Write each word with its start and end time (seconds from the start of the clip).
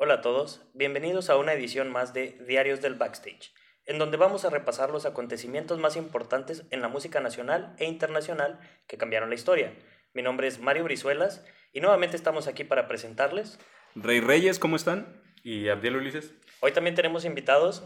Hola 0.00 0.14
a 0.14 0.20
todos, 0.20 0.62
bienvenidos 0.74 1.28
a 1.28 1.36
una 1.36 1.52
edición 1.52 1.90
más 1.90 2.14
de 2.14 2.38
Diarios 2.46 2.80
del 2.80 2.94
Backstage, 2.94 3.52
en 3.84 3.98
donde 3.98 4.16
vamos 4.16 4.44
a 4.44 4.50
repasar 4.50 4.90
los 4.90 5.06
acontecimientos 5.06 5.78
más 5.78 5.96
importantes 5.96 6.62
en 6.70 6.80
la 6.82 6.88
música 6.88 7.18
nacional 7.20 7.74
e 7.78 7.84
internacional 7.86 8.60
que 8.86 8.96
cambiaron 8.96 9.28
la 9.28 9.34
historia. 9.34 9.72
Mi 10.14 10.22
nombre 10.22 10.46
es 10.46 10.60
Mario 10.60 10.84
Brizuelas 10.84 11.44
y 11.72 11.80
nuevamente 11.80 12.16
estamos 12.16 12.46
aquí 12.46 12.62
para 12.64 12.86
presentarles. 12.86 13.58
Rey 13.96 14.20
Reyes, 14.20 14.58
¿cómo 14.60 14.76
están? 14.76 15.20
Y 15.42 15.68
Abdiel 15.68 15.96
Ulises. 15.96 16.32
Hoy 16.60 16.70
también 16.72 16.94
tenemos 16.94 17.24
invitados. 17.24 17.82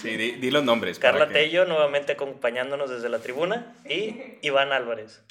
Sí, 0.00 0.16
di, 0.16 0.32
di 0.32 0.50
los 0.50 0.64
nombres. 0.64 0.98
Carla 0.98 1.28
que- 1.28 1.34
Tello, 1.34 1.64
nuevamente 1.66 2.12
acompañándonos 2.12 2.90
desde 2.90 3.08
la 3.08 3.20
tribuna, 3.20 3.76
y 3.88 4.38
Iván 4.42 4.72
Álvarez. 4.72 5.22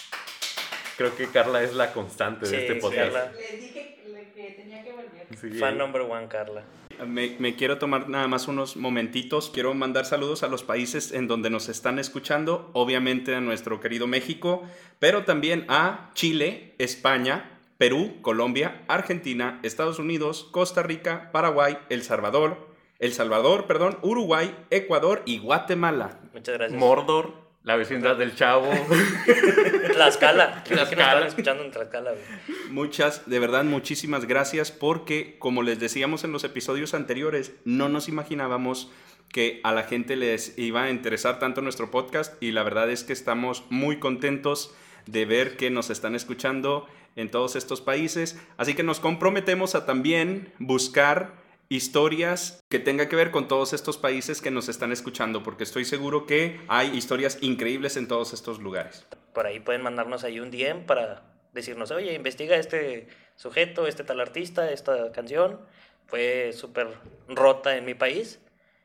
Creo 1.01 1.15
que 1.15 1.27
Carla 1.27 1.63
es 1.63 1.73
la 1.73 1.93
constante 1.93 2.45
Sí, 2.45 2.55
de 2.55 2.61
este 2.61 2.75
sí, 2.75 2.79
podcast. 2.79 3.11
Carla. 3.11 3.31
Les 3.35 3.59
dije 3.59 3.95
que, 4.03 4.31
que 4.35 4.51
tenía 4.51 4.83
que 4.83 4.91
volver. 4.91 5.27
Sí, 5.39 5.49
Fan 5.57 5.77
number 5.77 6.01
one, 6.01 6.27
Carla. 6.27 6.63
Me, 7.07 7.35
me 7.39 7.55
quiero 7.55 7.79
tomar 7.79 8.07
nada 8.07 8.27
más 8.27 8.47
unos 8.47 8.77
momentitos. 8.77 9.49
Quiero 9.49 9.73
mandar 9.73 10.05
saludos 10.05 10.43
a 10.43 10.47
los 10.47 10.63
países 10.63 11.11
en 11.11 11.27
donde 11.27 11.49
nos 11.49 11.69
están 11.69 11.97
escuchando. 11.97 12.69
Obviamente 12.73 13.33
a 13.33 13.41
nuestro 13.41 13.79
querido 13.79 14.05
México, 14.05 14.61
pero 14.99 15.23
también 15.23 15.65
a 15.69 16.11
Chile, 16.13 16.75
España, 16.77 17.59
Perú, 17.79 18.17
Colombia, 18.21 18.83
Argentina, 18.87 19.59
Estados 19.63 19.97
Unidos, 19.97 20.47
Costa 20.51 20.83
Rica, 20.83 21.31
Paraguay, 21.31 21.79
El 21.89 22.03
Salvador, 22.03 22.67
El 22.99 23.13
Salvador, 23.13 23.65
perdón, 23.65 23.97
Uruguay, 24.03 24.55
Ecuador 24.69 25.23
y 25.25 25.39
Guatemala. 25.39 26.19
Muchas 26.31 26.59
gracias. 26.59 26.79
Mordor, 26.79 27.40
la 27.63 27.75
vecindad 27.75 28.17
del 28.17 28.35
Chavo. 28.35 28.69
Tlaxcala. 29.93 30.63
Creo 30.63 30.63
que 30.63 30.75
nos 30.75 30.89
Tlaxcala. 30.89 31.13
están 31.13 31.27
escuchando 31.27 31.63
en 31.63 31.71
Tlaxcala, 31.71 32.11
güey. 32.11 32.23
Muchas, 32.69 33.29
de 33.29 33.39
verdad, 33.39 33.63
muchísimas 33.63 34.25
gracias 34.25 34.71
porque, 34.71 35.35
como 35.39 35.61
les 35.63 35.79
decíamos 35.79 36.23
en 36.23 36.31
los 36.31 36.43
episodios 36.43 36.93
anteriores, 36.93 37.53
no 37.65 37.89
nos 37.89 38.07
imaginábamos 38.07 38.91
que 39.29 39.61
a 39.63 39.71
la 39.71 39.83
gente 39.83 40.15
les 40.15 40.57
iba 40.57 40.83
a 40.83 40.89
interesar 40.89 41.39
tanto 41.39 41.61
nuestro 41.61 41.91
podcast 41.91 42.41
y 42.41 42.51
la 42.51 42.63
verdad 42.63 42.89
es 42.89 43.03
que 43.03 43.13
estamos 43.13 43.63
muy 43.69 43.99
contentos 43.99 44.73
de 45.05 45.25
ver 45.25 45.55
que 45.55 45.69
nos 45.69 45.89
están 45.89 46.15
escuchando 46.15 46.87
en 47.15 47.31
todos 47.31 47.55
estos 47.55 47.81
países. 47.81 48.39
Así 48.57 48.73
que 48.73 48.83
nos 48.83 48.99
comprometemos 48.99 49.75
a 49.75 49.85
también 49.85 50.53
buscar 50.59 51.40
historias 51.71 52.61
que 52.67 52.79
tengan 52.79 53.07
que 53.07 53.15
ver 53.15 53.31
con 53.31 53.47
todos 53.47 53.71
estos 53.71 53.97
países 53.97 54.41
que 54.41 54.51
nos 54.51 54.67
están 54.67 54.91
escuchando, 54.91 55.41
porque 55.41 55.63
estoy 55.63 55.85
seguro 55.85 56.25
que 56.25 56.59
hay 56.67 56.89
historias 56.97 57.37
increíbles 57.39 57.95
en 57.95 58.09
todos 58.09 58.33
estos 58.33 58.59
lugares. 58.59 59.07
Por 59.33 59.47
ahí 59.47 59.61
pueden 59.61 59.81
mandarnos 59.81 60.25
ahí 60.25 60.41
un 60.41 60.51
DM 60.51 60.85
para 60.85 61.23
decirnos, 61.53 61.89
oye, 61.91 62.13
investiga 62.13 62.57
este 62.57 63.07
sujeto, 63.37 63.87
este 63.87 64.03
tal 64.03 64.19
artista, 64.19 64.69
esta 64.69 65.13
canción. 65.13 65.61
Fue 66.07 66.51
súper 66.51 66.89
rota 67.29 67.77
en 67.77 67.85
mi 67.85 67.93
país. 67.93 68.41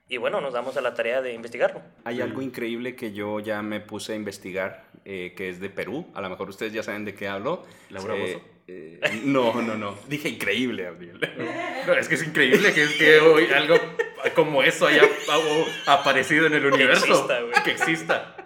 Y 0.09 0.19
bueno, 0.19 0.41
nos 0.41 0.55
damos 0.55 0.77
a 0.77 0.81
la 0.81 0.95
tarea 0.95 1.21
de 1.21 1.33
investigarlo. 1.33 1.83
Hay 2.05 2.21
algo 2.21 2.41
increíble 2.41 2.95
que 2.95 3.13
yo 3.13 3.41
ya 3.41 3.63
me 3.63 3.81
puse 3.81 4.13
a 4.13 4.15
investigar, 4.15 4.85
eh, 5.05 5.35
que 5.37 5.49
es 5.49 5.59
de 5.59 5.71
Perú. 5.71 6.07
A 6.15 6.21
lo 6.21 6.31
mejor 6.31 6.49
ustedes 6.49 6.73
ya 6.73 6.85
saben 6.85 7.05
de 7.05 7.17
qué 7.17 7.27
hablo. 7.27 7.65
¿Laura 7.91 8.15
Eh? 8.15 8.41
Eh, 8.69 9.01
no, 9.25 9.63
no, 9.63 9.77
no. 9.77 9.97
Dije 10.09 10.29
increíble, 10.29 10.87
Abdiel. 10.87 11.21
No, 11.87 11.93
es 11.95 12.09
que 12.09 12.17
es 12.17 12.25
increíble 12.25 12.75
que, 12.75 12.85
que 12.99 13.21
hoy 13.21 13.47
algo 13.55 13.77
como 14.35 14.65
eso 14.65 14.89
haya 14.89 15.09
aparecido 15.87 16.47
en 16.47 16.55
el 16.55 16.67
universo. 16.67 17.07
exista, 17.07 17.41
güey. 17.41 17.63
Que 17.63 17.71
exista. 17.71 18.37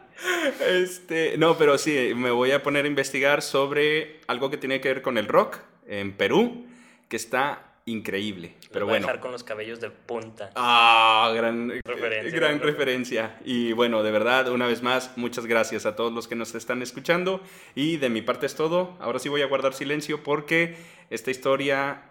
Este, 0.66 1.38
no, 1.38 1.56
pero 1.56 1.78
sí, 1.78 2.12
me 2.14 2.30
voy 2.30 2.50
a 2.50 2.62
poner 2.62 2.84
a 2.84 2.88
investigar 2.88 3.40
sobre 3.40 4.20
algo 4.26 4.50
que 4.50 4.58
tiene 4.58 4.82
que 4.82 4.88
ver 4.88 5.02
con 5.02 5.16
el 5.16 5.26
rock 5.26 5.58
en 5.86 6.12
Perú, 6.12 6.66
que 7.08 7.16
está 7.16 7.69
increíble. 7.86 8.54
Los 8.60 8.68
Pero 8.70 8.86
voy 8.86 8.92
a 8.92 8.94
bueno. 8.94 9.06
dejar 9.06 9.20
con 9.20 9.32
los 9.32 9.44
cabellos 9.44 9.80
de 9.80 9.90
punta. 9.90 10.50
Ah, 10.54 11.32
gran 11.34 11.70
Referencia, 11.84 12.38
gran 12.38 12.58
¿no? 12.58 12.64
referencia. 12.64 13.38
Y 13.44 13.72
bueno, 13.72 14.02
de 14.02 14.10
verdad, 14.10 14.48
una 14.48 14.66
vez 14.66 14.82
más, 14.82 15.16
muchas 15.16 15.46
gracias 15.46 15.86
a 15.86 15.96
todos 15.96 16.12
los 16.12 16.28
que 16.28 16.34
nos 16.36 16.54
están 16.54 16.82
escuchando. 16.82 17.40
Y 17.74 17.96
de 17.96 18.08
mi 18.10 18.22
parte 18.22 18.46
es 18.46 18.54
todo. 18.54 18.96
Ahora 19.00 19.18
sí 19.18 19.28
voy 19.28 19.42
a 19.42 19.46
guardar 19.46 19.74
silencio 19.74 20.22
porque 20.22 20.76
esta 21.10 21.30
historia 21.30 22.02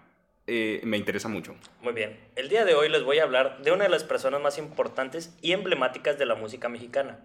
eh, 0.47 0.81
me 0.83 0.97
interesa 0.97 1.27
mucho. 1.29 1.55
Muy 1.81 1.93
bien. 1.93 2.19
El 2.35 2.49
día 2.49 2.65
de 2.65 2.73
hoy 2.73 2.89
les 2.89 3.03
voy 3.03 3.19
a 3.19 3.23
hablar 3.23 3.61
de 3.61 3.71
una 3.71 3.83
de 3.83 3.89
las 3.89 4.03
personas 4.03 4.41
más 4.41 4.57
importantes 4.57 5.35
y 5.41 5.51
emblemáticas 5.53 6.17
de 6.17 6.25
la 6.25 6.35
música 6.35 6.69
mexicana. 6.69 7.19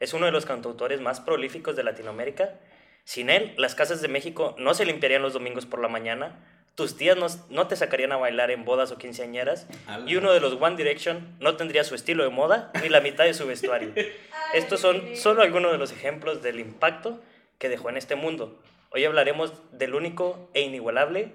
Es 0.00 0.12
uno 0.12 0.26
de 0.26 0.32
los 0.32 0.44
cantautores 0.44 1.00
más 1.00 1.20
prolíficos 1.20 1.76
de 1.76 1.84
Latinoamérica. 1.84 2.58
Sin 3.04 3.30
él, 3.30 3.54
las 3.58 3.74
casas 3.74 4.02
de 4.02 4.08
México 4.08 4.56
no 4.58 4.74
se 4.74 4.84
limpiarían 4.84 5.22
los 5.22 5.34
domingos 5.34 5.66
por 5.66 5.80
la 5.80 5.88
mañana, 5.88 6.40
tus 6.74 6.96
tías 6.96 7.16
no, 7.16 7.26
no 7.50 7.68
te 7.68 7.76
sacarían 7.76 8.12
a 8.12 8.16
bailar 8.16 8.50
en 8.50 8.64
bodas 8.64 8.90
o 8.90 8.98
quinceañeras, 8.98 9.66
y 10.06 10.16
uno 10.16 10.32
de 10.32 10.40
los 10.40 10.54
One 10.60 10.76
Direction 10.76 11.36
no 11.40 11.56
tendría 11.56 11.84
su 11.84 11.94
estilo 11.94 12.24
de 12.24 12.30
moda 12.30 12.72
ni 12.82 12.88
la 12.88 13.00
mitad 13.00 13.24
de 13.24 13.34
su 13.34 13.46
vestuario. 13.46 13.92
Estos 14.54 14.80
son 14.80 15.16
solo 15.16 15.42
algunos 15.42 15.72
de 15.72 15.78
los 15.78 15.92
ejemplos 15.92 16.42
del 16.42 16.60
impacto 16.60 17.20
que 17.58 17.68
dejó 17.68 17.90
en 17.90 17.96
este 17.96 18.16
mundo. 18.16 18.60
Hoy 18.90 19.04
hablaremos 19.04 19.52
del 19.72 19.94
único 19.94 20.48
e 20.54 20.62
inigualable 20.62 21.32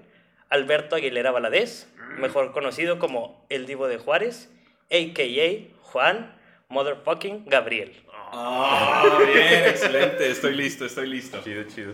Alberto 0.50 0.96
Aguilera 0.96 1.32
Valadez, 1.32 1.88
mejor 2.18 2.52
conocido 2.52 3.00
como 3.00 3.46
el 3.50 3.66
Divo 3.66 3.88
de 3.88 3.98
Juárez, 3.98 4.50
a.k.a. 4.92 5.76
Juan 5.84 6.36
Motherfucking 6.70 7.46
Gabriel. 7.46 7.96
Ah, 8.32 9.20
bien, 9.34 9.66
excelente. 9.66 10.30
Estoy 10.30 10.56
listo, 10.56 10.86
estoy 10.86 11.08
listo. 11.08 11.42
Chido, 11.44 11.64
chido. 11.64 11.94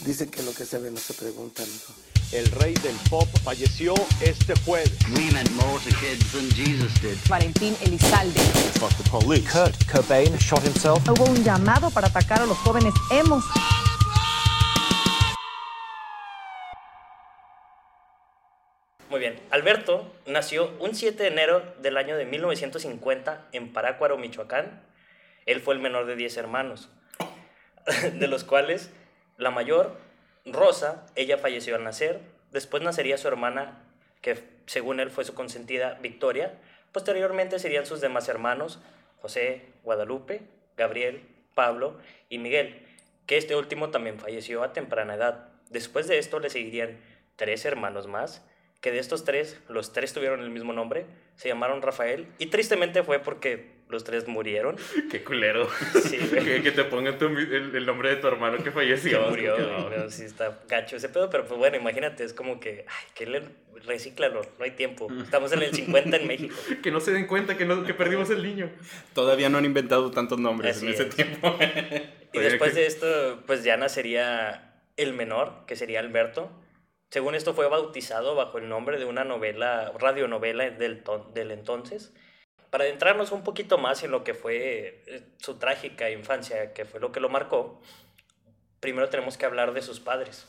Dicen 0.00 0.30
que 0.30 0.42
lo 0.42 0.52
que 0.52 0.64
se 0.64 0.78
ve 0.78 0.90
no 0.90 0.98
se 0.98 1.14
pregunta. 1.14 1.62
El 2.32 2.46
rey 2.52 2.74
del 2.74 2.94
pop 3.08 3.26
falleció 3.42 3.92
este 4.22 4.54
jueves. 4.64 4.96
We 5.16 5.32
meant 5.32 5.50
more 5.56 5.80
to 5.80 5.90
kids 5.96 6.30
than 6.32 6.48
Jesus 6.50 6.94
did. 7.02 7.18
Valentín 7.28 7.74
Elizalde. 7.84 8.40
Kurt 9.50 9.84
Cobain 9.90 10.36
shot 10.38 10.62
himself. 10.62 11.00
Hubo 11.08 11.24
un 11.24 11.42
llamado 11.42 11.90
para 11.90 12.06
atacar 12.06 12.40
a 12.40 12.46
los 12.46 12.56
jóvenes 12.58 12.94
hemos. 13.10 13.44
Muy 19.08 19.18
bien, 19.18 19.40
Alberto 19.50 20.14
nació 20.28 20.70
un 20.78 20.94
7 20.94 21.20
de 21.20 21.28
enero 21.30 21.74
del 21.82 21.96
año 21.96 22.16
de 22.16 22.26
1950 22.26 23.48
en 23.50 23.72
Parácuaro, 23.72 24.16
Michoacán. 24.18 24.84
Él 25.46 25.60
fue 25.60 25.74
el 25.74 25.80
menor 25.80 26.06
de 26.06 26.14
10 26.14 26.36
hermanos, 26.36 26.90
de 28.14 28.28
los 28.28 28.44
cuales 28.44 28.90
la 29.36 29.50
mayor, 29.50 29.98
Rosa, 30.46 31.06
ella 31.14 31.38
falleció 31.38 31.76
al 31.76 31.84
nacer. 31.84 32.20
Después 32.50 32.82
nacería 32.82 33.18
su 33.18 33.28
hermana, 33.28 33.82
que 34.20 34.42
según 34.66 35.00
él 35.00 35.10
fue 35.10 35.24
su 35.24 35.34
consentida, 35.34 35.98
Victoria. 36.00 36.58
Posteriormente 36.92 37.58
serían 37.58 37.86
sus 37.86 38.00
demás 38.00 38.28
hermanos, 38.28 38.80
José, 39.20 39.62
Guadalupe, 39.84 40.42
Gabriel, 40.76 41.22
Pablo 41.54 41.98
y 42.28 42.38
Miguel, 42.38 42.86
que 43.26 43.36
este 43.36 43.54
último 43.54 43.90
también 43.90 44.18
falleció 44.18 44.62
a 44.62 44.72
temprana 44.72 45.14
edad. 45.14 45.48
Después 45.68 46.08
de 46.08 46.18
esto 46.18 46.40
le 46.40 46.50
seguirían 46.50 46.98
tres 47.36 47.64
hermanos 47.64 48.06
más, 48.06 48.44
que 48.80 48.90
de 48.90 48.98
estos 48.98 49.24
tres, 49.24 49.60
los 49.68 49.92
tres 49.92 50.12
tuvieron 50.12 50.40
el 50.40 50.50
mismo 50.50 50.72
nombre, 50.72 51.06
se 51.36 51.48
llamaron 51.48 51.82
Rafael, 51.82 52.26
y 52.38 52.46
tristemente 52.46 53.02
fue 53.02 53.18
porque 53.18 53.79
los 53.90 54.04
tres 54.04 54.26
murieron. 54.28 54.76
Qué 55.10 55.22
culero. 55.24 55.68
Sí, 56.02 56.18
güey. 56.30 56.44
que, 56.44 56.62
que 56.62 56.70
te 56.72 56.84
pongan 56.84 57.18
tu- 57.18 57.26
el, 57.26 57.74
el 57.74 57.86
nombre 57.86 58.10
de 58.10 58.16
tu 58.16 58.26
hermano 58.28 58.56
que 58.58 58.64
que 58.64 58.70
falleció. 58.70 59.22
murió, 59.28 59.56
Que- 59.56 59.62
güey, 59.64 59.88
pero 59.90 60.10
sí 60.10 60.24
está 60.24 60.60
gacho 60.68 60.96
ese 60.96 61.08
pedo, 61.08 61.28
pero 61.30 61.44
pues 61.46 61.58
bueno, 61.58 61.76
imagínate, 61.76 62.24
es 62.24 62.32
como 62.32 62.60
que, 62.60 62.84
ay, 62.88 63.04
que 63.14 63.26
le, 63.26 63.42
recíclalo, 63.84 64.42
no 64.58 64.64
hay 64.64 64.72
tiempo, 64.72 65.08
estamos 65.22 65.52
en 65.52 65.62
el 65.62 65.74
50 65.74 66.16
en 66.16 66.26
México. 66.26 66.54
Que 66.82 66.90
no 66.90 67.00
se 67.00 67.12
den 67.12 67.26
cuenta 67.26 67.56
que, 67.56 67.64
no, 67.64 67.84
que 67.84 67.94
perdimos 67.94 68.30
el 68.30 68.42
niño. 68.42 68.70
Todavía 69.14 69.48
no 69.48 69.58
han 69.58 69.64
inventado 69.64 70.10
tantos 70.10 70.38
nombres 70.38 70.76
Así 70.76 70.86
en 70.86 70.92
ese 70.92 71.02
es. 71.04 71.14
tiempo. 71.16 71.56
Y 72.32 72.38
Oye, 72.38 72.48
después 72.50 72.74
que- 72.74 72.80
de 72.80 72.86
esto, 72.86 73.42
pues 73.46 73.64
ya 73.64 73.76
nacería 73.76 74.72
el 74.96 75.14
menor, 75.14 75.64
que 75.66 75.74
sería 75.74 75.98
Alberto. 75.98 76.48
Según 77.10 77.34
esto 77.34 77.54
fue 77.54 77.66
bautizado 77.68 78.36
bajo 78.36 78.58
el 78.58 78.68
nombre 78.68 79.00
de 79.00 79.04
una 79.04 79.24
novela, 79.24 79.92
radionovela 79.98 80.70
del, 80.70 81.02
del 81.34 81.50
entonces. 81.50 82.14
Para 82.70 82.84
adentrarnos 82.84 83.32
un 83.32 83.42
poquito 83.42 83.78
más 83.78 84.02
en 84.04 84.12
lo 84.12 84.22
que 84.22 84.34
fue 84.34 85.02
eh, 85.06 85.22
su 85.38 85.58
trágica 85.58 86.10
infancia, 86.10 86.72
que 86.72 86.84
fue 86.84 87.00
lo 87.00 87.12
que 87.12 87.20
lo 87.20 87.28
marcó, 87.28 87.80
primero 88.78 89.08
tenemos 89.08 89.36
que 89.36 89.46
hablar 89.46 89.72
de 89.72 89.82
sus 89.82 90.00
padres. 90.00 90.46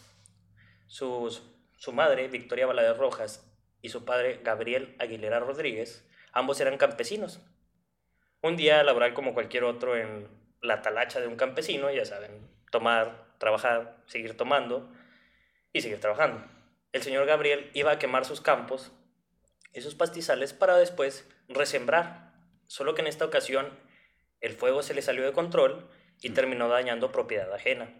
Sus, 0.88 1.44
su 1.78 1.94
madre, 1.94 2.28
Victoria 2.28 2.68
Valadez 2.68 2.98
Rojas, 2.98 3.48
y 3.82 3.90
su 3.90 4.06
padre, 4.06 4.40
Gabriel 4.44 4.96
Aguilera 5.00 5.40
Rodríguez, 5.40 6.08
ambos 6.32 6.60
eran 6.62 6.78
campesinos. 6.78 7.42
Un 8.42 8.56
día 8.56 8.84
laboral 8.84 9.14
como 9.14 9.34
cualquier 9.34 9.64
otro 9.64 9.98
en 9.98 10.28
la 10.62 10.82
talacha 10.82 11.20
de 11.20 11.28
un 11.28 11.36
campesino, 11.36 11.90
ya 11.92 12.06
saben, 12.06 12.48
tomar, 12.70 13.26
trabajar, 13.40 13.98
seguir 14.06 14.38
tomando 14.38 14.92
y 15.74 15.82
seguir 15.82 16.00
trabajando. 16.00 16.46
El 16.94 17.02
señor 17.02 17.26
Gabriel 17.26 17.72
iba 17.74 17.92
a 17.92 18.00
quemar 18.00 18.26
sus 18.26 18.42
campos 18.42 18.92
y 19.74 19.82
sus 19.82 19.96
pastizales 19.96 20.54
para 20.54 20.78
después 20.78 21.28
resembrar, 21.48 22.34
solo 22.68 22.96
que 22.96 23.02
en 23.02 23.08
esta 23.08 23.26
ocasión 23.26 23.70
el 24.40 24.54
fuego 24.54 24.84
se 24.84 24.94
le 24.94 25.02
salió 25.02 25.24
de 25.24 25.34
control 25.34 25.90
y 26.22 26.32
terminó 26.32 26.68
dañando 26.68 27.12
propiedad 27.12 27.54
ajena. 27.54 27.94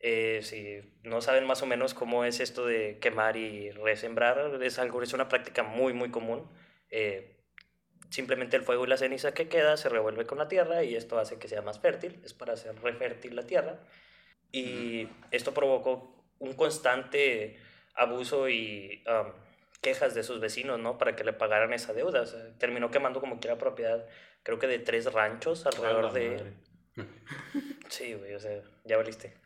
Eh, 0.00 0.40
si 0.42 0.80
no 1.02 1.20
saben 1.20 1.46
más 1.46 1.62
o 1.62 1.66
menos 1.66 1.94
cómo 1.94 2.24
es 2.24 2.40
esto 2.40 2.66
de 2.66 2.98
quemar 3.00 3.36
y 3.36 3.70
resembrar, 3.70 4.62
es, 4.62 4.78
algo, 4.78 5.02
es 5.02 5.12
una 5.12 5.28
práctica 5.28 5.62
muy, 5.62 5.92
muy 5.92 6.10
común. 6.10 6.48
Eh, 6.90 7.36
simplemente 8.10 8.56
el 8.56 8.62
fuego 8.62 8.84
y 8.84 8.88
la 8.88 8.96
ceniza 8.96 9.32
que 9.32 9.48
queda 9.48 9.76
se 9.76 9.88
revuelve 9.88 10.26
con 10.26 10.38
la 10.38 10.48
tierra 10.48 10.84
y 10.84 10.94
esto 10.94 11.18
hace 11.18 11.38
que 11.38 11.48
sea 11.48 11.62
más 11.62 11.80
fértil, 11.80 12.20
es 12.24 12.34
para 12.34 12.52
hacer 12.52 12.80
refértil 12.80 13.34
la 13.34 13.46
tierra. 13.46 13.80
Y 14.52 15.08
esto 15.30 15.52
provocó 15.52 16.24
un 16.38 16.54
constante 16.54 17.58
abuso 17.94 18.48
y 18.48 19.02
um, 19.08 19.32
quejas 19.78 20.14
de 20.14 20.22
sus 20.22 20.40
vecinos, 20.40 20.78
¿no? 20.78 20.98
Para 20.98 21.16
que 21.16 21.24
le 21.24 21.32
pagaran 21.32 21.72
esa 21.72 21.92
deuda. 21.92 22.22
O 22.22 22.26
sea, 22.26 22.40
terminó 22.58 22.90
quemando 22.90 23.20
como 23.20 23.40
que 23.40 23.48
era 23.48 23.58
propiedad, 23.58 24.06
creo 24.42 24.58
que 24.58 24.66
de 24.66 24.78
tres 24.78 25.12
ranchos 25.12 25.66
alrededor 25.66 26.12
de... 26.12 26.54
Sí, 27.88 28.14
güey, 28.14 28.34
o 28.34 28.40
sea, 28.40 28.62
ya 28.84 28.96
valiste. 28.96 29.36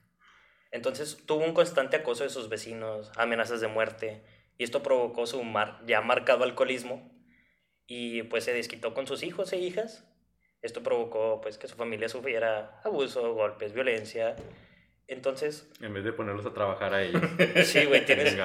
Entonces 0.71 1.25
tuvo 1.27 1.45
un 1.45 1.53
constante 1.53 1.97
acoso 1.97 2.23
de 2.23 2.31
sus 2.31 2.49
vecinos, 2.49 3.11
amenazas 3.17 3.61
de 3.61 3.67
muerte, 3.67 4.23
y 4.57 4.65
esto 4.65 4.83
provocó 4.83 5.27
su 5.27 5.43
mar 5.43 5.83
ya 5.87 6.01
marcado 6.01 6.45
alcoholismo, 6.45 7.11
y 7.87 8.23
pues 8.23 8.45
se 8.45 8.53
desquitó 8.53 8.95
con 8.95 9.07
sus 9.09 9.25
hijos 9.25 9.53
e 9.53 9.59
hijas. 9.59 10.07
Esto 10.63 10.83
provocó 10.83 11.41
pues 11.41 11.59
que 11.59 11.67
su 11.67 11.75
familia 11.75 12.09
sufriera 12.09 12.81
abuso, 12.85 13.35
golpes, 13.35 13.73
violencia. 13.73 14.37
Entonces... 15.11 15.69
En 15.81 15.93
vez 15.93 16.05
de 16.05 16.13
ponerlos 16.13 16.47
a 16.47 16.55
trabajar 16.55 16.95
a 16.95 17.03
ellos. 17.03 17.21
Sí, 17.65 17.85
güey, 17.85 18.05
tienes... 18.07 18.37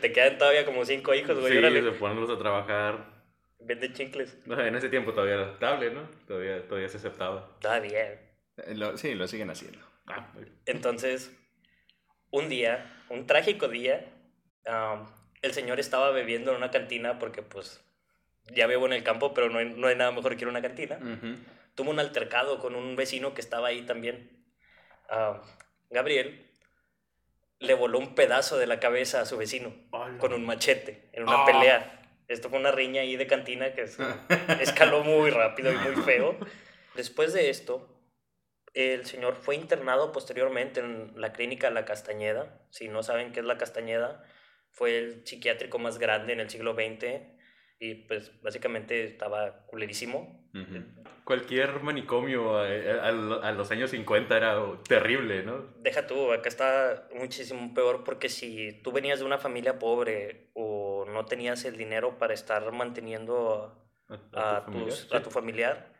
te 0.00 0.12
quedan 0.12 0.38
todavía 0.38 0.64
como 0.64 0.84
cinco 0.84 1.12
hijos, 1.14 1.38
güey. 1.38 1.52
Sí, 1.52 1.58
de 1.60 1.92
ponerlos 1.92 2.30
a 2.30 2.38
trabajar. 2.38 3.24
Vende 3.58 3.92
chincles. 3.92 4.38
No, 4.46 4.60
en 4.64 4.76
ese 4.76 4.88
tiempo 4.88 5.12
todavía 5.12 5.34
era 5.34 5.42
aceptable, 5.46 5.90
¿no? 5.90 6.08
Todavía, 6.28 6.66
todavía 6.68 6.88
se 6.88 6.98
aceptaba. 6.98 7.58
Todavía. 7.60 8.12
Eh, 8.12 8.74
lo- 8.76 8.96
sí, 8.96 9.14
lo 9.16 9.26
siguen 9.26 9.50
haciendo. 9.50 9.80
Ah, 10.06 10.32
Entonces, 10.66 11.32
un 12.30 12.48
día, 12.48 13.04
un 13.10 13.26
trágico 13.26 13.66
día, 13.66 14.06
am, 14.64 15.06
el 15.42 15.52
señor 15.52 15.80
estaba 15.80 16.12
bebiendo 16.12 16.52
en 16.52 16.58
una 16.58 16.70
cantina 16.70 17.18
porque 17.18 17.42
pues 17.42 17.82
ya 18.54 18.68
bebo 18.68 18.86
en 18.86 18.92
el 18.92 19.02
campo, 19.02 19.34
pero 19.34 19.48
no 19.50 19.58
hay, 19.58 19.70
no 19.76 19.88
hay 19.88 19.96
nada 19.96 20.12
mejor 20.12 20.36
que 20.36 20.42
ir 20.42 20.46
a 20.46 20.50
una 20.50 20.62
cantina. 20.62 20.98
Ujú. 20.98 21.34
Tuvo 21.74 21.90
un 21.90 21.98
altercado 21.98 22.60
con 22.60 22.76
un 22.76 22.94
vecino 22.94 23.34
que 23.34 23.40
estaba 23.40 23.66
ahí 23.68 23.82
también. 23.82 24.30
Am, 25.08 25.40
Gabriel 25.90 26.46
le 27.60 27.74
voló 27.74 27.98
un 27.98 28.14
pedazo 28.14 28.58
de 28.58 28.66
la 28.66 28.80
cabeza 28.80 29.20
a 29.20 29.26
su 29.26 29.36
vecino 29.36 29.74
con 30.18 30.32
un 30.32 30.44
machete 30.44 31.08
en 31.12 31.22
una 31.22 31.42
Ah. 31.42 31.46
pelea. 31.46 31.92
Esto 32.28 32.50
fue 32.50 32.58
una 32.58 32.72
riña 32.72 33.02
ahí 33.02 33.16
de 33.16 33.26
cantina 33.26 33.72
que 33.74 33.82
escaló 34.60 35.04
muy 35.04 35.30
rápido 35.30 35.72
y 35.72 35.76
muy 35.76 35.94
feo. 36.02 36.36
Después 36.94 37.32
de 37.32 37.50
esto, 37.50 37.88
el 38.74 39.06
señor 39.06 39.36
fue 39.36 39.54
internado 39.54 40.12
posteriormente 40.12 40.80
en 40.80 41.12
la 41.20 41.32
clínica 41.32 41.70
La 41.70 41.84
Castañeda. 41.84 42.60
Si 42.70 42.88
no 42.88 43.02
saben 43.02 43.32
qué 43.32 43.40
es 43.40 43.46
La 43.46 43.56
Castañeda, 43.58 44.24
fue 44.70 44.98
el 44.98 45.26
psiquiátrico 45.26 45.78
más 45.78 45.98
grande 45.98 46.32
en 46.34 46.40
el 46.40 46.50
siglo 46.50 46.74
XX 46.74 47.20
y 47.78 47.94
pues 47.94 48.30
básicamente 48.42 49.04
estaba 49.04 49.66
culerísimo. 49.66 50.42
Cualquier 51.24 51.82
manicomio 51.82 52.56
a, 52.58 52.64
a- 52.66 53.48
a 53.48 53.52
los 53.52 53.70
años 53.72 53.90
50 53.90 54.36
era 54.36 54.56
terrible, 54.88 55.42
¿no? 55.42 55.64
Deja 55.80 56.06
tú, 56.06 56.32
acá 56.32 56.48
está 56.48 57.08
muchísimo 57.14 57.74
peor 57.74 58.04
porque 58.04 58.28
si 58.28 58.72
tú 58.82 58.92
venías 58.92 59.18
de 59.18 59.24
una 59.24 59.38
familia 59.38 59.78
pobre 59.78 60.50
o 60.54 61.04
no 61.06 61.26
tenías 61.26 61.64
el 61.64 61.76
dinero 61.76 62.18
para 62.18 62.32
estar 62.32 62.70
manteniendo 62.72 63.82
A, 64.32 64.56
a, 64.58 64.64
tu 64.66 64.72
familia, 64.72 64.86
tus- 64.94 65.00
sí. 65.10 65.16
a 65.16 65.22
tu 65.22 65.30
familiar, 65.30 65.92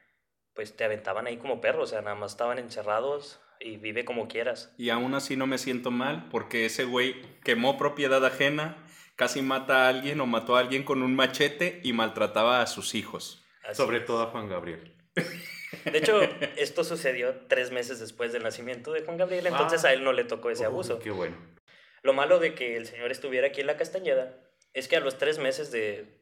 pues 0.55 0.77
te 0.77 0.85
aventaban 0.85 1.27
ahí 1.27 1.37
como 1.39 1.61
perros, 1.61 1.85
o 1.91 1.93
sea, 1.93 2.03
nada 2.03 2.15
más 2.15 2.31
estaban 2.33 2.59
encerrados 2.59 3.41
y 3.59 3.79
vive 3.79 4.05
como 4.05 4.29
quieras. 4.29 4.73
Y 4.79 4.91
aún 4.91 5.15
así 5.15 5.37
no 5.37 5.47
me 5.49 5.59
siento 5.59 5.91
mal 5.91 6.29
porque 6.31 6.67
ese 6.67 6.85
güey 6.85 7.21
quemó 7.43 7.77
propiedad 7.79 8.25
ajena, 8.25 8.77
casi 9.17 9.43
mata 9.43 9.87
a 9.87 9.89
alguien 9.89 10.21
o 10.21 10.27
mató 10.27 10.57
a 10.57 10.61
alguien 10.61 10.85
con 10.85 11.03
un 11.03 11.15
machete 11.17 11.81
y 11.83 11.93
maltrataba 11.93 12.63
a 12.63 12.67
sus 12.67 12.95
hijos. 12.95 13.45
Así 13.65 13.75
Sobre 13.77 13.99
es. 13.99 14.05
todo 14.07 14.23
a 14.23 14.27
Juan 14.27 14.49
Gabriel. 14.49 14.95
De 15.85 15.99
hecho, 15.99 16.21
esto 16.57 16.85
sucedió 16.85 17.35
tres 17.49 17.71
meses 17.73 17.99
después 17.99 18.33
del 18.33 18.43
nacimiento 18.45 18.93
de 18.93 19.03
Juan 19.03 19.17
Gabriel, 19.17 19.47
entonces 19.47 19.85
Ah. 19.85 19.89
a 19.89 19.93
él 19.93 20.05
no 20.05 20.13
le 20.13 20.25
tocó 20.25 20.51
ese 20.51 20.65
Oh, 20.65 20.69
abuso. 20.69 20.99
Qué 21.01 21.11
bueno. 21.11 21.37
Lo 22.03 22.13
malo 22.13 22.39
de 22.39 22.55
que 22.55 22.77
el 22.77 22.87
señor 22.87 23.11
estuviera 23.11 23.49
aquí 23.49 23.61
en 23.63 23.67
la 23.67 23.77
Castañeda 23.77 24.39
es 24.75 24.87
que 24.87 24.97
a 24.97 25.01
los 25.01 25.19
tres 25.19 25.39
meses 25.39 25.73
de. 25.73 26.21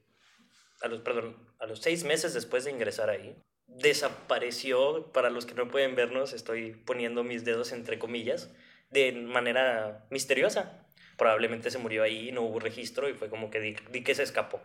A 0.81 0.89
los, 0.89 1.01
perdón, 1.01 1.37
a 1.59 1.67
los 1.67 1.81
seis 1.81 2.05
meses 2.05 2.33
después 2.35 2.65
de 2.65 2.71
ingresar 2.71 3.11
ahí, 3.11 3.37
desapareció, 3.67 5.11
para 5.13 5.31
los 5.31 5.47
que 5.47 5.55
no 5.55 5.69
pueden 5.69 5.95
vernos, 5.95 6.33
estoy 6.33 6.73
poniendo 6.73 7.25
mis 7.25 7.45
dedos 7.45 7.73
entre 7.73 7.99
comillas, 7.99 8.51
de 8.91 9.13
manera 9.13 10.07
misteriosa. 10.11 10.84
Probablemente 11.17 11.71
se 11.71 11.79
murió 11.79 12.03
ahí, 12.03 12.33
no 12.33 12.43
hubo 12.43 12.59
registro 12.59 13.09
y 13.09 13.15
fue 13.15 13.29
como 13.29 13.51
que 13.51 13.61
di, 13.61 13.77
di 13.91 14.03
que 14.03 14.15
se 14.15 14.23
escapó. 14.23 14.61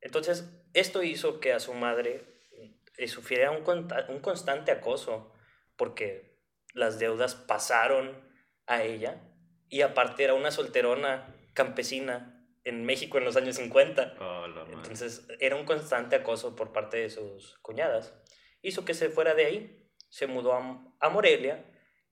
Entonces, 0.00 0.50
esto 0.74 1.02
hizo 1.02 1.40
que 1.40 1.52
a 1.52 1.60
su 1.60 1.74
madre 1.74 2.24
eh, 2.98 3.08
sufriera 3.08 3.50
un, 3.50 3.64
un 4.08 4.20
constante 4.20 4.70
acoso 4.70 5.32
porque 5.76 6.38
las 6.74 6.98
deudas 6.98 7.34
pasaron 7.34 8.22
a 8.66 8.82
ella 8.82 9.20
y 9.68 9.82
aparte 9.82 10.24
era 10.24 10.34
una 10.34 10.50
solterona 10.50 11.34
campesina 11.54 12.46
en 12.64 12.84
México 12.84 13.18
en 13.18 13.24
los 13.24 13.36
años 13.36 13.56
50. 13.56 14.16
Oh, 14.20 14.46
la 14.46 14.64
madre. 14.64 14.74
Entonces 14.74 15.26
era 15.40 15.56
un 15.56 15.64
constante 15.64 16.16
acoso 16.16 16.56
por 16.56 16.72
parte 16.72 16.98
de 16.98 17.10
sus 17.10 17.58
cuñadas. 17.58 18.14
Hizo 18.62 18.84
que 18.84 18.94
se 18.94 19.10
fuera 19.10 19.34
de 19.34 19.46
ahí, 19.46 19.90
se 20.08 20.26
mudó 20.26 20.54
a, 20.54 20.94
a 21.00 21.08
Morelia 21.08 21.64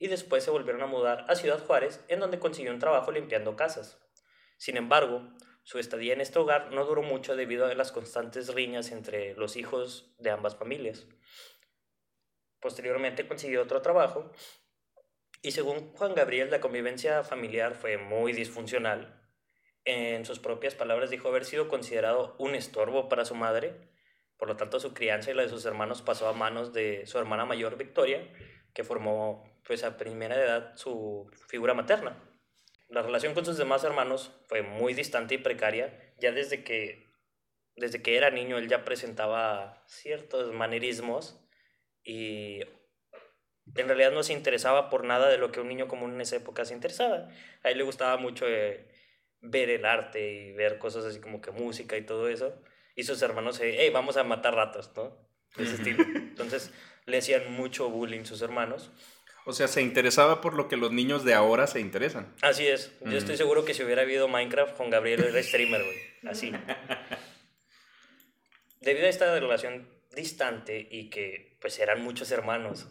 y 0.02 0.08
después 0.08 0.43
se 0.43 0.50
volvieron 0.50 0.82
a 0.82 0.87
mudar 0.87 1.25
a 1.28 1.37
Ciudad 1.37 1.64
Juárez, 1.64 2.04
en 2.08 2.19
donde 2.19 2.40
consiguió 2.40 2.72
un 2.72 2.81
trabajo 2.81 3.12
limpiando 3.12 3.54
casas. 3.54 4.00
Sin 4.56 4.76
embargo, 4.76 5.22
su 5.62 5.78
estadía 5.78 6.12
en 6.12 6.20
este 6.20 6.40
hogar 6.40 6.72
no 6.72 6.84
duró 6.84 7.02
mucho 7.02 7.37
debido 7.37 7.66
a 7.66 7.75
las 7.76 7.93
constantes 7.93 8.52
riñas 8.52 8.90
entre 8.90 9.37
los 9.37 9.54
hijos 9.54 10.12
de 10.19 10.31
ambas 10.31 10.56
familias. 10.56 11.06
Posteriormente 12.58 13.28
consiguió 13.28 13.62
otro 13.62 13.81
trabajo 13.81 14.32
y 15.40 15.52
según 15.52 15.93
Juan 15.93 16.16
Gabriel 16.16 16.50
la 16.50 16.60
convivencia 16.60 17.22
familiar 17.22 17.76
fue 17.76 17.96
muy 17.96 18.32
disfuncional. 18.32 19.22
En 19.84 20.26
sus 20.26 20.40
propias 20.40 20.75
palabras 20.75 21.10
dijo 21.10 21.28
haber 21.28 21.44
sido 21.44 21.69
considerado 21.69 22.34
un 22.40 22.56
estorbo 22.56 23.08
para 23.08 23.25
su 23.25 23.37
madre, 23.37 23.88
por 24.37 24.48
lo 24.48 24.56
tanto 24.56 24.81
su 24.81 24.94
crianza 24.94 25.31
y 25.31 25.34
la 25.34 25.43
de 25.43 25.48
sus 25.48 25.64
hermanos 25.64 26.02
pasó 26.02 26.26
a 26.26 26.32
manos 26.32 26.72
de 26.72 27.06
su 27.06 27.20
hermana 27.20 27.44
mayor 27.44 27.76
Victoria, 27.76 28.28
que 28.74 28.84
formó 28.84 29.44
pues 29.66 29.84
a 29.84 29.96
primera 29.96 30.36
edad 30.36 30.76
su 30.76 31.30
figura 31.48 31.74
materna. 31.74 32.16
La 32.88 33.02
relación 33.02 33.34
con 33.34 33.44
sus 33.44 33.56
demás 33.56 33.84
hermanos 33.84 34.32
fue 34.48 34.62
muy 34.62 34.94
distante 34.94 35.34
y 35.34 35.38
precaria, 35.38 36.14
ya 36.19 36.32
desde 36.32 36.62
que 36.64 37.10
desde 37.74 38.02
que 38.02 38.17
era 38.17 38.31
niño 38.31 38.58
él 38.58 38.69
ya 38.69 38.84
presentaba 38.84 39.82
ciertos 39.86 40.52
manerismos 40.52 41.41
y 42.05 42.60
en 43.74 43.86
realidad 43.86 44.12
no 44.12 44.22
se 44.22 44.32
interesaba 44.32 44.91
por 44.91 45.05
nada 45.05 45.31
de 45.31 45.38
lo 45.38 45.52
que 45.52 45.60
un 45.60 45.69
niño 45.69 45.88
común 45.88 46.14
en 46.14 46.20
esa 46.20 46.36
época 46.36 46.64
se 46.64 46.74
interesaba. 46.74 47.29
A 47.62 47.70
él 47.70 47.79
le 47.79 47.84
gustaba 47.84 48.17
mucho 48.17 48.46
eh, 48.46 48.88
ver 49.41 49.70
el 49.70 49.86
arte 49.86 50.32
y 50.32 50.52
ver 50.52 50.79
cosas 50.79 51.05
así 51.05 51.20
como 51.20 51.41
que 51.41 51.50
música 51.50 51.96
y 51.96 52.05
todo 52.05 52.29
eso. 52.29 52.60
Y 52.94 53.05
sus 53.05 53.22
hermanos, 53.22 53.60
eh, 53.60 53.76
hey, 53.79 53.91
vamos 53.91 54.17
a 54.17 54.24
matar 54.24 54.55
ratos, 54.55 54.93
¿no? 54.96 55.17
De 55.56 55.64
ese 55.64 55.74
estilo. 55.76 56.02
Entonces 56.02 56.72
le 57.06 57.18
hacían 57.18 57.52
mucho 57.52 57.88
bullying 57.88 58.24
sus 58.24 58.42
hermanos. 58.42 58.90
O 59.44 59.52
sea, 59.52 59.66
se 59.66 59.82
interesaba 59.82 60.40
por 60.40 60.54
lo 60.54 60.68
que 60.68 60.76
los 60.76 60.92
niños 60.92 61.24
de 61.24 61.34
ahora 61.34 61.66
se 61.66 61.80
interesan. 61.80 62.32
Así 62.42 62.66
es. 62.66 62.92
Yo 63.00 63.18
estoy 63.18 63.36
seguro 63.36 63.64
que 63.64 63.74
si 63.74 63.82
hubiera 63.82 64.02
habido 64.02 64.28
Minecraft 64.28 64.76
con 64.76 64.90
Gabriel 64.90 65.24
era 65.24 65.42
streamer, 65.42 65.82
güey. 65.82 65.98
Así. 66.28 66.52
Debido 68.80 69.06
a 69.06 69.10
esta 69.10 69.38
relación 69.38 69.88
distante 70.14 70.86
y 70.90 71.10
que 71.10 71.56
pues 71.60 71.78
eran 71.78 72.02
muchos 72.02 72.30
hermanos 72.30 72.86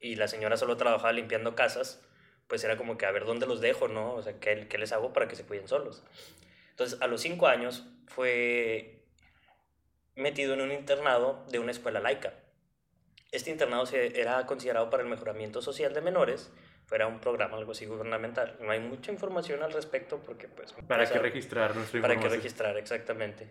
y 0.00 0.16
la 0.16 0.28
señora 0.28 0.56
solo 0.56 0.76
trabajaba 0.76 1.12
limpiando 1.12 1.54
casas, 1.54 2.02
pues 2.48 2.62
era 2.64 2.76
como 2.76 2.98
que 2.98 3.06
a 3.06 3.10
ver 3.10 3.24
dónde 3.24 3.46
los 3.46 3.62
dejo, 3.62 3.88
¿no? 3.88 4.14
O 4.14 4.22
sea, 4.22 4.38
¿qué, 4.40 4.66
qué 4.68 4.76
les 4.76 4.92
hago 4.92 5.14
para 5.14 5.28
que 5.28 5.36
se 5.36 5.44
cuiden 5.44 5.68
solos? 5.68 6.02
Entonces, 6.70 7.00
a 7.00 7.06
los 7.06 7.22
cinco 7.22 7.46
años 7.46 7.86
fue 8.06 9.04
metido 10.14 10.54
en 10.54 10.60
un 10.60 10.72
internado 10.72 11.44
de 11.50 11.58
una 11.58 11.72
escuela 11.72 12.00
laica. 12.00 12.34
Este 13.34 13.50
internado 13.50 13.84
se, 13.84 14.20
era 14.20 14.46
considerado 14.46 14.88
para 14.90 15.02
el 15.02 15.08
mejoramiento 15.08 15.60
social 15.60 15.92
de 15.92 16.00
menores, 16.00 16.52
fuera 16.86 17.08
un 17.08 17.18
programa 17.18 17.56
algo 17.56 17.72
así 17.72 17.84
gubernamental. 17.84 18.56
No 18.60 18.70
hay 18.70 18.78
mucha 18.78 19.10
información 19.10 19.60
al 19.64 19.72
respecto 19.72 20.20
porque 20.24 20.46
pues... 20.46 20.72
¿Para 20.86 21.02
qué 21.04 21.14
sea, 21.14 21.20
registrar 21.20 21.74
nuestra 21.74 22.00
para 22.00 22.20
que 22.20 22.28
registrar, 22.28 22.76
exactamente. 22.76 23.48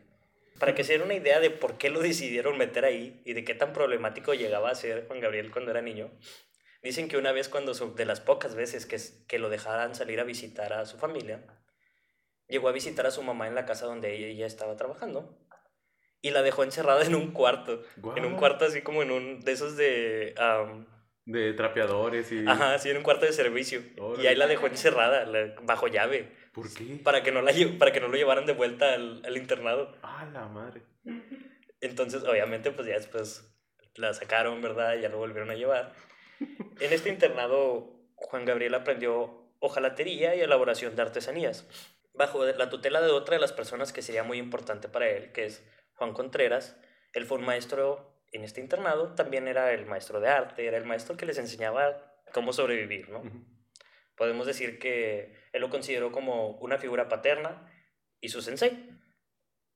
Para 0.58 0.74
que 0.74 0.86
se 0.86 0.94
den 0.94 1.02
una 1.02 1.16
idea 1.16 1.42
de 1.42 1.50
por 1.50 1.78
qué 1.78 1.90
lo 1.90 2.00
decidieron 2.00 2.58
meter 2.58 2.86
ahí 2.86 3.22
y 3.26 3.34
de 3.34 3.44
qué 3.44 3.56
tan 3.56 3.74
problemático 3.74 4.34
llegaba 4.34 4.70
a 4.70 4.76
ser 4.76 5.06
Juan 5.08 5.20
Gabriel 5.20 5.52
cuando 5.52 5.72
era 5.72 5.82
niño. 5.82 6.12
Dicen 6.82 7.10
que 7.10 7.18
una 7.18 7.34
vez 7.34 7.50
cuando, 7.50 7.74
de 7.74 8.06
las 8.06 8.22
pocas 8.22 8.56
veces 8.56 8.86
que, 8.86 8.98
que 9.28 9.38
lo 9.38 9.50
dejaran 9.50 9.96
salir 9.96 10.22
a 10.22 10.24
visitar 10.24 10.72
a 10.72 10.86
su 10.86 10.98
familia, 10.98 11.44
llegó 12.48 12.70
a 12.70 12.72
visitar 12.72 13.06
a 13.06 13.12
su 13.12 13.22
mamá 13.22 13.50
en 13.50 13.56
la 13.56 13.66
casa 13.66 13.86
donde 13.86 14.16
ella, 14.16 14.28
ella 14.28 14.46
estaba 14.46 14.78
trabajando 14.78 15.43
y 16.24 16.32
la 16.32 16.42
dejó 16.42 16.64
encerrada 16.64 17.04
en 17.06 17.14
un 17.14 17.32
cuarto. 17.32 17.84
En 18.16 18.26
un 18.26 18.36
cuarto 18.38 18.66
así 18.66 18.82
como 18.82 19.04
en 19.04 19.12
un 19.12 19.42
de 19.42 19.52
esos 19.52 19.78
de... 19.78 20.34
am, 20.40 20.88
De 21.26 21.54
trapeadores 21.54 22.32
y... 22.32 22.48
Ajá, 22.48 22.80
sí, 22.80 22.90
en 22.90 22.98
un 22.98 23.04
cuarto 23.04 23.26
de 23.28 23.34
servicio. 23.34 23.82
Órale. 24.00 24.24
Y 24.24 24.28
ahí 24.28 24.36
la 24.36 24.48
dejó 24.48 24.66
encerrada, 24.68 25.26
la- 25.26 25.54
bajo 25.64 25.88
llave, 25.88 26.32
¿Por 26.54 26.74
qué? 26.74 27.00
para 27.04 27.22
que 27.24 27.32
no, 27.32 27.42
la, 27.42 27.52
para 27.78 27.92
que 27.92 28.00
no 28.00 28.08
lo 28.08 28.16
llevaran 28.16 28.46
de 28.46 28.54
vuelta 28.54 28.94
al, 28.94 29.22
al 29.26 29.38
internado. 29.38 29.96
Ah, 30.02 30.26
la 30.34 30.48
madre. 30.48 30.82
Entonces, 31.82 32.24
obviamente, 32.24 32.72
pues 32.72 32.88
ya 32.88 32.94
después 32.96 33.54
la 33.96 34.14
sacaron, 34.14 34.62
¿verdad? 34.62 34.96
Ya 35.00 35.10
lo 35.10 35.18
volvieron 35.18 35.50
a 35.52 35.56
llevar. 35.56 35.94
En 36.80 36.94
este 36.94 37.10
internado, 37.10 37.92
Juan 38.16 38.46
Gabriel 38.46 38.74
aprendió 38.76 39.44
hojalatería 39.60 40.36
y 40.36 40.42
elaboración 40.42 40.96
de 40.96 41.02
artesanías, 41.02 41.68
bajo 42.14 42.46
la 42.46 42.70
tutela 42.70 43.02
de 43.02 43.12
otra 43.12 43.36
de 43.36 43.42
las 43.42 43.52
personas 43.54 43.92
que 43.94 44.02
sería 44.02 44.24
muy 44.24 44.38
importante 44.38 44.88
para 44.90 45.10
él, 45.10 45.32
que 45.32 45.46
es 45.46 45.64
Juan 46.04 46.14
Contreras. 46.14 46.78
Él 47.14 47.26
fue 47.26 47.38
un 47.38 47.46
maestro 47.46 48.22
en 48.34 48.44
este 48.44 48.60
internado, 48.60 49.16
también 49.16 49.48
era 49.48 49.72
el 49.72 49.86
maestro 49.86 50.20
de 50.20 50.28
arte, 50.28 50.66
era 50.66 50.78
el 50.78 50.86
maestro 50.86 51.16
que 51.16 51.26
les 51.26 51.38
enseñaba 51.38 52.14
cómo 52.34 52.52
sobrevivir, 52.52 53.10
¿no? 53.10 53.22
Podemos 54.18 54.46
decir 54.46 54.80
que 54.80 55.34
él 55.54 55.62
lo 55.62 55.70
consideró 55.70 56.12
como 56.12 56.58
una 56.58 56.78
figura 56.78 57.08
paterna 57.08 57.72
y 58.20 58.30
su 58.30 58.42
sensei. 58.42 58.90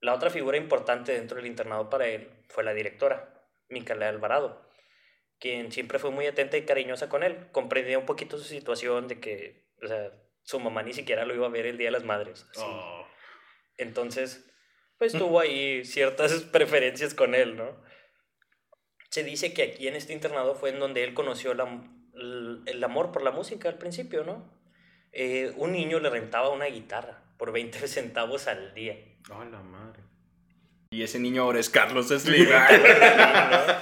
La 0.02 0.14
otra 0.14 0.30
figura 0.30 0.58
importante 0.58 1.14
dentro 1.14 1.38
del 1.38 1.46
internado 1.46 1.90
para 1.90 2.08
él 2.08 2.30
fue 2.50 2.64
la 2.64 2.74
directora, 2.74 3.48
Micaela 3.70 4.10
Alvarado, 4.10 4.70
quien 5.40 5.72
siempre 5.72 6.00
fue 6.00 6.12
muy 6.12 6.26
atenta 6.28 6.58
y 6.58 6.66
cariñosa 6.66 7.10
con 7.10 7.24
él. 7.24 7.50
Comprendía 7.52 8.00
un 8.00 8.06
poquito 8.06 8.38
su 8.38 8.44
situación 8.44 9.08
de 9.08 9.20
que, 9.20 9.70
o 9.82 9.88
sea, 9.88 10.12
su 10.42 10.60
mamá 10.60 10.84
ni 10.84 10.94
siquiera 10.94 11.26
lo 11.26 11.36
iba 11.36 11.46
a 11.46 11.52
ver 11.52 11.68
el 11.68 11.78
Día 11.78 11.88
de 11.88 11.92
las 11.92 12.04
Madres. 12.04 12.46
así. 12.52 12.64
Oh. 12.64 13.08
Entonces, 13.78 14.48
pues 14.98 15.14
tuvo 15.14 15.40
ahí 15.40 15.84
ciertas 15.86 16.34
preferencias 16.52 17.14
con 17.14 17.36
él, 17.36 17.56
¿no? 17.58 17.76
Se 19.10 19.24
dice 19.24 19.54
que 19.54 19.64
aquí 19.64 19.88
en 19.88 19.96
este 19.96 20.14
internado 20.14 20.56
fue 20.56 20.70
en 20.70 20.80
donde 20.80 21.04
él 21.04 21.14
conoció 21.14 21.54
la- 21.54 21.84
el, 22.16 22.62
el 22.66 22.84
amor 22.84 23.12
por 23.12 23.22
la 23.24 23.32
música 23.32 23.70
al 23.70 23.78
principio, 23.78 24.24
¿no? 24.24 24.52
Eh, 25.14 25.54
un 25.56 25.72
niño 25.72 26.00
le 26.00 26.10
rentaba 26.10 26.50
una 26.50 26.66
guitarra 26.66 27.24
por 27.38 27.52
20 27.52 27.80
centavos 27.88 28.48
al 28.48 28.74
día. 28.74 28.98
Ah, 29.32 29.46
la 29.50 29.62
madre. 29.62 30.02
Y 30.90 31.04
ese 31.04 31.20
niño 31.20 31.42
ahora 31.44 31.60
es 31.60 31.70
Carlos 31.70 32.08
Slim. 32.18 32.48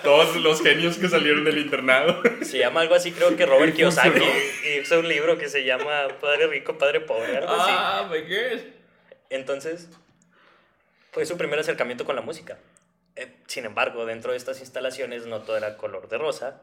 Todos 0.04 0.36
los 0.38 0.62
genios 0.62 0.98
que 0.98 1.08
salieron 1.08 1.44
del 1.44 1.58
internado. 1.60 2.22
Se 2.42 2.58
llama 2.58 2.82
algo 2.82 2.96
así, 2.96 3.12
creo 3.12 3.36
que 3.36 3.46
Robert 3.46 3.74
Y 3.74 3.76
Kiyosaki 3.78 4.10
funcionó. 4.10 4.82
hizo 4.82 5.00
un 5.00 5.08
libro 5.08 5.38
que 5.38 5.48
se 5.50 5.64
llama 5.66 6.08
Padre 6.20 6.48
Rico, 6.48 6.78
Padre 6.78 7.02
Pobre, 7.02 7.38
algo 7.38 7.52
así. 7.54 7.72
Ah, 7.74 8.10
my 8.12 8.22
gosh. 8.22 8.62
Entonces, 9.30 9.90
fue 11.16 11.26
su 11.26 11.38
primer 11.38 11.58
acercamiento 11.58 12.04
con 12.04 12.18
la 12.18 12.22
música. 12.22 12.58
Eh, 13.16 13.38
sin 13.48 13.64
embargo, 13.64 14.06
dentro 14.06 14.32
de 14.32 14.38
estas 14.38 14.60
instalaciones 14.60 15.26
no 15.26 15.44
todo 15.44 15.56
era 15.56 15.78
color 15.78 16.10
de 16.10 16.18
rosa, 16.18 16.62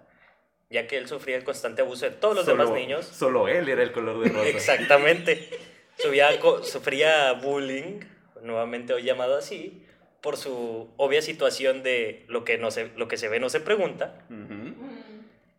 ya 0.68 0.86
que 0.86 0.98
él 0.98 1.08
sufría 1.08 1.38
el 1.38 1.42
constante 1.42 1.80
abuso 1.80 2.04
de 2.04 2.10
todos 2.10 2.36
los 2.36 2.44
demás 2.44 2.66
Solo- 2.66 2.78
niños. 2.78 3.06
Solo 3.06 3.48
él 3.48 3.66
era 3.66 3.82
el 3.82 3.92
color 3.92 4.22
de 4.22 4.28
rosa. 4.28 4.46
Exactamente. 4.50 5.48
Subía 5.96 6.28
sufría 6.64 7.32
bullying, 7.32 8.00
nuevamente 8.42 8.92
hoy 8.92 9.04
llamado 9.04 9.38
así, 9.38 9.86
por 10.20 10.36
su 10.36 10.90
obvia 10.98 11.22
situación 11.22 11.82
de 11.82 12.26
lo 12.28 12.44
que, 12.44 12.58
no 12.58 12.70
se, 12.70 12.88
lo 12.94 13.08
que 13.08 13.16
se 13.16 13.28
ve 13.30 13.40
no 13.40 13.48
se 13.48 13.60
pregunta. 13.60 14.20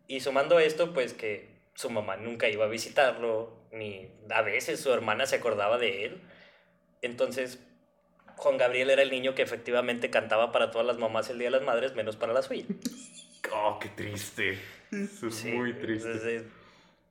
Y 0.06 0.20
sumando 0.20 0.58
a 0.58 0.62
esto, 0.62 0.94
pues 0.94 1.14
que 1.14 1.48
su 1.74 1.90
mamá 1.90 2.16
nunca 2.16 2.48
iba 2.48 2.64
a 2.66 2.68
visitarlo, 2.68 3.58
ni 3.72 4.08
a 4.30 4.42
veces 4.42 4.78
su 4.78 4.92
hermana 4.92 5.26
se 5.26 5.34
acordaba 5.34 5.78
de 5.78 6.04
él. 6.04 6.20
Entonces, 7.02 7.58
Juan 8.36 8.56
Gabriel 8.58 8.90
era 8.90 9.02
el 9.02 9.10
niño 9.10 9.34
que 9.34 9.42
efectivamente 9.42 10.10
cantaba 10.10 10.52
para 10.52 10.70
todas 10.70 10.86
las 10.86 10.98
mamás 10.98 11.30
el 11.30 11.38
Día 11.38 11.48
de 11.48 11.52
las 11.58 11.62
Madres, 11.62 11.94
menos 11.94 12.16
para 12.16 12.32
la 12.32 12.42
suya. 12.42 12.64
Oh, 13.52 13.78
qué 13.78 13.88
triste. 13.90 14.58
Eso 14.90 15.28
es 15.28 15.34
Sí, 15.34 15.50
muy 15.52 15.72
triste. 15.74 16.08
entonces, 16.08 16.44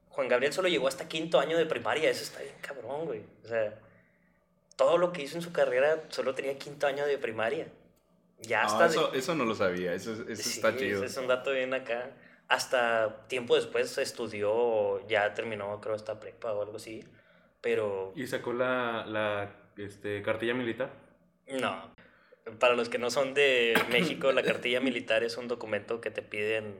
Juan 0.09 0.27
Gabriel 0.27 0.53
solo 0.53 0.67
llegó 0.67 0.87
hasta 0.87 1.07
quinto 1.07 1.39
año 1.39 1.57
de 1.57 1.65
primaria, 1.65 2.09
eso 2.09 2.23
está 2.23 2.41
bien 2.41 2.55
cabrón, 2.61 3.05
güey. 3.05 3.21
O 3.43 3.47
sea, 3.47 3.73
todo 4.75 4.97
lo 4.97 5.11
que 5.13 5.23
hizo 5.23 5.35
en 5.37 5.41
su 5.41 5.51
carrera 5.51 6.03
solo 6.09 6.33
tenía 6.35 6.57
quinto 6.57 6.87
año 6.87 7.05
de 7.05 7.17
primaria. 7.17 7.67
Ya 8.39 8.63
hasta... 8.63 8.83
De- 8.87 8.89
eso, 8.89 9.13
eso 9.13 9.35
no 9.35 9.45
lo 9.45 9.55
sabía. 9.55 9.93
Eso, 9.93 10.13
eso 10.27 10.43
Sí, 10.43 10.57
está 10.57 10.75
chido. 10.75 10.97
ese 11.03 11.05
es 11.11 11.17
un 11.17 11.27
dato 11.27 11.51
bien 11.51 11.73
acá. 11.73 12.11
Hasta 12.47 13.25
tiempo 13.27 13.55
después 13.55 13.97
estudió, 13.97 15.05
ya 15.07 15.33
terminó, 15.33 15.79
creo, 15.81 15.95
hasta 15.95 16.19
prepa 16.19 16.51
o 16.53 16.61
algo 16.61 16.75
así. 16.77 17.03
Pero 17.61 18.11
¿Y 18.15 18.27
sacó 18.27 18.53
la, 18.53 19.05
la 19.07 19.51
este, 19.77 20.21
cartilla 20.21 20.53
militar? 20.53 20.91
No. 21.59 21.93
Para 22.59 22.75
los 22.75 22.89
que 22.89 22.97
no 22.97 23.09
son 23.09 23.33
de 23.33 23.73
México, 23.89 24.31
la 24.33 24.43
cartilla 24.43 24.81
militar 24.81 25.23
es 25.23 25.37
un 25.37 25.47
documento 25.47 26.01
que 26.01 26.11
te 26.11 26.21
piden. 26.21 26.79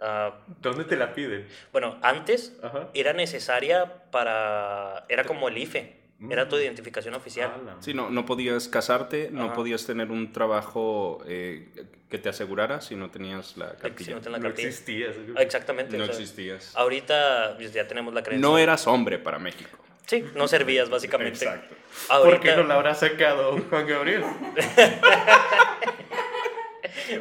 ah, 0.00 0.40
¿Dónde 0.62 0.84
te 0.84 0.96
la 0.96 1.12
piden? 1.12 1.46
bueno, 1.72 1.98
antes 2.02 2.56
Ajá. 2.62 2.88
era 2.94 3.12
necesaria 3.12 4.10
para. 4.10 5.04
Era 5.10 5.24
como 5.24 5.48
el 5.48 5.58
IFE, 5.58 6.00
era 6.30 6.48
tu 6.48 6.56
Mm. 6.56 6.60
identificación 6.60 7.14
oficial. 7.14 7.52
Ah, 7.68 7.76
Sí, 7.80 7.92
no, 7.92 8.08
no 8.08 8.24
podías 8.24 8.66
casarte, 8.68 9.28
no 9.30 9.44
Ajá. 9.46 9.54
podías 9.54 9.84
tener 9.84 10.10
un 10.10 10.32
trabajo 10.32 11.22
eh, 11.26 11.68
que 12.08 12.18
te 12.18 12.30
asegurara 12.30 12.80
si 12.80 12.96
no 12.96 13.10
tenías 13.10 13.58
la 13.58 13.72
Si 13.72 13.76
cartilla. 13.82 14.14
no 14.24 14.30
la 14.30 14.38
no 14.38 14.42
cartilla. 14.44 14.68
existía. 14.68 15.10
eso. 15.10 15.20
Ah, 15.36 15.42
Exactamente. 15.42 15.98
No 15.98 16.04
o 16.04 16.06
sea, 16.06 16.14
existías. 16.14 16.74
Ahorita 16.76 17.54
pues, 17.58 17.74
ya 17.74 17.86
tenemos 17.86 18.14
la 18.14 18.22
creencia. 18.22 18.48
No 18.48 18.56
eras 18.56 18.86
hombre 18.86 19.18
para 19.18 19.38
México. 19.38 19.78
Sí, 20.06 20.24
no 20.34 20.48
servías 20.48 20.90
básicamente. 20.90 21.44
Exacto. 21.44 21.74
¿Por 22.08 22.40
qué 22.40 22.56
no 22.56 22.64
la 22.64 22.74
habrá 22.74 22.94
sacado 22.94 23.58
Juan 23.70 23.86
Gabriel? 23.86 24.24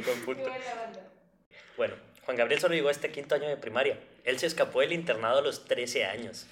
Buen 0.06 0.22
punto. 0.25 0.52
Bueno, 1.78 1.96
Juan 2.25 2.38
Gabriel 2.38 2.60
solo 2.60 2.75
llegó 2.75 2.90
a 2.90 2.92
este 2.92 3.12
quinto 3.12 3.36
año 3.36 3.48
de 3.48 3.58
primaria. 3.58 3.98
Él 4.24 4.40
se 4.40 4.48
escapó 4.48 4.82
del 4.82 4.94
internado 4.94 5.40
a 5.40 5.42
los 5.42 5.66
13 5.66 6.06
años. 6.06 6.48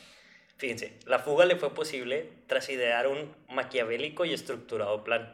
Fíjense, 0.57 0.93
la 1.05 1.19
fuga 1.19 1.45
le 1.45 1.55
fue 1.55 1.73
posible 1.73 2.29
tras 2.47 2.69
idear 2.69 3.07
un 3.07 3.33
maquiavélico 3.49 4.25
y 4.25 4.33
estructurado 4.33 5.03
plan. 5.03 5.33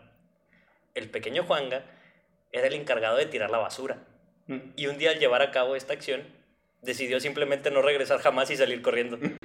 El 0.95 1.09
pequeño 1.09 1.43
Juanga 1.43 1.83
era 2.51 2.67
el 2.67 2.73
encargado 2.73 3.17
de 3.17 3.25
tirar 3.25 3.49
la 3.49 3.57
basura. 3.57 3.97
Y 4.77 4.87
un 4.87 4.97
día 4.97 5.11
al 5.11 5.19
llevar 5.19 5.41
a 5.41 5.51
cabo 5.51 5.75
esta 5.75 5.91
acción, 5.91 6.23
decidió 6.81 7.19
simplemente 7.19 7.69
no 7.69 7.81
regresar 7.81 8.19
jamás 8.19 8.49
y 8.49 8.55
salir 8.55 8.81
corriendo. 8.81 9.17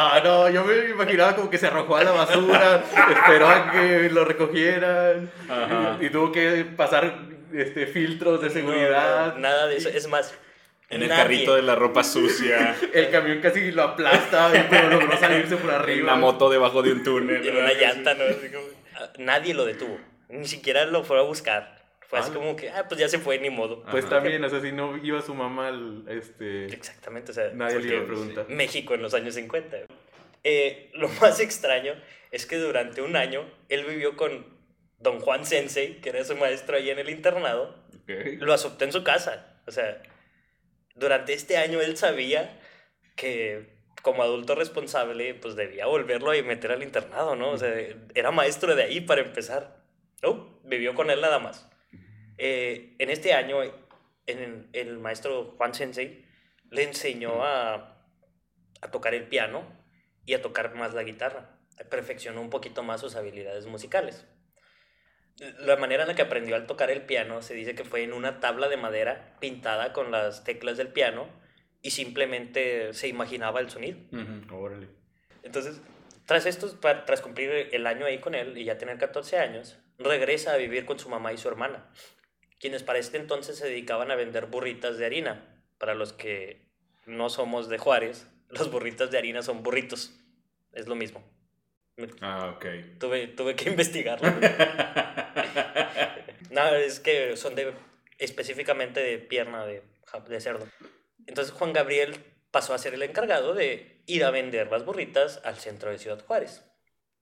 Ah, 0.00 0.20
no, 0.22 0.48
yo 0.48 0.64
me 0.64 0.90
imaginaba 0.90 1.34
como 1.34 1.50
que 1.50 1.58
se 1.58 1.66
arrojó 1.66 1.96
a 1.96 2.04
la 2.04 2.12
basura, 2.12 2.84
esperó 3.10 3.48
a 3.48 3.70
que 3.72 4.08
lo 4.10 4.24
recogieran 4.24 5.30
Ajá. 5.48 5.96
y, 6.00 6.06
y 6.06 6.10
tuvo 6.10 6.30
que 6.32 6.64
pasar 6.76 7.14
este, 7.52 7.86
filtros 7.86 8.40
de 8.40 8.50
seguridad. 8.50 9.34
No, 9.34 9.40
nada 9.40 9.66
de 9.66 9.76
eso. 9.76 9.88
Es 9.88 10.06
más, 10.08 10.34
En 10.90 11.02
el 11.02 11.08
nadie- 11.08 11.16
carrito 11.22 11.54
de 11.56 11.62
la 11.62 11.74
ropa 11.74 12.04
sucia, 12.04 12.76
El 12.92 13.10
camión 13.10 13.40
casi 13.40 13.72
lo 13.72 13.82
aplasta, 13.82 14.50
pero 14.70 14.88
logró 14.90 15.16
salirse 15.18 15.56
por 15.56 15.70
arriba. 15.70 16.12
la 16.12 16.16
moto 16.16 16.48
debajo 16.48 16.82
de 16.82 16.92
un 16.92 17.02
túnel. 17.02 17.46
en 17.46 17.56
una 17.56 17.72
llanta, 17.72 18.14
¿no? 18.14 18.24
Ah, 18.96 19.08
Nadie 19.18 19.54
lo 19.54 19.64
detuvo. 19.64 19.98
Ni 20.28 20.46
siquiera 20.46 20.84
lo 20.84 21.04
fue 21.04 21.18
a 21.18 21.22
buscar. 21.22 21.77
Fue 22.08 22.18
así 22.18 22.30
Ah. 22.32 22.34
como 22.34 22.56
que, 22.56 22.70
ah, 22.70 22.86
pues 22.88 22.98
ya 22.98 23.08
se 23.08 23.18
fue, 23.18 23.38
ni 23.38 23.50
modo. 23.50 23.82
Pues 23.90 24.04
Ajá. 24.06 24.16
también, 24.16 24.42
o 24.42 24.48
sea, 24.48 24.60
si 24.60 24.72
no 24.72 24.96
iba 24.96 25.20
su 25.22 25.34
mamá 25.34 25.68
al, 25.68 26.04
este, 26.08 26.64
Exactamente, 26.66 27.30
o 27.30 27.34
sea, 27.34 27.50
nadie 27.52 27.78
le 27.80 27.94
iba 27.94 28.02
a 28.02 28.06
preguntar. 28.06 28.48
México 28.48 28.94
en 28.94 29.02
los 29.02 29.12
años 29.14 29.34
50. 29.34 29.76
Eh, 30.42 30.90
lo 30.94 31.08
más 31.20 31.38
extraño 31.40 31.94
es 32.30 32.46
que 32.46 32.56
durante 32.56 33.02
un 33.02 33.14
año 33.14 33.44
él 33.68 33.84
vivió 33.84 34.16
con 34.16 34.46
don 34.98 35.20
Juan 35.20 35.44
Sensei, 35.44 36.00
que 36.00 36.08
era 36.08 36.24
su 36.24 36.34
maestro 36.36 36.76
ahí 36.76 36.90
en 36.90 36.98
el 36.98 37.10
internado, 37.10 37.76
Ok. 38.02 38.10
lo 38.40 38.52
aceptó 38.54 38.84
en 38.84 38.92
su 38.92 39.04
casa. 39.04 39.60
O 39.66 39.70
sea, 39.70 40.02
durante 40.94 41.34
este 41.34 41.56
año 41.58 41.80
él 41.80 41.96
sabía 41.96 42.58
que 43.16 43.76
como 44.02 44.22
adulto 44.22 44.54
responsable, 44.54 45.34
pues 45.34 45.56
debía 45.56 45.84
volverlo 45.86 46.30
a 46.30 46.42
meter 46.42 46.72
al 46.72 46.82
internado, 46.82 47.36
¿no? 47.36 47.50
O 47.50 47.58
sea, 47.58 47.74
era 48.14 48.30
maestro 48.30 48.74
de 48.74 48.84
ahí 48.84 49.00
para 49.02 49.20
empezar. 49.20 49.76
No, 50.22 50.58
vivió 50.64 50.94
con 50.94 51.10
él 51.10 51.20
nada 51.20 51.38
más. 51.38 51.68
Eh, 52.38 52.94
en 52.98 53.10
este 53.10 53.34
año, 53.34 53.62
en 54.26 54.68
el 54.72 54.98
maestro 54.98 55.54
Juan 55.56 55.74
Sensei 55.74 56.24
le 56.70 56.84
enseñó 56.84 57.42
a, 57.44 58.04
a 58.80 58.90
tocar 58.90 59.14
el 59.14 59.26
piano 59.26 59.64
y 60.24 60.34
a 60.34 60.42
tocar 60.42 60.74
más 60.74 60.94
la 60.94 61.02
guitarra. 61.02 61.58
Perfeccionó 61.90 62.40
un 62.40 62.50
poquito 62.50 62.82
más 62.82 63.00
sus 63.00 63.16
habilidades 63.16 63.66
musicales. 63.66 64.26
La 65.60 65.76
manera 65.76 66.02
en 66.02 66.08
la 66.08 66.14
que 66.14 66.22
aprendió 66.22 66.56
a 66.56 66.66
tocar 66.66 66.90
el 66.90 67.02
piano 67.02 67.42
se 67.42 67.54
dice 67.54 67.74
que 67.74 67.84
fue 67.84 68.02
en 68.02 68.12
una 68.12 68.40
tabla 68.40 68.68
de 68.68 68.76
madera 68.76 69.36
pintada 69.40 69.92
con 69.92 70.10
las 70.10 70.42
teclas 70.42 70.76
del 70.76 70.88
piano 70.88 71.28
y 71.80 71.90
simplemente 71.90 72.92
se 72.92 73.08
imaginaba 73.08 73.60
el 73.60 73.70
sonido. 73.70 73.98
Ujú. 74.12 74.54
Órale. 74.56 74.88
Entonces, 75.44 75.80
tras 76.26 76.44
esto, 76.44 76.78
tras 76.78 77.20
cumplir 77.20 77.68
el 77.72 77.86
año 77.86 78.04
ahí 78.04 78.18
con 78.18 78.34
él 78.34 78.58
y 78.58 78.64
ya 78.64 78.78
tener 78.78 78.98
14 78.98 79.38
años, 79.38 79.78
regresa 79.98 80.52
a 80.52 80.56
vivir 80.56 80.84
con 80.84 80.98
su 80.98 81.08
mamá 81.08 81.32
y 81.32 81.38
su 81.38 81.48
hermana, 81.48 81.88
quienes 82.58 82.82
para 82.82 82.98
este 82.98 83.18
entonces 83.18 83.56
se 83.56 83.66
dedicaban 83.66 84.10
a 84.10 84.16
vender 84.16 84.46
burritas 84.46 84.98
de 84.98 85.06
harina. 85.06 85.44
Para 85.78 85.94
los 85.94 86.12
que 86.12 86.66
no 87.06 87.30
somos 87.30 87.68
de 87.68 87.78
Juárez, 87.78 88.26
los 88.48 88.70
burritas 88.70 89.10
de 89.10 89.18
harina 89.18 89.42
son 89.42 89.62
burritos. 89.62 90.14
Es 90.72 90.86
lo 90.86 90.94
mismo. 90.94 91.22
Ah, 92.20 92.54
ok. 92.56 92.66
Tuve, 93.00 93.26
tuve 93.28 93.56
que 93.56 93.70
investigarlo. 93.70 94.30
no, 96.50 96.74
es 96.76 97.00
que 97.00 97.36
son 97.36 97.54
de 97.56 97.72
específicamente 98.18 99.00
de 99.00 99.18
pierna 99.18 99.66
de 99.66 99.82
de 100.28 100.40
cerdo. 100.40 100.66
Entonces 101.26 101.52
Juan 101.52 101.72
Gabriel 101.72 102.16
pasó 102.50 102.74
a 102.74 102.78
ser 102.78 102.94
el 102.94 103.02
encargado 103.02 103.54
de 103.54 104.02
ir 104.06 104.24
a 104.24 104.30
vender 104.30 104.70
las 104.70 104.84
burritas 104.84 105.40
al 105.44 105.56
centro 105.56 105.90
de 105.90 105.98
Ciudad 105.98 106.24
Juárez. 106.24 106.64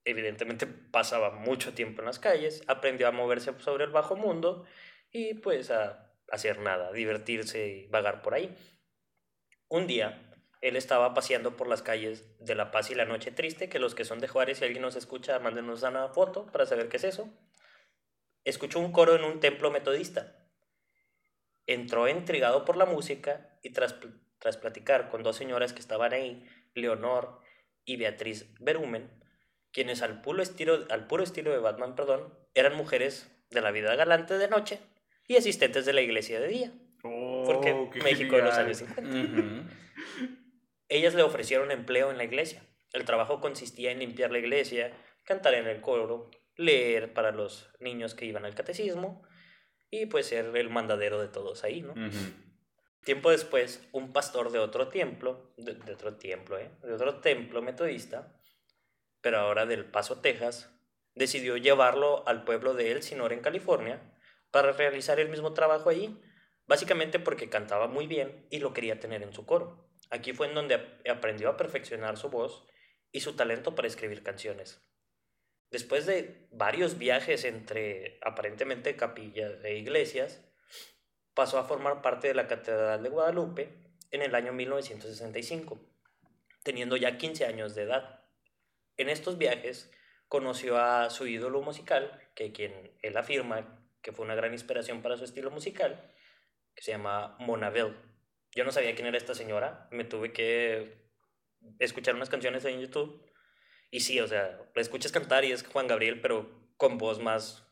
Evidentemente 0.05 0.67
pasaba 0.67 1.31
mucho 1.31 1.73
tiempo 1.73 2.01
en 2.01 2.05
las 2.05 2.19
calles, 2.19 2.63
aprendió 2.67 3.07
a 3.09 3.11
moverse 3.11 3.51
sobre 3.59 3.83
el 3.83 3.91
bajo 3.91 4.15
mundo 4.15 4.65
y 5.11 5.35
pues 5.35 5.71
a 5.71 6.07
hacer 6.31 6.59
nada, 6.59 6.91
divertirse 6.91 7.67
y 7.67 7.87
vagar 7.87 8.21
por 8.21 8.33
ahí. 8.33 8.55
Un 9.69 9.87
día, 9.87 10.27
él 10.61 10.75
estaba 10.75 11.13
paseando 11.13 11.55
por 11.55 11.67
las 11.67 11.81
calles 11.81 12.25
de 12.39 12.55
La 12.55 12.71
Paz 12.71 12.89
y 12.91 12.95
la 12.95 13.05
Noche 13.05 13.31
Triste, 13.31 13.69
que 13.69 13.79
los 13.79 13.95
que 13.95 14.05
son 14.05 14.19
de 14.19 14.27
Juárez, 14.27 14.59
si 14.59 14.65
alguien 14.65 14.81
nos 14.81 14.95
escucha, 14.95 15.39
mándenos 15.39 15.83
una 15.83 16.09
foto 16.09 16.47
para 16.51 16.65
saber 16.65 16.89
qué 16.89 16.97
es 16.97 17.03
eso. 17.03 17.29
Escuchó 18.43 18.79
un 18.79 18.91
coro 18.91 19.15
en 19.15 19.23
un 19.23 19.39
templo 19.39 19.71
metodista. 19.71 20.49
Entró 21.65 22.07
intrigado 22.07 22.63
por 22.63 22.77
la 22.77 22.85
música 22.85 23.57
y 23.61 23.71
tras, 23.71 23.95
tras 24.39 24.57
platicar 24.57 25.09
con 25.09 25.21
dos 25.21 25.35
señoras 25.35 25.73
que 25.73 25.81
estaban 25.81 26.13
ahí, 26.13 26.47
Leonor 26.73 27.41
y 27.83 27.97
Beatriz 27.97 28.53
Berumen, 28.59 29.11
quienes 29.71 30.01
al 30.01 30.21
puro 30.21 30.41
estilo, 30.41 30.85
al 30.89 31.07
puro 31.07 31.23
estilo 31.23 31.51
de 31.51 31.59
Batman, 31.59 31.95
perdón, 31.95 32.33
eran 32.53 32.75
mujeres 32.75 33.29
de 33.49 33.61
la 33.61 33.71
vida 33.71 33.95
galante 33.95 34.37
de 34.37 34.47
noche 34.47 34.79
y 35.27 35.35
asistentes 35.35 35.85
de 35.85 35.93
la 35.93 36.01
iglesia 36.01 36.39
de 36.39 36.47
día. 36.47 36.71
Porque 37.01 37.71
Oh, 37.73 37.89
México 38.03 38.35
de 38.35 38.41
los 38.41 38.55
genial. 38.55 38.65
años 38.65 38.77
50. 38.77 39.01
Ujú. 39.01 39.69
Ellas 40.89 41.13
le 41.15 41.23
ofrecieron 41.23 41.71
empleo 41.71 42.11
en 42.11 42.17
la 42.17 42.23
iglesia. 42.23 42.63
El 42.93 43.05
trabajo 43.05 43.39
consistía 43.41 43.91
en 43.91 43.99
limpiar 43.99 44.31
la 44.31 44.39
iglesia, 44.39 44.93
cantar 45.23 45.53
en 45.53 45.67
el 45.67 45.81
coro, 45.81 46.31
leer 46.55 47.13
para 47.13 47.31
los 47.31 47.69
niños 47.79 48.15
que 48.15 48.25
iban 48.25 48.45
al 48.45 48.55
catecismo 48.55 49.23
y 49.89 50.05
pues 50.07 50.27
ser 50.27 50.55
el 50.55 50.69
mandadero 50.69 51.19
de 51.21 51.27
todos 51.27 51.63
ahí, 51.63 51.81
¿no? 51.81 51.93
Tiempo 53.03 53.29
después, 53.31 53.87
un 53.93 54.11
pastor 54.11 54.51
de 54.51 54.59
otro 54.59 54.87
templo, 54.89 55.53
de, 55.57 55.75
de 55.75 55.93
otro 55.93 56.15
templo, 56.17 56.57
¿eh? 56.57 56.71
De 56.81 56.93
otro 56.93 57.19
templo 57.19 57.61
metodista, 57.61 58.33
pero 59.21 59.37
ahora 59.39 59.65
del 59.65 59.85
Paso, 59.85 60.19
Texas, 60.19 60.69
decidió 61.15 61.55
llevarlo 61.57 62.27
al 62.27 62.43
pueblo 62.43 62.73
de 62.73 62.91
Elsinore, 62.91 63.35
en 63.35 63.41
California, 63.41 64.01
para 64.51 64.71
realizar 64.71 65.19
el 65.19 65.29
mismo 65.29 65.53
trabajo 65.53 65.89
allí, 65.89 66.21
básicamente 66.65 67.19
porque 67.19 67.49
cantaba 67.49 67.87
muy 67.87 68.07
bien 68.07 68.47
y 68.49 68.59
lo 68.59 68.73
quería 68.73 68.99
tener 68.99 69.23
en 69.23 69.33
su 69.33 69.45
coro. 69.45 69.89
Aquí 70.09 70.33
fue 70.33 70.47
en 70.47 70.55
donde 70.55 70.75
ap- 70.75 71.09
aprendió 71.09 71.49
a 71.49 71.57
perfeccionar 71.57 72.17
su 72.17 72.29
voz 72.29 72.65
y 73.11 73.21
su 73.21 73.35
talento 73.35 73.75
para 73.75 73.87
escribir 73.87 74.23
canciones. 74.23 74.81
Después 75.69 76.05
de 76.05 76.47
varios 76.51 76.97
viajes 76.97 77.43
entre 77.43 78.19
aparentemente 78.23 78.95
capillas 78.95 79.63
e 79.63 79.77
iglesias, 79.77 80.43
pasó 81.33 81.59
a 81.59 81.65
formar 81.65 82.01
parte 82.01 82.29
de 82.29 82.33
la 82.33 82.47
Catedral 82.47 83.03
de 83.03 83.09
Guadalupe 83.09 83.83
en 84.11 84.21
el 84.21 84.33
año 84.33 84.53
1965, 84.53 85.79
teniendo 86.63 86.95
ya 86.95 87.17
15 87.17 87.45
años 87.45 87.75
de 87.75 87.83
edad. 87.83 88.23
En 88.95 89.09
estos 89.09 89.37
viajes 89.37 89.91
conoció 90.29 90.77
a 90.77 91.09
su 91.09 91.27
ídolo 91.27 91.61
musical, 91.61 92.29
que 92.33 92.53
quien 92.53 92.97
él 93.01 93.17
afirma 93.17 93.76
que 94.01 94.11
fue 94.11 94.25
una 94.25 94.35
gran 94.35 94.53
inspiración 94.53 95.01
para 95.01 95.17
su 95.17 95.23
estilo 95.23 95.51
musical, 95.51 96.11
que 96.75 96.81
se 96.83 96.91
llama 96.91 97.35
Mona 97.39 97.69
Bell. 97.69 97.95
Yo 98.55 98.63
no 98.63 98.71
sabía 98.71 98.95
quién 98.95 99.07
era 99.07 99.17
esta 99.17 99.35
señora, 99.35 99.87
me 99.91 100.03
tuve 100.05 100.31
que 100.31 101.07
escuchar 101.79 102.15
unas 102.15 102.29
canciones 102.29 102.63
en 102.65 102.79
YouTube. 102.79 103.23
Y 103.91 104.01
sí, 104.01 104.19
o 104.19 104.27
sea, 104.27 104.59
la 104.75 104.81
escuchas 104.81 105.11
cantar 105.11 105.45
y 105.45 105.51
es 105.51 105.63
Juan 105.65 105.87
Gabriel, 105.87 106.19
pero 106.21 106.49
con 106.77 106.97
voz 106.97 107.19
más, 107.19 107.65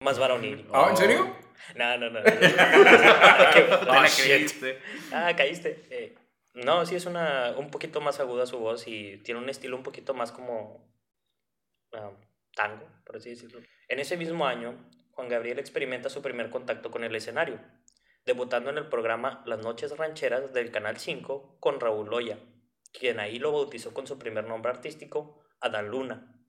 más 0.00 0.18
varonil. 0.18 0.66
Ah, 0.72 0.88
¿en 0.90 0.96
serio? 0.96 1.36
No, 1.74 1.98
no, 1.98 2.10
no. 2.10 2.20
Qué- 2.24 2.32
Ah, 2.40 4.02
ah, 4.02 4.06
shit. 4.06 4.52
Ah, 5.12 5.34
caíste. 5.36 5.84
Eh, 5.90 6.14
no, 6.54 6.86
sí 6.86 6.94
es 6.96 7.06
una, 7.06 7.54
un 7.56 7.70
poquito 7.70 8.00
más 8.00 8.20
aguda 8.20 8.46
su 8.46 8.58
voz 8.58 8.86
y 8.88 9.18
tiene 9.18 9.40
un 9.40 9.48
estilo 9.48 9.76
un 9.76 9.82
poquito 9.82 10.14
más 10.14 10.32
como 10.32 10.90
ah, 11.92 12.10
tango, 12.54 12.88
por 13.04 13.16
así 13.16 13.30
decirlo. 13.30 13.60
En 13.88 13.98
ese 14.00 14.16
mismo 14.16 14.46
año, 14.46 14.76
Juan 15.18 15.28
Gabriel 15.28 15.58
experimenta 15.58 16.08
su 16.10 16.22
primer 16.22 16.48
contacto 16.48 16.92
con 16.92 17.02
el 17.02 17.12
escenario, 17.16 17.58
debutando 18.24 18.70
en 18.70 18.78
el 18.78 18.86
programa 18.88 19.42
Las 19.46 19.58
Noches 19.58 19.96
Rancheras 19.96 20.52
del 20.52 20.70
Canal 20.70 20.96
5 20.98 21.56
con 21.58 21.80
Raúl 21.80 22.08
Loya, 22.08 22.38
quien 22.92 23.18
ahí 23.18 23.40
lo 23.40 23.50
bautizó 23.50 23.92
con 23.92 24.06
su 24.06 24.16
primer 24.16 24.44
nombre 24.46 24.70
artístico, 24.70 25.42
Adán 25.60 25.88
Luna. 25.88 26.40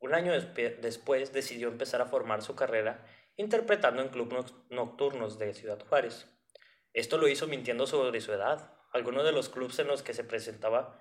Un 0.00 0.14
año 0.14 0.32
después 0.32 1.32
decidió 1.32 1.68
empezar 1.68 2.00
a 2.02 2.06
formar 2.06 2.42
su 2.42 2.56
carrera 2.56 3.06
interpretando 3.36 4.02
en 4.02 4.08
clubes 4.08 4.34
noc- 4.36 4.64
nocturnos 4.70 5.38
de 5.38 5.54
Ciudad 5.54 5.78
Juárez. 5.88 6.26
Esto 6.92 7.18
lo 7.18 7.28
hizo 7.28 7.46
mintiendo 7.46 7.86
sobre 7.86 8.20
su 8.20 8.32
edad. 8.32 8.74
Algunos 8.92 9.22
de 9.22 9.30
los 9.30 9.48
clubes 9.48 9.78
en 9.78 9.86
los 9.86 10.02
que 10.02 10.12
se 10.12 10.24
presentaba 10.24 11.00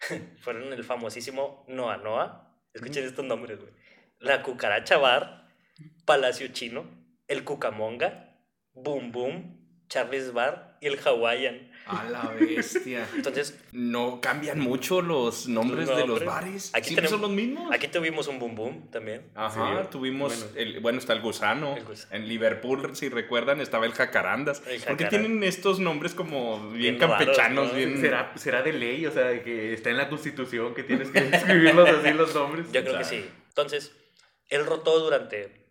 fueron 0.42 0.70
el 0.74 0.84
famosísimo 0.84 1.64
Noa 1.66 1.96
Noa. 1.96 2.62
Escuchen 2.74 3.04
estos 3.04 3.24
nombres, 3.24 3.58
güey. 3.58 3.72
La 4.18 4.42
Cucaracha 4.42 4.98
Bar, 4.98 5.41
Palacio 6.04 6.48
Chino, 6.48 6.84
el 7.28 7.44
Cucamonga, 7.44 8.36
Boom 8.74 9.12
Boom, 9.12 9.58
Charlie's 9.88 10.32
Bar 10.32 10.78
y 10.80 10.86
el 10.86 10.98
Hawaiian. 10.98 11.70
A 11.84 12.04
la 12.04 12.22
bestia. 12.38 13.06
Entonces, 13.16 13.58
No 13.72 14.20
cambian 14.20 14.58
mucho 14.60 15.02
los 15.02 15.48
nombres 15.48 15.88
de 15.88 16.06
los 16.06 16.24
bares. 16.24 16.70
Aquí 16.74 16.88
Siempre 16.90 17.06
tenemos- 17.08 17.10
son 17.10 17.20
los 17.22 17.30
mismos. 17.30 17.72
aquí 17.74 17.88
tuvimos 17.88 18.28
un 18.28 18.38
Boom 18.38 18.54
Boom 18.54 18.90
también. 18.90 19.30
Ajá, 19.34 19.82
Sí. 19.82 19.88
tuvimos, 19.90 20.38
Bueno. 20.38 20.52
el, 20.56 20.80
bueno, 20.80 20.98
está 20.98 21.12
el 21.12 21.20
gusano. 21.20 21.76
El 21.76 21.84
gusano. 21.84 22.14
En 22.14 22.28
Liverpool, 22.28 22.94
si 22.96 23.08
recuerdan, 23.08 23.60
estaba 23.60 23.84
el 23.84 23.92
jacarandas. 23.92 24.58
El 24.60 24.64
¿Por 24.64 24.96
qué 24.96 25.04
jacaranda. 25.04 25.08
tienen 25.10 25.42
estos 25.44 25.78
nombres 25.80 26.14
como 26.14 26.70
bien, 26.70 26.98
Bien 26.98 27.00
raros, 27.00 27.18
campechanos? 27.18 27.68
¿no? 27.68 27.74
bien... 27.74 28.00
¿Será, 28.00 28.32
será 28.36 28.62
de 28.62 28.72
ley, 28.72 29.04
o 29.06 29.10
sea, 29.10 29.24
de 29.26 29.42
que 29.42 29.72
está 29.74 29.90
en 29.90 29.96
la 29.98 30.08
constitución 30.08 30.74
que 30.74 30.84
tienes 30.84 31.10
que 31.10 31.18
escribirlos 31.32 31.88
así 31.88 32.12
los 32.12 32.34
nombres. 32.34 32.70
Yo 32.72 32.82
creo 32.82 32.98
que 32.98 33.04
sí. 33.04 33.24
Entonces, 33.48 33.92
él 34.48 34.64
rotó 34.66 35.00
durante 35.00 35.61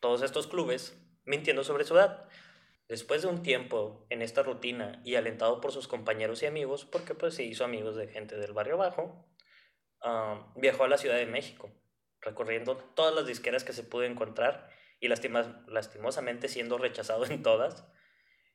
todos 0.00 0.22
estos 0.22 0.46
clubes 0.46 0.98
mintiendo 1.24 1.64
sobre 1.64 1.84
su 1.84 1.94
edad. 1.94 2.28
Después 2.88 3.22
de 3.22 3.28
un 3.28 3.42
tiempo 3.42 4.06
en 4.10 4.20
esta 4.20 4.42
rutina 4.42 5.00
y 5.04 5.14
alentado 5.14 5.60
por 5.60 5.70
sus 5.70 5.86
compañeros 5.86 6.42
y 6.42 6.46
amigos, 6.46 6.84
porque 6.84 7.14
pues 7.14 7.34
se 7.34 7.44
hizo 7.44 7.64
amigos 7.64 7.94
de 7.94 8.08
gente 8.08 8.36
del 8.36 8.52
barrio 8.52 8.76
bajo, 8.76 9.28
viajó 10.56 10.84
a 10.84 10.88
la 10.88 10.98
Ciudad 10.98 11.16
de 11.16 11.26
México, 11.26 11.70
recorriendo 12.20 12.76
todas 12.76 13.14
las 13.14 13.26
disqueras 13.26 13.62
que 13.62 13.72
se 13.72 13.84
pudo 13.84 14.04
encontrar 14.04 14.70
y 14.98 15.08
lastima- 15.08 15.64
lastimosamente 15.68 16.48
siendo 16.48 16.78
rechazado 16.78 17.26
en 17.26 17.42
todas. 17.42 17.86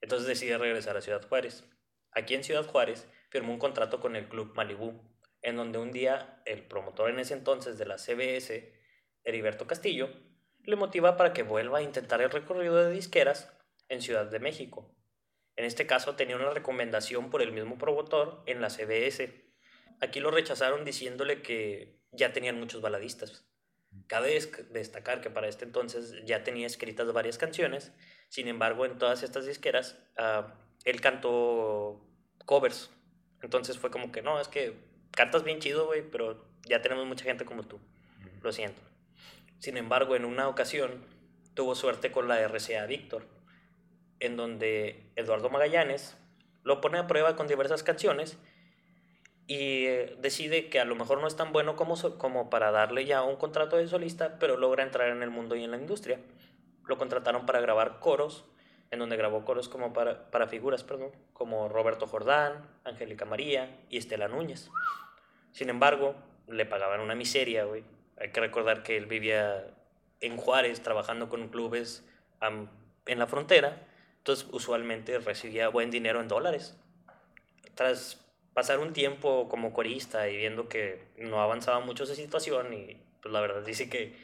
Entonces 0.01 0.27
decide 0.27 0.57
regresar 0.57 0.97
a 0.97 1.01
Ciudad 1.01 1.25
Juárez. 1.27 1.63
Aquí 2.11 2.33
en 2.33 2.43
Ciudad 2.43 2.65
Juárez 2.65 3.07
firmó 3.29 3.53
un 3.53 3.59
contrato 3.59 3.99
con 3.99 4.15
el 4.15 4.27
Club 4.27 4.53
Malibú, 4.55 5.01
en 5.41 5.55
donde 5.55 5.79
un 5.79 5.91
día 5.91 6.41
el 6.45 6.67
promotor 6.67 7.09
en 7.09 7.19
ese 7.19 7.35
entonces 7.35 7.77
de 7.77 7.85
la 7.85 7.97
CBS, 7.97 8.73
Heriberto 9.23 9.65
Castillo, 9.65 10.09
le 10.65 10.75
motiva 10.75 11.17
para 11.17 11.33
que 11.33 11.43
vuelva 11.43 11.79
a 11.79 11.81
intentar 11.81 12.21
el 12.21 12.29
recorrido 12.31 12.75
de 12.75 12.91
disqueras 12.91 13.51
en 13.89 14.01
Ciudad 14.01 14.25
de 14.25 14.39
México. 14.39 14.91
En 15.55 15.65
este 15.65 15.85
caso 15.87 16.15
tenía 16.15 16.35
una 16.35 16.49
recomendación 16.49 17.29
por 17.29 17.41
el 17.41 17.51
mismo 17.51 17.77
promotor 17.77 18.43
en 18.45 18.61
la 18.61 18.69
CBS. 18.69 19.45
Aquí 20.01 20.19
lo 20.19 20.31
rechazaron 20.31 20.83
diciéndole 20.83 21.41
que 21.41 21.99
ya 22.11 22.33
tenían 22.33 22.59
muchos 22.59 22.81
baladistas. 22.81 23.45
Cabe 24.07 24.31
des- 24.33 24.73
destacar 24.73 25.21
que 25.21 25.29
para 25.29 25.47
este 25.47 25.63
entonces 25.63 26.13
ya 26.25 26.43
tenía 26.43 26.67
escritas 26.67 27.11
varias 27.13 27.37
canciones, 27.37 27.93
sin 28.27 28.47
embargo 28.49 28.85
en 28.85 28.97
todas 28.97 29.23
estas 29.23 29.45
disqueras 29.45 29.97
ah, 30.17 30.53
él 30.83 30.99
cantó 30.99 32.05
covers. 32.45 32.89
Entonces 33.41 33.77
fue 33.77 33.91
como 33.91 34.11
que 34.11 34.21
no, 34.21 34.41
es 34.41 34.47
que 34.49 34.75
cantas 35.11 35.43
bien 35.43 35.59
chido, 35.59 35.85
güey, 35.85 36.01
pero 36.09 36.45
ya 36.67 36.81
tenemos 36.81 37.05
mucha 37.05 37.23
gente 37.23 37.45
como 37.45 37.63
tú. 37.63 37.79
Lo 38.41 38.51
siento. 38.51 38.81
Sin 39.65 39.77
embargo, 39.77 40.15
en 40.15 40.25
una 40.25 40.47
ocasión 40.47 41.03
tuvo 41.55 41.73
suerte 41.73 42.11
con 42.11 42.27
la 42.27 42.39
RCA 42.39 42.85
Víctor, 42.85 43.25
en 44.19 44.37
donde 44.37 45.09
Eduardo 45.15 45.49
Magallanes 45.49 46.15
lo 46.61 46.81
pone 46.81 46.99
a 46.99 47.07
prueba 47.07 47.35
con 47.35 47.47
diversas 47.47 47.81
canciones 47.81 48.37
y 49.47 49.87
eh, 49.87 50.17
decide 50.19 50.69
que 50.69 50.79
a 50.79 50.85
lo 50.85 50.93
mejor 50.93 51.19
no 51.19 51.25
es 51.25 51.35
tan 51.35 51.51
bueno 51.51 51.75
como, 51.75 51.95
como 52.19 52.51
para 52.51 52.69
darle 52.69 53.05
ya 53.05 53.23
un 53.23 53.37
contrato 53.37 53.75
de 53.77 53.87
solista, 53.87 54.37
pero 54.37 54.55
logra 54.55 54.83
entrar 54.83 55.09
en 55.09 55.23
el 55.23 55.31
mundo 55.31 55.55
y 55.55 55.63
en 55.63 55.71
la 55.71 55.77
industria. 55.77 56.19
Lo 56.85 56.99
contrataron 56.99 57.47
para 57.47 57.59
grabar 57.59 57.99
coros, 57.99 58.45
en 58.91 58.99
donde 58.99 59.17
grabó 59.17 59.45
coros 59.45 59.67
como 59.67 59.93
para, 59.93 60.29
para 60.29 60.45
figuras, 60.45 60.83
perdón, 60.83 61.09
como 61.33 61.69
Roberto 61.69 62.05
Jordán, 62.05 62.69
Angélica 62.83 63.25
María 63.25 63.79
y 63.89 63.97
Estela 63.97 64.27
Núñez. 64.27 64.69
Sin 65.53 65.71
embargo, 65.71 66.13
le 66.47 66.67
pagaban 66.67 66.99
una 66.99 67.15
miseria, 67.15 67.63
güey. 67.63 67.94
Hay 68.17 68.29
que 68.31 68.39
recordar 68.39 68.83
que 68.83 68.97
él 68.97 69.05
vivía 69.05 69.67
en 70.21 70.37
Juárez 70.37 70.81
trabajando 70.81 71.29
con 71.29 71.49
clubes 71.49 72.03
en 72.41 73.19
la 73.19 73.27
frontera, 73.27 73.81
entonces 74.17 74.47
usualmente 74.51 75.19
recibía 75.19 75.69
buen 75.69 75.91
dinero 75.91 76.21
en 76.21 76.27
dólares. 76.27 76.77
Tras 77.75 78.21
pasar 78.53 78.79
un 78.79 78.93
tiempo 78.93 79.49
como 79.49 79.73
corista 79.73 80.29
y 80.29 80.37
viendo 80.37 80.69
que 80.69 81.03
no 81.17 81.41
avanzaba 81.41 81.81
mucho 81.81 82.05
su 82.05 82.15
situación 82.15 82.73
y 82.73 82.97
pues 83.21 83.33
la 83.33 83.41
verdad 83.41 83.63
dice 83.63 83.89
que 83.89 84.15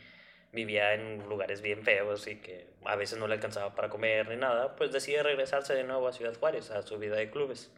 vivía 0.53 0.93
en 0.93 1.27
lugares 1.27 1.61
bien 1.61 1.83
feos 1.83 2.27
y 2.27 2.37
que 2.37 2.67
a 2.85 2.95
veces 2.95 3.19
no 3.19 3.27
le 3.27 3.35
alcanzaba 3.35 3.75
para 3.75 3.89
comer 3.89 4.29
ni 4.29 4.37
nada, 4.37 4.75
pues 4.75 4.91
decide 4.91 5.23
regresarse 5.23 5.73
de 5.73 5.83
nuevo 5.83 6.07
a 6.07 6.13
Ciudad 6.13 6.37
Juárez, 6.37 6.71
a 6.71 6.81
su 6.81 6.97
vida 6.97 7.15
de 7.15 7.29
clubes. 7.29 7.71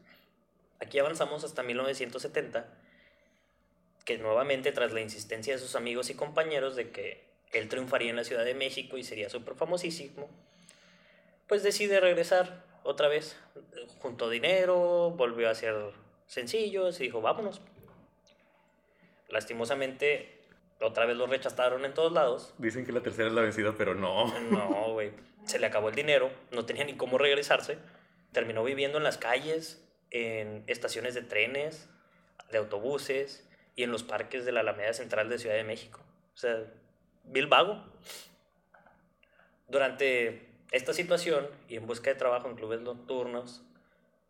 Aquí 0.79 0.99
avanzamos 0.99 1.43
hasta 1.43 1.63
1970, 1.63 2.67
que 4.05 4.17
nuevamente 4.17 4.71
tras 4.71 4.93
la 4.93 5.01
insistencia 5.01 5.53
de 5.53 5.59
sus 5.59 5.75
amigos 5.75 6.09
y 6.09 6.15
compañeros 6.15 6.75
de 6.75 6.91
que 6.91 7.23
él 7.53 7.69
triunfaría 7.69 8.09
en 8.09 8.15
la 8.15 8.23
Ciudad 8.23 8.43
de 8.43 8.55
México 8.55 8.97
y 8.97 9.03
sería 9.03 9.29
súper 9.29 9.55
famosísimo, 9.55 10.29
pues 11.47 11.63
decide 11.63 11.99
regresar 11.99 12.65
otra 12.83 13.07
vez. 13.07 13.37
Juntó 13.99 14.29
dinero, 14.29 15.11
volvió 15.11 15.47
a 15.47 15.51
hacer 15.51 15.75
sencillos 16.25 16.99
y 16.99 17.03
dijo, 17.03 17.21
vámonos. 17.21 17.61
Lastimosamente, 19.29 20.41
otra 20.81 21.05
vez 21.05 21.15
lo 21.15 21.27
rechazaron 21.27 21.85
en 21.85 21.93
todos 21.93 22.11
lados. 22.11 22.53
Dicen 22.57 22.85
que 22.85 22.91
la 22.91 23.01
tercera 23.01 23.27
es 23.29 23.33
la 23.33 23.41
vencida, 23.41 23.75
pero 23.77 23.95
no. 23.95 24.37
No, 24.49 24.93
güey. 24.93 25.11
Se 25.45 25.59
le 25.59 25.65
acabó 25.65 25.89
el 25.89 25.95
dinero, 25.95 26.31
no 26.51 26.65
tenía 26.65 26.83
ni 26.85 26.95
cómo 26.95 27.17
regresarse. 27.17 27.77
Terminó 28.31 28.63
viviendo 28.63 28.97
en 28.97 29.03
las 29.03 29.17
calles, 29.17 29.85
en 30.09 30.63
estaciones 30.67 31.13
de 31.13 31.21
trenes, 31.21 31.89
de 32.51 32.57
autobuses 32.57 33.47
y 33.75 33.83
en 33.83 33.91
los 33.91 34.03
parques 34.03 34.45
de 34.45 34.51
la 34.51 34.59
Alameda 34.61 34.93
Central 34.93 35.29
de 35.29 35.37
Ciudad 35.39 35.55
de 35.55 35.63
México. 35.63 35.99
O 36.33 36.37
sea, 36.37 36.57
vil 37.25 37.47
vago. 37.47 37.83
Durante 39.67 40.49
esta 40.71 40.93
situación 40.93 41.47
y 41.67 41.75
en 41.77 41.87
busca 41.87 42.09
de 42.09 42.15
trabajo 42.15 42.47
en 42.49 42.55
clubes 42.55 42.81
nocturnos, 42.81 43.63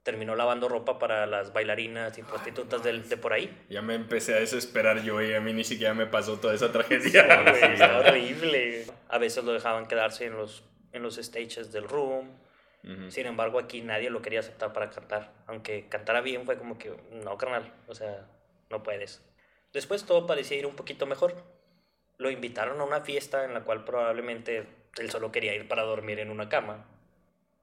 terminó 0.03 0.35
lavando 0.35 0.67
ropa 0.67 0.99
para 0.99 1.25
las 1.25 1.53
bailarinas 1.53 2.17
y 2.17 2.23
prostitutas 2.23 2.83
del- 2.83 3.07
de, 3.07 3.17
por 3.17 3.33
ahí. 3.33 3.57
Ya 3.69 3.81
me 3.81 3.95
empecé 3.95 4.33
a 4.35 4.39
desesperar 4.39 5.01
yo 5.01 5.21
y 5.21 5.33
a 5.33 5.39
mí 5.41 5.53
ni 5.53 5.63
siquiera 5.63 5.93
me 5.93 6.05
pasó 6.05 6.39
toda 6.39 6.53
esa 6.53 6.71
tragedia. 6.71 7.41
Güey, 7.43 7.73
está 7.73 7.99
horrible. 7.99 8.85
A 9.09 9.17
veces 9.17 9.43
lo 9.43 9.53
dejaban 9.53 9.87
quedarse 9.87 10.25
en 10.25 10.33
los, 10.37 10.63
en 10.91 11.03
los 11.03 11.15
stages 11.15 11.71
del 11.71 11.85
room. 11.87 12.29
Ujú. 12.83 13.11
Sin 13.11 13.25
embargo, 13.27 13.59
aquí 13.59 13.81
nadie 13.81 14.09
lo 14.09 14.21
quería 14.21 14.41
aceptar 14.41 14.73
para 14.73 14.89
cantar. 14.89 15.31
Aunque 15.47 15.87
cantara 15.87 16.19
bien, 16.19 16.43
fue 16.45 16.57
como 16.57 16.77
que, 16.77 16.93
no, 17.23 17.37
carnal, 17.37 17.71
o 17.87 17.95
sea, 17.95 18.25
no 18.69 18.83
puedes. 18.83 19.21
Después 19.73 20.05
todo 20.05 20.27
parecía 20.27 20.57
ir 20.57 20.67
un 20.67 20.75
poquito 20.75 21.05
mejor. 21.07 21.35
Lo 22.17 22.29
invitaron 22.29 22.79
a 22.79 22.83
una 22.83 23.01
fiesta 23.01 23.43
en 23.43 23.55
la 23.55 23.63
cual 23.63 23.83
probablemente 23.83 24.67
él 24.97 25.09
solo 25.09 25.31
quería 25.31 25.55
ir 25.55 25.67
para 25.67 25.81
dormir 25.81 26.19
en 26.19 26.29
una 26.29 26.47
cama. 26.47 26.85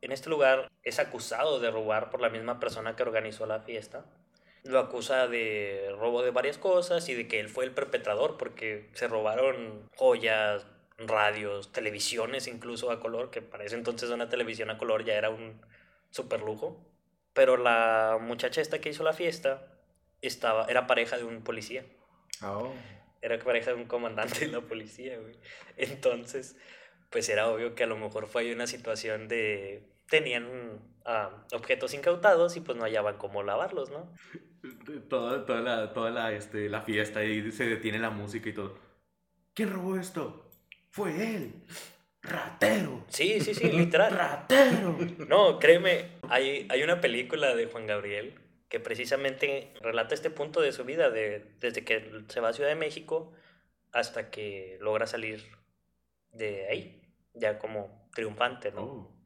En 0.01 0.13
este 0.13 0.29
lugar 0.29 0.71
es 0.83 0.99
acusado 0.99 1.61
de 1.61 1.71
robar 1.71 2.11
por 2.11 2.21
la 2.21 2.29
misma 2.29 2.59
persona 2.59 2.97
que 2.97 3.05
organizó 3.05 3.47
la 3.47 3.61
fiesta. 3.61 4.05
Lo 4.65 4.79
acusa 4.79 5.29
de 5.29 5.95
robo 5.99 6.23
de 6.23 6.33
varias 6.33 6.59
cosas 6.59 7.09
y 7.09 7.15
de 7.15 7.29
que 7.29 7.39
él 7.39 7.49
fue 7.49 7.65
el 7.65 7.71
perpetrador 7.71 8.37
porque 8.37 8.91
se 8.93 9.09
robaron 9.09 9.89
joyas, 9.95 10.67
radios, 10.99 11.73
televisiones 11.73 12.47
incluso 12.47 12.91
a 12.91 13.01
color, 13.01 13.31
que 13.31 13.41
para 13.41 13.65
ese 13.65 13.77
entonces 13.77 14.11
una 14.11 14.29
televisión 14.29 14.71
a 14.71 14.79
color 14.79 15.05
ya 15.05 15.15
era 15.15 15.31
un 15.31 15.61
super 16.11 16.41
lujo. 16.41 16.85
Pero 17.35 17.57
la 17.57 18.19
muchacha 18.21 18.61
esta 18.61 18.81
que 18.81 18.89
hizo 18.89 19.05
la 19.05 19.13
fiesta 19.13 19.67
estaba, 20.23 20.67
era 20.67 20.87
pareja 20.87 21.17
de 21.17 21.25
un 21.25 21.43
policía. 21.43 21.85
Oh. 22.43 22.73
Era 23.23 23.39
pareja 23.39 23.73
de 23.73 23.77
un 23.77 23.87
comandante 23.87 24.41
de 24.41 24.49
la 24.49 24.61
policía, 24.61 25.19
güey. 25.19 25.35
Entonces, 25.77 26.57
pues 27.11 27.29
era 27.29 27.49
obvio 27.49 27.75
que 27.75 27.85
a 27.85 27.87
lo 27.87 27.97
mejor 27.97 28.27
fue 28.27 28.43
ahí 28.43 28.53
una 28.53 28.67
situación 28.67 29.29
de... 29.29 29.87
Tenían 30.09 30.81
ah, 31.05 31.45
objetos 31.53 31.95
incautados 31.95 32.57
y 32.57 32.61
pues 32.61 32.77
no 32.77 32.85
hallaban 32.85 33.17
cómo 33.17 33.43
lavarlos, 33.43 33.91
¿no? 33.91 34.13
Toda, 35.09 35.47
toda, 35.47 35.61
la, 35.61 35.93
toda 35.93 36.11
la, 36.11 36.33
este, 36.33 36.69
la 36.69 36.83
fiesta 36.83 37.23
y 37.23 37.53
se 37.53 37.67
detiene 37.67 37.99
la 37.99 38.11
música 38.11 38.49
y 38.49 38.53
todo. 38.53 38.79
¿Quién 39.55 39.73
robó 39.73 39.97
esto? 39.97 40.51
Fue 40.91 41.35
él. 41.37 41.63
Ratero. 42.23 43.05
Sí, 43.09 43.41
sí, 43.41 43.55
sí, 43.55 43.71
literal. 43.71 44.13
Ratero. 44.13 44.99
No, 45.29 45.59
créeme, 45.59 46.19
hay, 46.29 46.67
hay 46.69 46.83
una 46.83 47.01
película 47.01 47.55
de 47.55 47.67
Juan 47.67 47.87
Gabriel 47.87 48.35
que 48.71 48.81
precisamente 48.81 49.75
relata 49.83 50.15
este 50.15 50.31
punto 50.31 50.63
de 50.63 50.73
su 50.73 50.85
vida, 50.85 51.11
de, 51.11 51.45
desde 51.61 51.85
que 51.85 52.23
se 52.29 52.41
va 52.41 52.49
a 52.49 52.53
Ciudad 52.55 52.71
de 52.71 52.77
México 52.77 53.33
hasta 53.93 54.31
que 54.31 54.79
logra 54.81 55.07
salir 55.07 55.45
de 56.33 56.69
ahí, 56.69 57.03
ya 57.35 57.59
como 57.59 58.09
triunfante, 58.15 58.71
¿no? 58.71 58.83
Oh. 58.85 59.17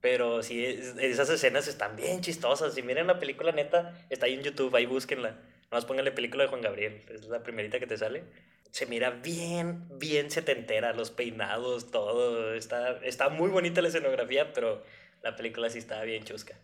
Pero 0.00 0.42
sí, 0.42 0.64
es- 0.64 0.96
esas 0.98 1.30
escenas 1.30 1.68
están 1.68 1.96
bien 1.96 2.20
chistosas. 2.20 2.74
Si 2.74 2.82
miren 2.82 3.06
la 3.06 3.18
película 3.18 3.52
neta, 3.52 4.06
está 4.10 4.26
ahí 4.26 4.34
en 4.34 4.42
YouTube, 4.42 4.74
ahí 4.74 4.86
búsquenla. 4.86 5.40
Nomás 5.70 5.84
pónganle 5.84 6.12
película 6.12 6.42
de 6.44 6.48
Juan 6.50 6.62
Gabriel, 6.62 7.04
es 7.10 7.26
la 7.26 7.42
primerita 7.44 7.78
que 7.78 7.86
te 7.86 7.96
sale. 7.96 8.24
Se 8.70 8.86
mira 8.86 9.10
bien, 9.10 9.86
bien 9.98 10.30
setentera, 10.30 10.92
los 10.92 11.10
peinados, 11.10 11.90
todo. 11.90 12.54
Está, 12.54 12.98
está 13.04 13.28
muy 13.28 13.50
bonita 13.50 13.82
la 13.82 13.88
escenografía, 13.88 14.52
pero 14.52 14.82
la 15.22 15.36
película 15.36 15.70
sí 15.70 15.78
está 15.78 16.02
bien 16.02 16.24
chusca. 16.24 16.58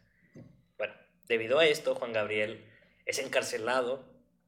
Debido 1.29 1.59
a 1.59 1.67
esto, 1.67 1.95
Juan 1.95 2.13
Gabriel 2.13 2.65
es 3.07 3.19
encarcelado 3.19 4.05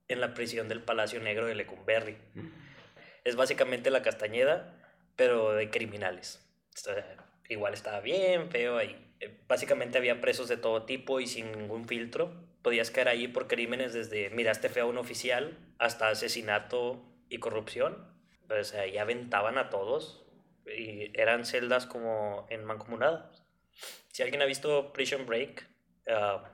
en 0.09 0.21
la 0.21 0.35
prisión 0.35 0.69
del 0.69 0.83
Palacio 0.83 1.21
Negro 1.21 1.47
de 1.47 1.55
Lecumberri. 1.55 2.17
Es 3.25 3.37
básicamente 3.37 3.91
la 3.91 4.03
Castañeda, 4.03 4.75
pero 5.17 5.53
de 5.53 5.71
criminales. 5.71 6.47
Igual 7.49 7.75
estaba 7.75 8.01
bien, 8.01 8.51
feo 8.51 8.77
ahí. 8.79 8.97
Eh, 9.21 9.35
Básicamente 9.49 9.99
había 9.99 10.21
presos 10.21 10.49
de 10.49 10.57
todo 10.57 10.85
tipo 10.85 11.21
y 11.21 11.27
sin 11.27 11.53
ningún 11.53 11.89
filtro. 11.89 12.33
Podías 12.63 12.91
caer 12.91 13.09
ahí 13.09 13.29
por 13.29 13.47
crímenes 13.47 13.93
desde 13.93 14.31
miraste 14.31 14.69
feo 14.69 14.85
a 14.85 14.89
un 14.89 14.99
oficial 14.99 15.57
hasta 15.79 16.09
asesinato 16.09 17.05
y 17.29 17.39
corrupción. 17.39 17.97
O 18.49 18.65
sea, 18.65 18.83
ahí 18.83 18.99
aventaban 18.99 19.59
a 19.59 19.71
todos 19.71 20.25
y 20.67 21.11
eran 21.19 21.47
celdas 21.47 21.87
como 21.87 22.47
en 22.51 22.65
mancomunadas. 22.65 23.43
Si 24.13 24.23
alguien 24.23 24.43
ha 24.43 24.47
visto 24.47 24.93
Prison 24.93 25.27
Break, 25.27 25.67
ah, 26.09 26.53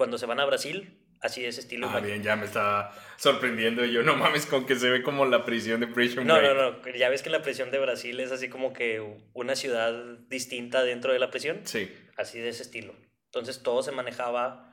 cuando 0.00 0.16
se 0.16 0.24
van 0.24 0.40
a 0.40 0.46
Brasil, 0.46 0.98
así 1.20 1.42
de 1.42 1.48
ese 1.48 1.60
estilo. 1.60 1.86
Ah, 1.90 2.00
bien, 2.00 2.22
ya 2.22 2.34
me 2.34 2.46
estaba 2.46 2.90
sorprendiendo. 3.18 3.84
y 3.84 3.92
Yo 3.92 4.02
no 4.02 4.16
mames 4.16 4.46
con 4.46 4.64
que 4.64 4.74
se 4.76 4.88
ve 4.88 5.02
como 5.02 5.26
la 5.26 5.44
prisión 5.44 5.78
de 5.78 5.88
Prison 5.88 6.26
No, 6.26 6.38
Break. 6.38 6.56
no, 6.56 6.70
no. 6.70 6.88
Ya 6.96 7.10
ves 7.10 7.22
que 7.22 7.28
la 7.28 7.42
prisión 7.42 7.70
de 7.70 7.78
Brasil 7.78 8.18
es 8.18 8.32
así 8.32 8.48
como 8.48 8.72
que 8.72 8.98
una 9.34 9.56
ciudad 9.56 9.92
distinta 10.30 10.82
dentro 10.84 11.12
de 11.12 11.18
la 11.18 11.30
prisión. 11.30 11.60
Sí. 11.64 11.94
Así 12.16 12.40
de 12.40 12.48
ese 12.48 12.62
estilo. 12.62 12.94
Entonces 13.26 13.62
todo 13.62 13.82
se 13.82 13.92
manejaba 13.92 14.72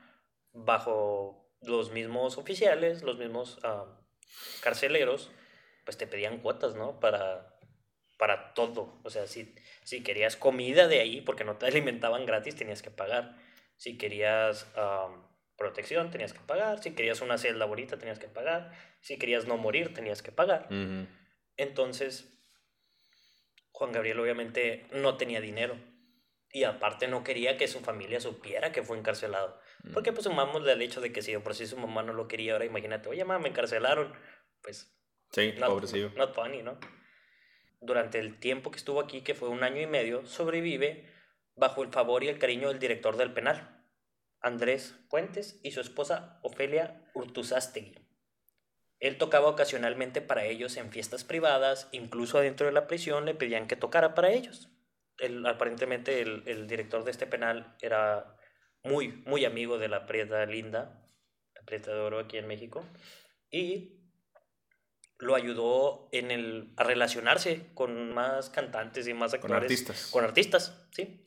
bajo 0.53 1.51
los 1.61 1.91
mismos 1.91 2.37
oficiales, 2.37 3.03
los 3.03 3.17
mismos 3.17 3.59
ah, 3.63 3.83
carceleros, 4.61 5.29
pues 5.83 5.97
te 5.97 6.07
pedían 6.07 6.37
cuotas, 6.37 6.75
¿no? 6.75 7.01
Para, 7.01 7.59
para 8.17 8.53
todo. 8.53 9.01
O 9.03 9.09
sea, 9.09 9.27
si, 9.27 9.53
si 9.83 10.03
querías 10.03 10.37
comida 10.37 10.87
de 10.87 11.01
ahí, 11.01 11.19
porque 11.19 11.43
no 11.43 11.57
te 11.57 11.65
alimentaban 11.65 12.25
gratis, 12.25 12.55
tenías 12.55 12.81
que 12.81 12.91
pagar. 12.91 13.45
Si 13.77 13.97
querías 13.97 14.67
protección, 15.55 16.11
tenías 16.11 16.33
que 16.33 16.39
pagar. 16.41 16.81
Si 16.83 16.93
querías 16.93 17.21
una 17.21 17.37
celda 17.37 17.65
bonita, 17.65 17.97
tenías 17.97 18.19
que 18.19 18.27
pagar. 18.27 18.71
Si 19.01 19.17
querías 19.17 19.45
no 19.45 19.57
morir, 19.57 19.93
tenías 19.93 20.21
que 20.21 20.31
pagar. 20.31 20.67
Entonces, 21.57 22.29
Juan 23.71 23.91
Gabriel 23.91 24.19
obviamente 24.19 24.85
no 24.91 25.17
tenía 25.17 25.41
dinero. 25.41 25.77
Y 26.51 26.63
aparte 26.63 27.07
no 27.07 27.23
quería 27.23 27.57
que 27.57 27.67
su 27.67 27.81
familia 27.81 28.19
supiera 28.19 28.71
que 28.71 28.81
fue 28.83 28.97
encarcelado. 28.97 29.59
Porque 29.93 30.11
pues 30.11 30.23
sumámosle 30.23 30.71
al 30.71 30.81
hecho 30.81 31.01
de 31.01 31.11
que 31.11 31.21
si 31.21 31.31
de 31.31 31.39
por 31.39 31.53
sí 31.55 31.67
su 31.67 31.77
mamá 31.77 32.03
no 32.03 32.13
lo 32.13 32.27
quería, 32.27 32.53
ahora 32.53 32.65
imagínate, 32.65 33.09
oye 33.09 33.23
mamá, 33.25 33.39
me 33.39 33.49
encarcelaron. 33.49 34.13
Pues 34.61 34.93
Sí, 35.31 35.53
not, 35.57 35.69
pobrecillo. 35.69 36.11
not 36.15 36.33
funny, 36.33 36.63
¿no? 36.63 36.79
Durante 37.81 38.17
el 38.17 38.39
tiempo 38.39 38.71
que 38.71 38.77
estuvo 38.77 39.01
aquí, 39.01 39.21
que 39.21 39.35
fue 39.35 39.49
un 39.49 39.61
año 39.63 39.81
y 39.81 39.85
medio, 39.87 40.25
sobrevive 40.25 41.05
bajo 41.57 41.83
el 41.83 41.91
favor 41.91 42.23
y 42.23 42.29
el 42.29 42.39
cariño 42.39 42.69
del 42.69 42.79
director 42.79 43.17
del 43.17 43.33
penal, 43.33 43.83
Andrés 44.41 44.95
Puentes, 45.09 45.59
y 45.63 45.71
su 45.71 45.81
esposa 45.81 46.39
Ofelia 46.43 47.03
Urtuzástegui. 47.13 47.95
Él 48.99 49.17
tocaba 49.17 49.47
ocasionalmente 49.49 50.21
para 50.21 50.45
ellos 50.45 50.77
en 50.77 50.91
fiestas 50.91 51.23
privadas, 51.23 51.89
incluso 51.91 52.37
adentro 52.37 52.65
de 52.67 52.73
la 52.73 52.87
prisión 52.87 53.25
le 53.25 53.35
pedían 53.35 53.67
que 53.67 53.75
tocara 53.75 54.15
para 54.15 54.31
ellos. 54.31 54.69
Él, 55.17 55.45
aparentemente 55.45 56.21
el, 56.21 56.43
el 56.47 56.67
director 56.67 57.03
de 57.03 57.11
este 57.11 57.27
penal 57.27 57.75
era 57.81 58.37
muy, 58.83 59.09
muy 59.25 59.45
amigo 59.45 59.77
de 59.77 59.87
la 59.87 60.05
Prieta 60.05 60.45
Linda, 60.45 61.03
la 61.55 61.61
Prieta 61.63 61.91
de 61.91 61.99
Oro 61.99 62.19
aquí 62.19 62.37
en 62.37 62.47
México, 62.47 62.85
y 63.51 63.97
lo 65.19 65.35
ayudó 65.35 66.09
en 66.11 66.31
el, 66.31 66.73
a 66.77 66.83
relacionarse 66.83 67.71
con 67.73 68.13
más 68.13 68.49
cantantes 68.49 69.07
y 69.07 69.13
más 69.13 69.31
Con 69.31 69.39
actores. 69.41 69.63
artistas. 69.63 70.07
Con 70.11 70.23
artistas, 70.23 70.87
sí. 70.91 71.23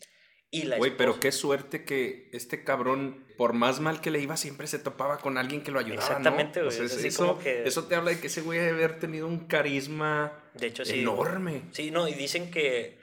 Y 0.53 0.65
la 0.65 0.79
Güey, 0.79 0.97
pero 0.97 1.21
qué 1.21 1.31
suerte 1.31 1.85
que 1.85 2.29
este 2.33 2.65
cabrón, 2.65 3.25
por 3.37 3.53
más 3.53 3.79
mal 3.79 4.01
que 4.01 4.11
le 4.11 4.19
iba, 4.21 4.37
siempre 4.37 4.67
se 4.67 4.81
topaba 4.81 5.19
con 5.19 5.39
alguien 5.39 5.63
que 5.63 5.71
lo 5.71 5.79
ayudaba. 5.79 6.01
¿no? 6.01 6.07
Exactamente, 6.09 6.61
güey, 6.63 6.73
sea, 6.77 6.85
es 6.87 6.93
es- 6.97 7.05
eso, 7.05 7.39
que- 7.39 7.63
eso 7.65 7.85
te 7.85 7.95
habla 7.95 8.11
de 8.11 8.21
que 8.21 8.27
ese 8.27 8.41
güey 8.43 8.59
debe 8.59 8.71
haber 8.73 8.99
tenido 8.99 9.29
un 9.29 9.47
carisma 9.47 10.33
De 10.55 10.67
hecho, 10.67 10.85
sí. 10.85 11.01
enorme. 11.03 11.63
Sí, 11.71 11.91
no, 11.93 12.09
y 12.09 12.15
dicen 12.15 12.51
que, 12.51 12.99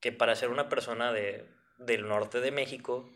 que 0.00 0.10
para 0.10 0.34
ser 0.34 0.50
una 0.50 0.68
persona 0.68 1.12
de, 1.12 1.46
del 1.78 2.08
norte 2.08 2.40
de 2.40 2.50
México, 2.50 3.08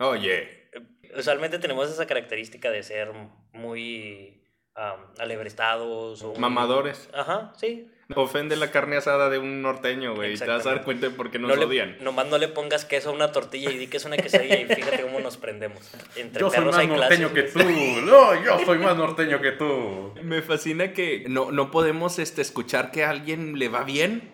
Oye, 0.00 0.68
usualmente 1.16 1.60
tenemos 1.60 1.88
esa 1.88 2.06
característica 2.06 2.68
de 2.72 2.82
ser 2.82 3.12
muy 3.52 4.42
am, 4.74 5.06
alebrestados 5.20 6.20
o... 6.22 6.34
Mamadores. 6.34 7.08
Ajá, 7.14 7.52
sí. 7.56 7.88
Ofende 8.16 8.56
la 8.56 8.70
carne 8.70 8.96
asada 8.96 9.30
de 9.30 9.38
un 9.38 9.62
norteño, 9.62 10.14
güey. 10.14 10.34
y 10.34 10.38
Te 10.38 10.46
vas 10.46 10.66
a 10.66 10.70
dar 10.70 10.84
cuenta 10.84 11.08
de 11.08 11.14
por 11.14 11.30
qué 11.30 11.38
nos 11.38 11.48
No 11.50 11.56
le- 11.56 11.64
odian. 11.64 11.96
nomás 12.00 12.26
no 12.26 12.36
le 12.38 12.48
pongas 12.48 12.84
queso 12.84 13.10
a 13.10 13.12
una 13.12 13.32
tortilla 13.32 13.70
y 13.70 13.78
di 13.78 13.86
que 13.86 13.96
es 13.96 14.04
una 14.04 14.16
quesadilla 14.16 14.60
y 14.60 14.66
fíjate 14.66 15.02
cómo 15.02 15.20
nos 15.20 15.36
prendemos. 15.38 15.80
Entre 16.16 16.40
Yo 16.40 16.50
soy 16.50 16.64
más 16.64 16.86
norteño 16.86 17.32
que 17.32 17.42
tú. 17.44 17.58
No, 18.04 18.44
yo 18.44 18.58
soy 18.64 18.78
más 18.78 18.96
norteño 18.96 19.40
que 19.40 19.52
tú. 19.52 20.14
Me 20.22 20.42
fascina 20.42 20.92
que 20.92 21.24
no, 21.28 21.50
no 21.50 21.70
podemos 21.70 22.18
este, 22.18 22.42
escuchar 22.42 22.90
que 22.90 23.04
a 23.04 23.10
alguien 23.10 23.58
le 23.58 23.68
va 23.68 23.84
bien 23.84 24.30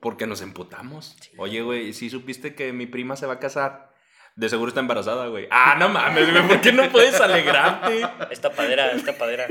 porque 0.00 0.26
nos 0.26 0.40
emputamos. 0.42 1.16
Oye, 1.36 1.62
güey, 1.62 1.92
si 1.92 2.10
supiste 2.10 2.54
que 2.56 2.72
mi 2.72 2.86
prima 2.86 3.14
se 3.14 3.26
va 3.26 3.34
a 3.34 3.38
casar, 3.38 3.92
de 4.34 4.48
seguro 4.48 4.68
está 4.70 4.80
embarazada, 4.80 5.28
güey. 5.28 5.46
Ah, 5.50 5.76
no 5.78 5.88
mames, 5.88 6.28
güey, 6.32 6.48
¿por 6.48 6.60
qué 6.60 6.72
no 6.72 6.88
puedes 6.90 7.20
alegrarte? 7.20 8.02
Esta 8.30 8.50
padera, 8.50 8.90
esta 8.92 9.16
padera. 9.16 9.46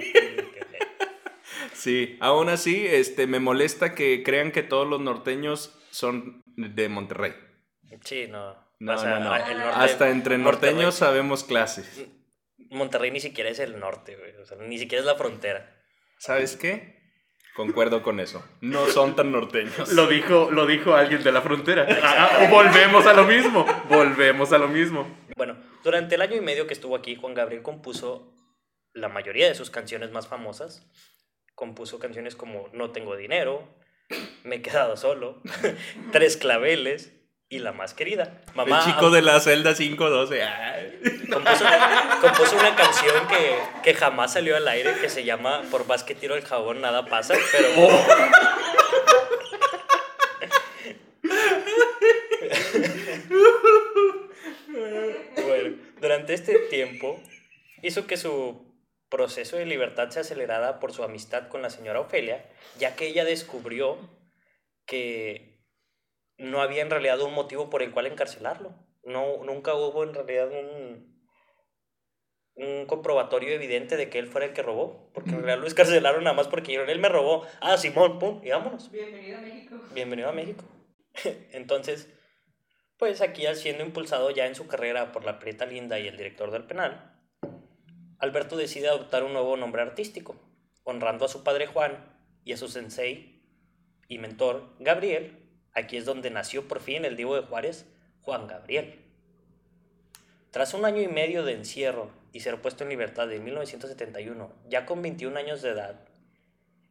Sí, 1.73 2.17
aún 2.19 2.49
así, 2.49 2.85
este, 2.85 3.27
me 3.27 3.39
molesta 3.39 3.95
que 3.95 4.23
crean 4.23 4.51
que 4.51 4.63
todos 4.63 4.87
los 4.87 4.99
norteños 5.01 5.77
son 5.91 6.41
de 6.55 6.89
Monterrey. 6.89 7.33
Sí, 8.03 8.27
no. 8.29 8.55
No, 8.79 8.93
O 8.93 8.97
sea, 8.97 9.19
no, 9.19 9.25
no. 9.25 9.35
el 9.35 9.59
norte- 9.59 9.75
Hasta 9.79 10.09
entre 10.09 10.37
Monterrey- 10.37 10.71
norteños 10.73 10.95
sabemos 10.95 11.43
clases. 11.43 12.05
Monterrey 12.69 13.11
ni 13.11 13.19
siquiera 13.19 13.49
es 13.49 13.59
el 13.59 13.79
norte, 13.79 14.15
güey. 14.15 14.35
O 14.37 14.45
sea, 14.45 14.57
ni 14.57 14.77
siquiera 14.77 15.01
es 15.01 15.05
la 15.05 15.15
frontera. 15.15 15.77
¿Sabes 16.17 16.55
qué? 16.55 16.99
Concuerdo 17.55 18.01
con 18.01 18.19
eso. 18.21 18.43
No 18.61 18.87
son 18.87 19.15
tan 19.15 19.31
norteños. 19.31 19.91
Lo 19.93 20.07
dijo, 20.07 20.49
lo 20.51 20.65
dijo 20.65 20.95
alguien 20.95 21.21
de 21.21 21.31
la 21.33 21.41
frontera. 21.41 21.85
Ah, 22.01 22.47
volvemos 22.49 23.05
a 23.05 23.13
lo 23.13 23.25
mismo. 23.25 23.65
Volvemos 23.89 24.53
a 24.53 24.57
lo 24.57 24.67
mismo. 24.69 25.05
Bueno, 25.35 25.57
durante 25.83 26.15
el 26.15 26.21
año 26.21 26.37
y 26.37 26.41
medio 26.41 26.65
que 26.65 26.73
estuvo 26.73 26.95
aquí, 26.95 27.15
Juan 27.17 27.33
Gabriel 27.33 27.61
compuso 27.61 28.33
la 28.93 29.09
mayoría 29.09 29.47
de 29.47 29.55
sus 29.55 29.69
canciones 29.69 30.11
más 30.11 30.27
famosas. 30.27 30.87
Compuso 31.61 31.99
canciones 31.99 32.35
como 32.35 32.69
No 32.73 32.89
tengo 32.89 33.15
dinero, 33.15 33.67
Me 34.43 34.55
he 34.55 34.61
quedado 34.63 34.97
solo, 34.97 35.43
Tres 36.11 36.35
claveles 36.35 37.13
y 37.49 37.59
la 37.59 37.71
más 37.71 37.93
querida. 37.93 38.41
Mamá, 38.55 38.79
El 38.79 38.85
chico 38.85 39.11
de 39.11 39.21
la 39.21 39.39
celda 39.39 39.75
512. 39.75 40.41
Ay. 40.41 40.99
compuso, 41.31 41.63
compuso 42.19 42.55
una 42.57 42.75
canción 42.75 43.27
que, 43.27 43.59
que 43.83 43.93
jamás 43.93 44.33
salió 44.33 44.57
al 44.57 44.67
aire 44.67 44.95
que 44.99 45.07
se 45.07 45.23
llama 45.23 45.61
Por 45.69 45.85
más 45.85 46.03
que 46.03 46.15
tiro 46.15 46.33
el 46.33 46.43
jabón 46.43 46.81
nada 46.81 47.05
pasa, 47.05 47.35
pero... 47.51 47.69
Bueno, 55.45 55.77
durante 55.99 56.33
este 56.33 56.57
tiempo 56.71 57.21
hizo 57.83 58.07
que 58.07 58.17
su 58.17 58.70
proceso 59.11 59.57
de 59.57 59.65
libertad 59.67 60.09
se 60.09 60.21
acelerara 60.21 60.79
por 60.79 60.93
su 60.93 61.03
amistad 61.03 61.49
con 61.49 61.61
la 61.61 61.69
señora 61.69 61.99
Ofelia, 61.99 62.49
ya 62.79 62.95
que 62.95 63.07
ella 63.07 63.25
descubrió 63.25 63.97
que 64.87 65.61
no 66.37 66.61
había 66.61 66.81
en 66.81 66.89
realidad 66.89 67.21
un 67.21 67.33
motivo 67.33 67.69
por 67.69 67.83
el 67.83 67.91
cual 67.91 68.07
encarcelarlo. 68.07 68.73
No, 69.03 69.43
nunca 69.43 69.75
hubo 69.75 70.03
en 70.03 70.13
realidad 70.13 70.49
un, 70.49 71.21
un 72.55 72.85
comprobatorio 72.85 73.49
evidente 73.49 73.97
de 73.97 74.09
que 74.09 74.17
él 74.17 74.27
fuera 74.27 74.47
el 74.47 74.53
que 74.53 74.63
robó, 74.63 75.11
porque 75.13 75.31
en 75.31 75.37
realidad 75.37 75.59
lo 75.59 75.67
escarcelaron 75.67 76.23
nada 76.23 76.35
más 76.35 76.47
porque 76.47 76.71
dijeron, 76.71 76.89
él 76.89 76.99
me 76.99 77.09
robó, 77.09 77.45
ah, 77.59 77.77
Simón, 77.77 78.17
pum, 78.17 78.41
y 78.43 78.49
vámonos. 78.49 78.89
Bienvenido 78.91 79.37
a 79.37 79.41
México. 79.41 79.75
Bienvenido 79.93 80.29
a 80.29 80.33
México. 80.33 80.63
Entonces, 81.51 82.07
pues 82.97 83.19
aquí 83.21 83.43
siendo 83.55 83.83
impulsado 83.83 84.31
ya 84.31 84.47
en 84.47 84.55
su 84.55 84.67
carrera 84.67 85.11
por 85.11 85.25
la 85.25 85.37
Prieta 85.37 85.65
Linda 85.65 85.99
y 85.99 86.07
el 86.07 86.15
director 86.15 86.49
del 86.51 86.63
penal, 86.63 87.10
Alberto 88.21 88.55
decide 88.55 88.87
adoptar 88.87 89.23
un 89.23 89.33
nuevo 89.33 89.57
nombre 89.57 89.81
artístico, 89.81 90.35
honrando 90.83 91.25
a 91.25 91.27
su 91.27 91.43
padre 91.43 91.65
Juan 91.65 92.05
y 92.45 92.53
a 92.53 92.57
su 92.57 92.67
sensei 92.67 93.41
y 94.07 94.19
mentor 94.19 94.75
Gabriel. 94.77 95.39
Aquí 95.73 95.97
es 95.97 96.05
donde 96.05 96.29
nació 96.29 96.67
por 96.67 96.81
fin 96.81 97.03
el 97.03 97.17
Divo 97.17 97.35
de 97.35 97.41
Juárez, 97.41 97.87
Juan 98.21 98.45
Gabriel. 98.45 99.01
Tras 100.51 100.75
un 100.75 100.85
año 100.85 101.01
y 101.01 101.07
medio 101.07 101.43
de 101.43 101.53
encierro 101.53 102.11
y 102.31 102.41
ser 102.41 102.61
puesto 102.61 102.83
en 102.83 102.91
libertad 102.91 103.31
en 103.31 103.43
1971, 103.43 104.53
ya 104.69 104.85
con 104.85 105.01
21 105.01 105.39
años 105.39 105.63
de 105.63 105.69
edad, 105.69 106.07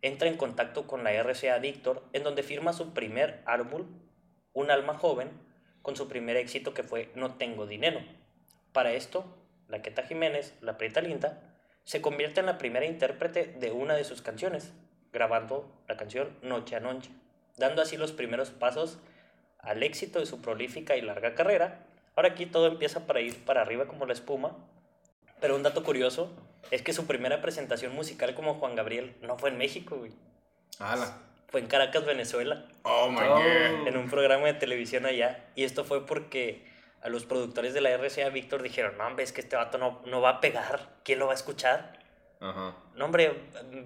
entra 0.03 0.29
en 0.29 0.37
contacto 0.37 0.89
con 0.89 1.05
la 1.05 1.13
RCA 1.13 1.59
Víctor, 1.59 2.03
en 2.13 2.25
donde 2.25 2.43
firma 2.43 2.73
su 2.73 2.93
primer 2.93 3.41
álbum, 3.47 3.87
Un 4.53 4.73
alma 4.73 4.99
joven, 4.99 5.31
con 5.83 5.95
su 5.95 6.09
primer 6.09 6.37
éxito 6.37 6.75
que 6.75 6.83
fue 6.83 7.13
No 7.15 7.37
tengo 7.37 7.69
dinero. 7.69 8.01
Para 8.73 8.95
esto, 8.95 9.40
la 9.71 9.83
Queta 9.83 10.03
Jiménez, 10.03 10.55
la 10.61 10.77
Prieta 10.77 11.01
Linda, 11.01 11.41
se 11.85 12.01
convierte 12.01 12.41
en 12.41 12.47
la 12.47 12.59
primera 12.59 12.87
intérprete 12.87 13.47
de 13.59 13.73
una 13.73 13.95
de 13.95 14.05
sus 14.05 14.23
canciones, 14.23 14.73
grabando 15.13 15.71
la 15.89 15.97
canción 15.97 16.37
Noche 16.43 16.77
a 16.77 16.81
Noche, 16.81 17.11
dando 17.57 17.83
así 17.83 17.97
los 17.97 18.13
primeros 18.13 18.51
pasos 18.51 18.99
al 19.59 19.83
éxito 19.83 20.21
de 20.21 20.27
su 20.27 20.41
prolífica 20.41 20.97
y 20.97 21.03
larga 21.03 21.35
carrera. 21.35 21.87
Ahora 22.17 22.31
aquí 22.31 22.47
todo 22.47 22.67
empieza 22.67 23.07
para 23.07 23.21
ir 23.21 23.45
para 23.45 23.63
arriba 23.63 23.87
como 23.87 24.07
la 24.07 24.13
espuma, 24.13 24.57
pero 25.41 25.57
un 25.57 25.63
dato 25.63 25.83
curioso 25.85 26.31
es 26.71 26.83
que 26.83 26.93
su 26.93 27.07
primera 27.07 27.41
presentación 27.41 27.95
musical 27.95 28.35
como 28.35 28.55
Juan 28.55 28.75
Gabriel 28.77 29.15
no 29.23 29.39
fue 29.39 29.51
en 29.51 29.59
México, 29.59 29.97
güey. 29.97 30.13
Ala. 30.79 31.17
Fue 31.49 31.61
en 31.61 31.67
Caracas, 31.67 32.05
Venezuela, 32.07 32.65
Oh 32.85 33.09
my 33.11 33.27
god. 33.27 33.89
en 33.89 33.97
un 33.97 34.09
programa 34.09 34.47
de 34.47 34.55
televisión 34.55 35.05
allá. 35.05 35.45
Y 35.57 35.65
esto 35.65 35.85
fue 35.85 36.07
porque 36.07 36.65
a 37.03 37.09
los 37.09 37.25
productores 37.25 37.73
de 37.75 37.81
la 37.81 37.91
RCA 37.97 38.29
Víctor 38.29 38.63
dijeron, 38.63 38.99
no, 38.99 39.07
hombre, 39.07 39.25
es 39.25 39.33
que 39.33 39.41
este 39.41 39.57
vato 39.57 39.79
no, 39.79 40.03
no 40.07 40.21
va 40.21 40.31
a 40.31 40.41
pegar. 40.41 40.89
¿Quién 41.05 41.19
lo 41.19 41.27
va 41.27 41.33
a 41.33 41.37
escuchar? 41.37 41.99
Ajá. 42.41 42.77
No, 42.95 43.05
hombre, 43.05 43.33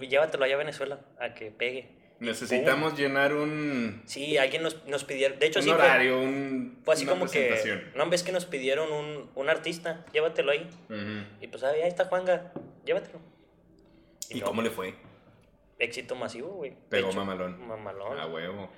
llévatelo 0.00 0.44
allá 0.44 0.54
a 0.54 0.58
Venezuela 0.58 0.98
a 1.18 1.34
que 1.34 1.50
pegue. 1.50 1.88
Necesitamos 2.20 2.96
llenar 2.96 3.34
un. 3.34 4.02
Sí, 4.06 4.38
alguien 4.38 4.62
nos, 4.62 4.84
nos 4.86 5.04
pidieron. 5.04 5.38
De 5.38 5.46
hecho, 5.46 5.58
un 5.58 5.64
sí. 5.64 5.70
fue- 5.70 5.78
horario, 5.78 6.20
un, 6.20 6.78
Fue 6.84 6.94
así 6.94 7.02
una 7.04 7.12
como 7.12 7.26
que, 7.26 7.90
no, 7.94 8.04
hombre, 8.04 8.16
es 8.16 8.22
que 8.22 8.32
nos 8.32 8.46
pidieron 8.46 8.90
un, 8.92 9.30
un 9.34 9.50
artista, 9.50 10.04
llévatelo 10.12 10.52
ahí. 10.52 10.68
Y 11.40 11.48
pues 11.48 11.62
ahí 11.64 11.82
está 11.82 12.06
Juanga, 12.06 12.52
llévatelo. 12.84 13.18
¿Y 14.30 14.40
cómo 14.40 14.62
le 14.62 14.70
fue? 14.70 14.94
Éxito 15.78 16.14
masivo, 16.14 16.48
güey. 16.50 16.74
Pegó 16.88 17.08
hecho, 17.08 17.18
mamalón. 17.18 17.66
Mamalón. 17.66 18.18
A 18.18 18.26
huevo. 18.26 18.70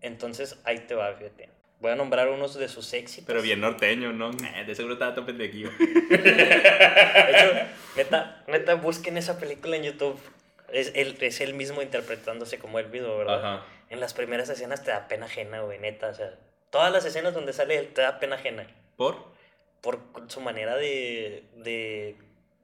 Entonces 0.00 0.60
ahí 0.64 0.80
te 0.80 0.94
va, 0.94 1.14
fíjate. 1.14 1.48
Voy 1.80 1.90
a 1.90 1.96
nombrar 1.96 2.28
unos 2.28 2.54
de 2.54 2.68
sus 2.68 2.92
éxitos. 2.92 3.26
Pero 3.26 3.40
bien 3.40 3.60
norteño, 3.60 4.12
¿no? 4.12 4.30
Nah, 4.32 4.64
de 4.64 4.74
seguro 4.74 4.94
estaba 4.94 5.14
todo 5.14 5.24
pendequillo. 5.24 5.70
De 5.78 7.30
hecho, 7.30 7.68
neta, 7.96 8.44
neta, 8.48 8.74
busquen 8.74 9.16
esa 9.16 9.38
película 9.38 9.76
en 9.76 9.84
YouTube. 9.84 10.20
Es 10.70 10.92
él, 10.94 11.16
es 11.20 11.40
él 11.40 11.54
mismo 11.54 11.80
interpretándose 11.80 12.58
como 12.58 12.78
él 12.78 12.88
mismo, 12.90 13.16
¿verdad? 13.16 13.38
Ajá. 13.38 13.64
En 13.88 13.98
las 13.98 14.12
primeras 14.12 14.50
escenas 14.50 14.84
te 14.84 14.90
da 14.90 15.08
pena 15.08 15.24
ajena, 15.26 15.62
güey, 15.62 15.78
neta. 15.78 16.08
O 16.08 16.14
sea, 16.14 16.34
todas 16.68 16.92
las 16.92 17.06
escenas 17.06 17.32
donde 17.32 17.54
sale 17.54 17.78
él 17.78 17.88
te 17.94 18.02
da 18.02 18.20
pena 18.20 18.36
ajena. 18.36 18.66
¿Por? 18.96 19.16
Por 19.80 20.00
su 20.28 20.42
manera 20.42 20.76
de, 20.76 21.44
de. 21.56 22.16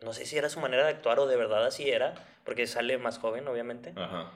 No 0.03 0.13
sé 0.13 0.27
si 0.27 0.37
era 0.37 0.51
su 0.51 0.61
manera 0.61 0.85
de 0.85 0.91
actuar 0.91 1.19
o 1.21 1.27
de 1.27 1.37
verdad 1.37 1.65
así 1.65 1.89
era. 1.89 2.15
Porque 2.45 2.67
sale 2.67 2.99
más 2.99 3.19
joven, 3.19 3.49
obviamente. 3.49 3.95
Ajá. 3.97 4.31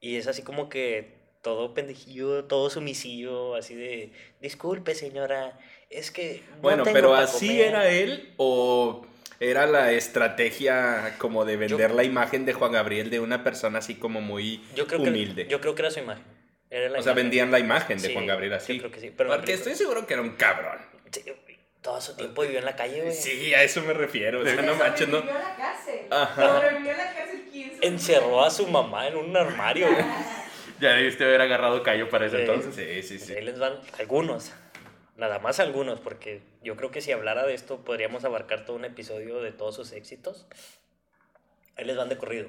Y 0.00 0.16
es 0.16 0.26
así 0.26 0.42
como 0.42 0.68
que 0.68 1.16
todo 1.46 1.74
pendejillo, 1.74 2.42
todo 2.46 2.68
sumisillo, 2.70 3.54
así 3.54 3.76
de. 3.76 4.10
Disculpe, 4.40 4.96
señora, 4.96 5.56
es 5.90 6.10
que. 6.10 6.42
no 6.56 6.62
Bueno, 6.62 6.82
tengo 6.82 6.94
pero 6.94 7.14
así 7.14 7.46
comer". 7.46 7.66
era 7.68 7.88
él 7.88 8.34
o 8.36 9.06
era 9.38 9.66
la 9.68 9.92
estrategia 9.92 11.14
como 11.18 11.44
de 11.44 11.56
vender 11.56 11.92
la 11.92 12.02
imagen 12.02 12.46
de 12.46 12.52
Juan 12.52 12.72
Gabriel 12.72 13.10
de 13.10 13.20
una 13.20 13.44
persona 13.44 13.78
así 13.78 13.94
como 13.94 14.20
muy 14.20 14.60
Yo 14.74 14.88
creo 14.88 15.00
humilde. 15.00 15.44
Que, 15.44 15.50
yo 15.52 15.60
creo 15.60 15.76
que 15.76 15.82
era 15.82 15.92
su 15.92 16.00
imagen. 16.00 16.24
Era 16.68 16.88
la 16.88 16.98
o 16.98 17.02
sea, 17.04 17.12
imagen. 17.12 17.24
vendían 17.26 17.50
la 17.52 17.60
imagen 17.60 17.98
de 17.98 18.08
Sí, 18.08 18.12
Juan 18.12 18.26
Gabriel 18.26 18.50
yo 18.50 18.56
así. 18.56 18.78
creo 18.80 18.90
que 18.90 18.98
sí, 18.98 19.12
pero 19.16 19.30
Porque 19.30 19.52
estoy 19.52 19.76
seguro 19.76 20.04
que 20.04 20.14
era 20.14 20.22
un 20.22 20.30
cabrón. 20.30 20.78
Sí, 21.12 21.22
todo 21.80 22.00
su 22.00 22.16
tiempo 22.16 22.42
vivió 22.42 22.58
en 22.58 22.64
la 22.64 22.74
calle, 22.74 23.02
güey. 23.02 23.14
Sí, 23.14 23.54
a 23.54 23.62
eso 23.62 23.82
me 23.82 23.92
refiero. 23.92 24.40
O 24.40 24.44
sea, 24.44 24.60
no 24.62 24.74
manches, 24.74 25.06
no. 25.06 25.18
Sobrevivió 25.20 25.36
a 25.38 25.48
la 25.48 25.56
cárcel. 25.56 26.00
Ajá. 26.10 26.60
Sobrevivió 26.60 26.92
a 26.92 26.96
la 26.96 27.14
cárcel 27.14 27.44
15. 27.52 27.86
Encerró 27.86 28.44
a 28.44 28.50
su 28.50 28.66
mamá 28.66 29.06
en 29.06 29.14
un 29.16 29.36
armario, 29.36 29.86
güey. 29.92 30.04
Ya 30.80 30.90
debiste 30.92 31.24
haber 31.24 31.40
agarrado 31.40 31.82
callo 31.82 32.08
para 32.08 32.26
ese 32.26 32.36
Sí. 32.36 32.42
entonces. 32.42 32.74
Sí, 32.74 33.02
sí, 33.02 33.14
Pues 33.18 33.26
sí. 33.28 33.34
ahí 33.34 33.44
les 33.44 33.58
van 33.58 33.78
algunos. 33.98 34.52
Nada 35.16 35.38
más 35.38 35.60
algunos, 35.60 36.00
porque 36.00 36.42
yo 36.62 36.76
creo 36.76 36.90
que 36.90 37.00
si 37.00 37.10
hablara 37.12 37.46
de 37.46 37.54
esto 37.54 37.78
podríamos 37.84 38.24
abarcar 38.24 38.66
todo 38.66 38.76
un 38.76 38.84
episodio 38.84 39.40
de 39.40 39.50
todos 39.52 39.74
sus 39.74 39.92
éxitos. 39.92 40.46
Ahí 41.76 41.84
les 41.86 41.96
van 41.96 42.08
de 42.10 42.18
corrido. 42.18 42.48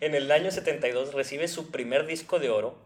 En 0.00 0.14
el 0.14 0.30
año 0.30 0.50
72 0.50 1.14
recibe 1.14 1.48
su 1.48 1.70
primer 1.72 2.06
disco 2.06 2.38
de 2.38 2.50
oro. 2.50 2.78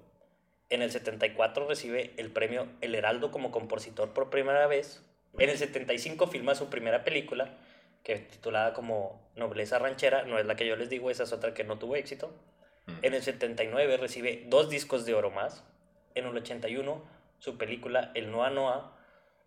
En 0.71 0.81
el 0.81 0.91
74 0.91 1.67
recibe 1.67 2.13
el 2.17 2.31
premio 2.31 2.67
El 2.81 2.95
Heraldo 2.95 3.31
como 3.31 3.51
compositor 3.51 4.11
por 4.15 4.31
primera 4.31 4.67
vez. 4.67 5.03
En 5.39 5.51
el 5.51 5.59
75 5.59 6.27
filma 6.29 6.55
su 6.55 6.71
primera 6.71 7.05
película, 7.05 7.59
que 8.05 8.15
es 8.15 8.29
titulada 8.29 8.73
como 8.73 9.21
Nobleza 9.37 9.79
Ranchera. 9.79 10.23
No 10.23 10.39
es 10.39 10.47
la 10.47 10.57
que 10.57 10.67
yo 10.67 10.77
les 10.77 10.89
digo, 10.89 11.11
esa 11.11 11.25
es 11.25 11.33
otra 11.33 11.53
que 11.53 11.65
no 11.65 11.79
tuvo 11.79 11.97
éxito. 11.97 12.33
En 13.03 13.15
el 13.15 13.23
79 13.23 13.97
recibe 13.97 14.45
dos 14.49 14.71
discos 14.71 15.05
de 15.07 15.15
oro 15.15 15.31
más. 15.31 15.65
En 16.15 16.27
el 16.27 16.37
81 16.37 17.03
su 17.39 17.57
película 17.57 18.13
El 18.15 18.31
Noa 18.31 18.51
Noa 18.51 18.97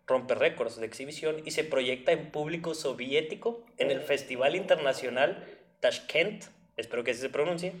rompe 0.06 0.34
récords 0.34 0.76
de 0.76 0.86
exhibición 0.86 1.36
y 1.44 1.52
se 1.52 1.64
proyecta 1.64 2.12
en 2.12 2.30
público 2.30 2.74
soviético 2.74 3.64
en 3.78 3.90
el 3.90 4.00
Festival 4.00 4.56
Internacional 4.56 5.44
Tashkent 5.80 6.44
espero 6.76 7.04
que 7.04 7.12
así 7.12 7.20
se 7.20 7.28
pronuncie. 7.28 7.72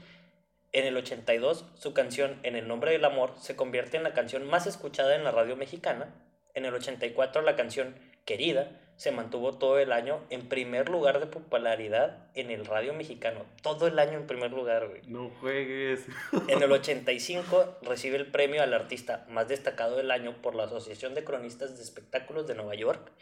En 0.72 0.86
el 0.86 0.96
82, 0.96 1.66
su 1.74 1.94
canción 1.94 2.38
En 2.42 2.56
el 2.56 2.66
nombre 2.66 2.92
del 2.92 3.04
amor 3.04 3.34
se 3.38 3.56
convierte 3.56 3.96
en 3.96 4.02
la 4.02 4.12
canción 4.12 4.44
más 4.46 4.66
escuchada 4.66 5.14
en 5.14 5.24
la 5.24 5.30
radio 5.30 5.56
mexicana. 5.56 6.14
En 6.54 6.64
el 6.64 6.74
84, 6.74 7.42
la 7.42 7.56
canción 7.56 7.94
Querida 8.24 8.80
se 9.04 9.12
mantuvo 9.12 9.52
todo 9.52 9.78
el 9.78 9.92
año 9.92 10.24
en 10.30 10.48
primer 10.48 10.88
lugar 10.88 11.20
de 11.20 11.26
popularidad 11.26 12.26
en 12.32 12.50
el 12.50 12.64
radio 12.64 12.94
mexicano. 12.94 13.44
Todo 13.60 13.86
el 13.86 13.98
año 13.98 14.14
en 14.14 14.26
primer 14.26 14.50
lugar, 14.50 14.88
güey. 14.88 15.02
No 15.06 15.28
juegues. 15.28 16.06
En 16.48 16.62
el 16.62 16.72
85 16.72 17.80
recibe 17.82 18.16
el 18.16 18.30
premio 18.30 18.62
al 18.62 18.72
artista 18.72 19.26
más 19.28 19.46
destacado 19.46 19.98
del 19.98 20.10
año 20.10 20.40
por 20.40 20.54
la 20.54 20.64
Asociación 20.64 21.12
de 21.12 21.22
Cronistas 21.22 21.76
de 21.76 21.82
Espectáculos 21.82 22.46
de 22.46 22.54
Nueva 22.54 22.76
York. 22.76 23.12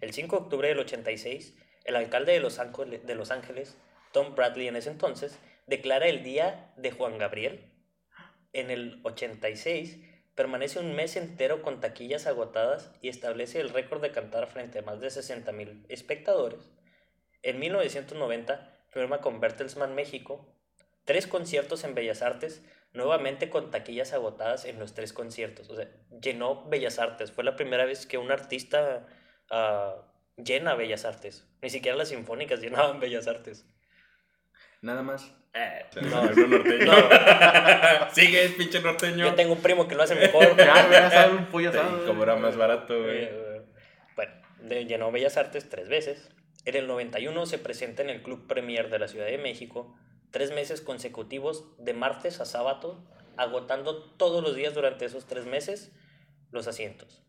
El 0.00 0.12
5 0.12 0.34
de 0.34 0.42
octubre 0.42 0.66
del 0.66 0.80
86, 0.80 1.54
el 1.84 1.94
alcalde 1.94 2.32
de 2.32 2.40
Los 2.40 2.58
Ángeles, 2.58 3.06
de 3.06 3.14
Los 3.14 3.30
Ángeles 3.30 3.78
Tom 4.12 4.34
Bradley 4.34 4.66
en 4.66 4.74
ese 4.74 4.90
entonces, 4.90 5.38
declara 5.68 6.08
el 6.08 6.24
Día 6.24 6.72
de 6.76 6.90
Juan 6.90 7.18
Gabriel. 7.18 7.70
En 8.52 8.72
el 8.72 8.98
86 9.04 10.00
permanece 10.40 10.78
un 10.78 10.96
mes 10.96 11.16
entero 11.16 11.60
con 11.60 11.80
taquillas 11.80 12.26
agotadas 12.26 12.90
y 13.02 13.10
establece 13.10 13.60
el 13.60 13.68
récord 13.68 14.00
de 14.00 14.10
cantar 14.10 14.46
frente 14.46 14.78
a 14.78 14.82
más 14.82 14.98
de 14.98 15.08
60.000 15.08 15.84
espectadores. 15.90 16.70
En 17.42 17.58
1990 17.58 18.86
firma 18.88 19.20
con 19.20 19.38
Bertelsmann 19.38 19.94
México 19.94 20.56
tres 21.04 21.26
conciertos 21.26 21.84
en 21.84 21.94
Bellas 21.94 22.22
Artes, 22.22 22.64
nuevamente 22.94 23.50
con 23.50 23.70
taquillas 23.70 24.14
agotadas 24.14 24.64
en 24.64 24.78
los 24.78 24.94
tres 24.94 25.12
conciertos. 25.12 25.68
O 25.68 25.76
sea, 25.76 25.90
llenó 26.22 26.66
Bellas 26.70 26.98
Artes. 26.98 27.30
Fue 27.30 27.44
la 27.44 27.54
primera 27.54 27.84
vez 27.84 28.06
que 28.06 28.16
un 28.16 28.32
artista 28.32 29.06
ah, 29.50 30.10
llena 30.38 30.74
Bellas 30.74 31.04
Artes. 31.04 31.46
Ni 31.60 31.68
siquiera 31.68 31.98
las 31.98 32.08
sinfónicas 32.08 32.60
llenaban 32.62 32.98
Bellas 32.98 33.28
Artes. 33.28 33.66
Nada 34.80 35.02
más. 35.02 35.34
Eh, 35.52 35.84
No, 36.02 36.24
no, 36.24 36.30
es 36.30 36.36
norteño. 36.36 36.84
no. 36.86 38.10
Sigue, 38.12 38.48
pinche 38.50 38.80
norteño. 38.80 39.24
Yo 39.26 39.34
tengo 39.34 39.52
un 39.54 39.60
primo 39.62 39.88
que 39.88 39.94
lo 39.94 40.02
hace 40.02 40.14
mejor. 40.14 40.56
Ya, 40.56 40.86
voy 40.86 40.96
a 40.96 41.06
hacer 41.06 41.30
un 41.32 41.46
pollo 41.46 41.70
asado. 41.70 42.06
Como 42.06 42.22
era 42.22 42.36
más 42.36 42.56
barato, 42.56 43.02
güey. 43.02 43.28
Bueno, 44.16 44.32
de- 44.62 44.84
llenó 44.86 45.10
Bellas 45.10 45.36
Artes 45.36 45.68
tres 45.68 45.88
veces. 45.88 46.28
En 46.66 46.76
el 46.76 46.86
91 46.86 47.46
se 47.46 47.58
presenta 47.58 48.02
en 48.02 48.10
el 48.10 48.22
Club 48.22 48.46
Premier 48.46 48.90
de 48.90 48.98
la 48.98 49.08
Ciudad 49.08 49.26
de 49.26 49.38
México, 49.38 49.96
tres 50.30 50.52
meses 50.52 50.80
consecutivos, 50.82 51.64
de 51.78 51.94
martes 51.94 52.40
a 52.40 52.44
sábado, 52.44 53.04
agotando 53.36 54.10
todos 54.16 54.42
los 54.42 54.54
días 54.54 54.74
durante 54.74 55.06
esos 55.06 55.26
tres 55.26 55.46
meses 55.46 55.90
los 56.52 56.66
asientos. 56.68 57.22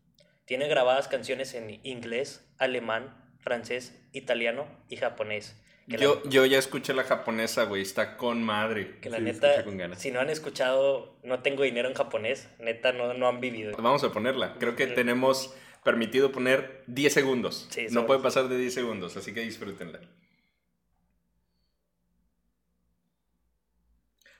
Tiene 0.44 0.68
grabadas 0.68 1.08
canciones 1.08 1.54
en 1.54 1.80
inglés, 1.84 2.52
alemán, 2.58 3.16
francés, 3.40 3.98
italiano 4.12 4.66
y 4.88 4.96
japonés. 4.96 5.58
Que 5.88 5.98
la- 5.98 6.02
Yo, 6.04 6.22
yo 6.24 6.46
ya 6.46 6.58
escuché 6.58 6.94
la 6.94 7.04
japonesa, 7.04 7.64
güey. 7.64 7.82
Está 7.82 8.16
con 8.16 8.42
madre. 8.42 8.98
que 9.00 9.10
la 9.10 9.18
Sí, 9.18 9.22
neta, 9.24 9.64
con 9.64 9.76
ganas. 9.76 10.00
si 10.00 10.10
no 10.10 10.20
han 10.20 10.30
escuchado 10.30 11.14
No 11.24 11.40
tengo 11.40 11.62
dinero 11.64 11.88
en 11.88 11.94
japonés, 11.94 12.48
neta 12.58 12.92
no, 12.92 13.12
no 13.14 13.28
han 13.28 13.40
vivido. 13.40 13.76
Vamos 13.78 14.02
a 14.04 14.12
ponerla. 14.12 14.54
Creo 14.58 14.76
que 14.76 14.86
tenemos 14.86 15.54
permitido 15.84 16.30
poner 16.30 16.84
10 16.86 17.12
segundos. 17.12 17.66
Sí, 17.70 17.86
no 17.90 18.06
puede 18.06 18.20
pasar 18.20 18.48
de 18.48 18.56
10 18.56 18.72
segundos, 18.74 19.16
así 19.16 19.34
que 19.34 19.40
disfrútenla. 19.40 19.98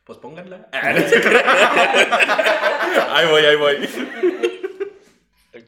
Pues 0.04 0.18
pónganla. 0.18 0.68
ahí 3.12 3.26
voy, 3.28 3.44
ahí 3.44 3.56
voy. 3.56 3.88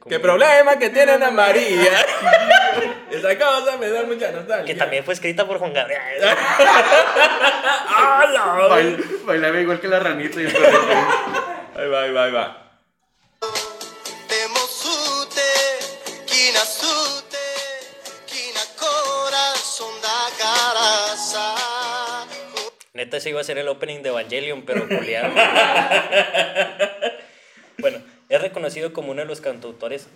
¿Qué 0.08 0.18
problema 0.20 0.78
que 0.78 0.90
tienen 0.90 1.22
a 1.22 1.30
María? 1.30 1.90
esa 3.24 3.38
cosa 3.38 3.76
me 3.78 3.88
da 3.88 4.02
mucha 4.04 4.30
nostalgia. 4.30 4.66
Que 4.66 4.74
también 4.74 5.04
fue 5.04 5.14
escrita 5.14 5.46
por 5.46 5.58
Juan 5.58 5.72
Gabriel. 5.72 6.00
¡Ah, 7.88 8.26
la 8.32 8.44
Bail, 8.68 9.04
Bailaba 9.24 9.60
igual 9.60 9.80
que 9.80 9.88
la 9.88 10.00
ranita 10.00 10.40
y 10.40 10.46
Ahí 10.46 11.88
va, 11.88 12.02
ahí 12.02 12.12
va, 12.12 12.24
ahí 12.24 12.32
va. 12.32 12.60
Neta, 22.92 23.16
ese 23.16 23.30
iba 23.30 23.40
a 23.40 23.44
ser 23.44 23.58
el 23.58 23.66
opening 23.66 24.02
de 24.02 24.10
Evangelion, 24.10 24.62
pero 24.62 24.87
culiado. 24.88 25.34
bueno, 27.78 27.98
es 28.28 28.40
reconocido 28.40 28.92
como 28.92 29.10
uno 29.10 29.22
de 29.22 29.26
los 29.26 29.40
cantautores 29.40 30.06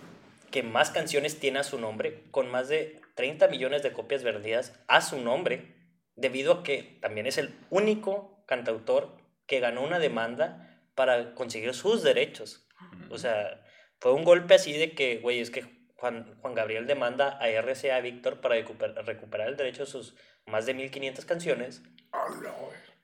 que 0.51 0.63
más 0.63 0.91
canciones 0.91 1.39
tiene 1.39 1.59
a 1.59 1.63
su 1.63 1.79
nombre, 1.79 2.23
con 2.31 2.49
más 2.49 2.67
de 2.69 3.01
30 3.15 3.47
millones 3.47 3.83
de 3.83 3.91
copias 3.93 4.23
vendidas 4.23 4.79
a 4.87 5.01
su 5.01 5.19
nombre, 5.21 5.75
debido 6.15 6.53
a 6.53 6.63
que 6.63 6.97
también 7.01 7.27
es 7.27 7.37
el 7.37 7.53
único 7.69 8.43
cantautor 8.47 9.17
que 9.47 9.59
ganó 9.59 9.83
una 9.83 9.99
demanda 9.99 10.81
para 10.95 11.33
conseguir 11.33 11.73
sus 11.73 12.03
derechos. 12.03 12.67
O 13.09 13.17
sea, 13.17 13.63
fue 13.99 14.13
un 14.13 14.23
golpe 14.23 14.53
así 14.55 14.73
de 14.73 14.93
que, 14.93 15.17
güey, 15.17 15.39
es 15.39 15.49
que 15.51 15.65
Juan, 15.95 16.37
Juan 16.41 16.53
Gabriel 16.53 16.87
demanda 16.87 17.37
a 17.41 17.49
RCA 17.49 17.99
Víctor 18.01 18.41
para 18.41 18.55
recuper- 18.55 18.95
recuperar 19.05 19.49
el 19.49 19.57
derecho 19.57 19.83
a 19.83 19.85
sus 19.85 20.15
más 20.45 20.65
de 20.65 20.73
1500 20.73 21.25
canciones. 21.25 21.83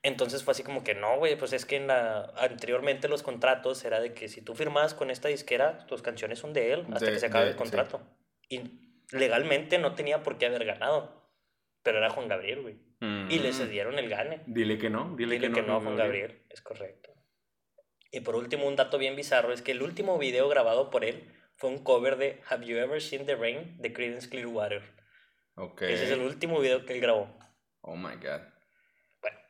Entonces 0.02 0.44
fue 0.44 0.52
así 0.52 0.62
como 0.62 0.84
que 0.84 0.94
no, 0.94 1.18
güey, 1.18 1.36
pues 1.36 1.52
es 1.52 1.64
que 1.66 1.76
en 1.76 1.88
la, 1.88 2.32
anteriormente 2.36 3.08
los 3.08 3.22
contratos 3.22 3.84
era 3.84 3.98
de 4.00 4.14
que 4.14 4.28
si 4.28 4.40
tú 4.40 4.54
firmabas 4.54 4.94
con 4.94 5.10
esta 5.10 5.28
disquera, 5.28 5.86
tus 5.86 6.02
canciones 6.02 6.38
son 6.38 6.52
de 6.52 6.72
él 6.72 6.86
hasta 6.92 7.06
De- 7.06 7.12
que 7.12 7.18
se 7.18 7.26
acabe 7.26 7.46
de- 7.46 7.50
el 7.52 7.56
contrato. 7.56 8.00
Y 8.48 8.60
legalmente 9.10 9.78
no 9.78 9.94
tenía 9.94 10.22
por 10.22 10.38
qué 10.38 10.46
haber 10.46 10.64
ganado, 10.64 11.28
pero 11.82 11.98
era 11.98 12.10
Juan 12.10 12.28
Gabriel, 12.28 12.62
güey. 12.62 12.76
Y 13.28 13.38
le 13.40 13.50
Mm. 13.50 13.52
cedieron 13.52 13.98
el 13.98 14.08
gane. 14.08 14.42
Dile 14.46 14.78
que 14.78 14.88
no, 14.90 15.14
dile, 15.16 15.34
Dile 15.38 15.52
que 15.52 15.62
no, 15.62 15.80
Juan 15.80 15.96
Gabriel, 15.96 16.42
es 16.50 16.62
correcto. 16.62 17.10
Y 18.10 18.20
por 18.20 18.36
último, 18.36 18.66
un 18.66 18.76
dato 18.76 18.96
bien 18.98 19.16
bizarro 19.16 19.52
es 19.52 19.60
que 19.60 19.72
el 19.72 19.82
último 19.82 20.18
video 20.18 20.48
grabado 20.48 20.88
por 20.90 21.04
él 21.04 21.32
fue 21.56 21.68
un 21.70 21.82
cover 21.82 22.16
de 22.16 22.40
Have 22.48 22.64
You 22.64 22.76
Ever 22.78 23.02
Seen 23.02 23.26
the 23.26 23.34
Rain 23.34 23.76
de 23.82 23.92
Creedence 23.92 24.28
Clearwater. 24.30 24.82
Ok. 25.56 25.82
Ese 25.82 26.04
es 26.04 26.10
el 26.10 26.20
último 26.20 26.60
video 26.60 26.86
que 26.86 26.94
él 26.94 27.00
grabó. 27.00 27.36
Oh 27.82 27.96
my 27.96 28.14
god. 28.16 28.40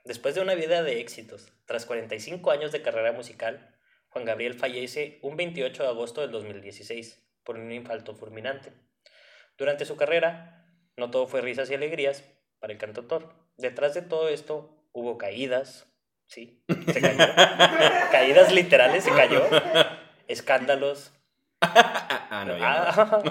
Después 0.06 0.36
de 0.36 0.40
una 0.40 0.54
vida 0.54 0.84
de 0.84 1.00
éxitos, 1.00 1.52
tras 1.64 1.84
45 1.84 2.52
años 2.52 2.70
de 2.70 2.80
carrera 2.80 3.10
musical, 3.10 3.74
Juan 4.08 4.24
Gabriel 4.24 4.54
fallece 4.54 5.18
un 5.22 5.36
28 5.36 5.82
de 5.82 5.88
agosto 5.88 6.20
del 6.20 6.30
2016 6.30 7.22
por 7.42 7.56
un 7.56 7.72
infarto 7.72 8.14
fulminante. 8.14 8.72
Durante 9.58 9.84
su 9.84 9.96
carrera, 9.96 10.64
no 10.96 11.10
todo 11.10 11.26
fue 11.26 11.40
risas 11.40 11.70
y 11.70 11.74
alegrías 11.74 12.24
para 12.60 12.72
el 12.72 12.78
cantautor. 12.78 13.34
Detrás 13.56 13.94
de 13.94 14.02
todo 14.02 14.28
esto 14.28 14.88
hubo 14.92 15.18
caídas, 15.18 15.86
sí, 16.28 16.62
se 16.92 17.00
cayó. 17.00 17.18
caídas 18.12 18.52
literales, 18.52 19.02
se 19.02 19.10
cayó. 19.10 19.42
Escándalos, 20.28 21.12
Ah, 22.28 22.44
no, 22.46 22.58
no. 22.58 22.64
ah, 22.64 23.22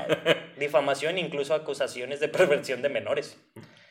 difamación, 0.57 1.17
incluso 1.17 1.53
acusaciones 1.53 2.19
de 2.19 2.27
perversión 2.27 2.81
de 2.81 2.89
menores. 2.89 3.37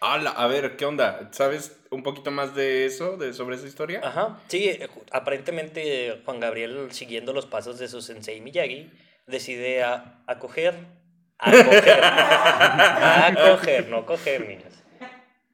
Ala, 0.05 0.31
a 0.33 0.47
ver, 0.49 0.77
¿qué 0.77 0.85
onda? 0.85 1.31
¿Sabes 1.33 1.81
un 1.91 2.03
poquito 2.03 2.31
más 2.31 2.55
de 2.55 2.85
eso, 2.85 3.17
de 3.17 3.33
sobre 3.33 3.57
esa 3.57 3.67
historia? 3.67 4.01
Ajá, 4.05 4.39
sí, 4.49 4.69
eh, 4.69 4.89
aparentemente 5.13 6.21
Juan 6.27 6.41
Gabriel, 6.41 6.89
siguiendo 6.93 7.33
los 7.33 7.47
pasos 7.47 7.79
de 7.79 7.89
su 7.89 8.03
sensei 8.03 8.43
Miyagi, 8.43 8.93
decide 9.27 9.83
a, 9.83 10.23
acoger, 10.27 10.75
acoger, 11.39 12.01
acoger, 12.05 13.89
no 13.89 14.05
coger, 14.05 14.47
niños, 14.47 14.75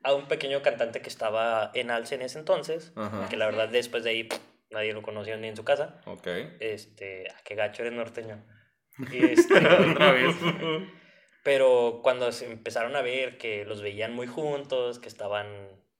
a 0.02 0.14
un 0.14 0.26
pequeño 0.26 0.62
cantante 0.62 1.00
que 1.00 1.08
estaba 1.08 1.70
en 1.74 1.92
alce 1.92 2.16
en 2.16 2.22
ese 2.22 2.40
entonces, 2.40 2.92
Ajá. 2.96 3.28
que 3.28 3.36
la 3.36 3.46
verdad 3.46 3.68
después 3.68 4.02
de 4.02 4.10
ahí 4.10 4.24
pff, 4.24 4.40
nadie 4.72 4.92
lo 4.92 5.02
conoció 5.02 5.36
ni 5.36 5.46
en 5.46 5.56
su 5.56 5.62
casa, 5.64 6.00
Ok. 6.06 6.26
este, 6.58 7.26
ah, 7.30 7.36
qué 7.44 7.54
gacho 7.54 7.82
eres 7.82 7.92
norteño. 7.94 8.44
Y 9.12 9.24
este, 9.32 9.54
Otra 9.58 10.10
vez. 10.10 10.34
pero 11.42 12.00
cuando 12.02 12.30
se 12.32 12.46
empezaron 12.46 12.96
a 12.96 13.02
ver 13.02 13.38
que 13.38 13.64
los 13.64 13.82
veían 13.82 14.14
muy 14.14 14.26
juntos, 14.26 14.98
que 14.98 15.08
estaban, 15.08 15.46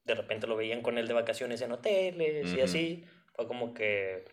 de 0.05 0.15
repente 0.15 0.47
lo 0.47 0.57
veían 0.57 0.83
con 0.83 0.99
él 0.99 1.09
de 1.09 1.15
vacaciones 1.15 1.61
en 1.63 1.73
hoteles 1.73 2.53
y 2.55 2.61
así, 2.61 3.05
fue 3.35 3.47
como 3.47 3.75
que 3.75 4.25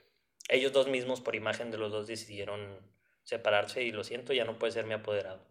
ellos 0.50 0.74
dos 0.74 0.88
mismos, 0.88 1.22
por 1.22 1.36
imagen 1.36 1.72
de 1.72 1.78
los 1.78 1.92
dos, 1.92 2.08
decidieron 2.08 2.80
separarse 3.24 3.84
y 3.84 3.92
lo 3.92 4.04
siento, 4.04 4.34
ya 4.34 4.46
no 4.46 4.58
puede 4.58 4.72
ser 4.74 4.86
mi 4.86 4.94
apoderado. 4.94 5.46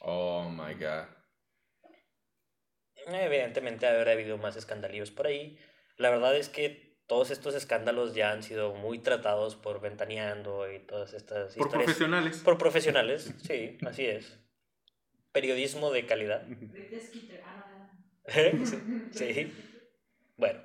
Oh 0.00 0.48
my 0.48 0.74
god. 0.74 1.06
Evidentemente 3.06 3.86
habrá 3.86 4.12
habido 4.12 4.38
más 4.38 4.56
escandalillos 4.56 5.10
por 5.10 5.26
ahí. 5.26 5.58
La 5.96 6.10
verdad 6.10 6.36
es 6.36 6.48
que 6.48 6.92
todos 7.06 7.30
estos 7.30 7.54
escándalos 7.54 8.14
ya 8.14 8.30
han 8.30 8.42
sido 8.42 8.74
muy 8.74 8.98
tratados 8.98 9.56
por 9.56 9.80
Ventaneando 9.80 10.70
y 10.72 10.78
todas 10.80 11.12
estas 11.12 11.54
Por 11.54 11.66
historias. 11.66 11.84
profesionales. 11.84 12.38
Por 12.44 12.58
profesionales, 12.58 13.34
sí, 13.46 13.76
así 13.86 14.06
es. 14.06 14.38
Periodismo 15.32 15.90
de 15.90 16.06
calidad. 16.06 16.46
sí. 19.12 19.52
Bueno, 20.36 20.60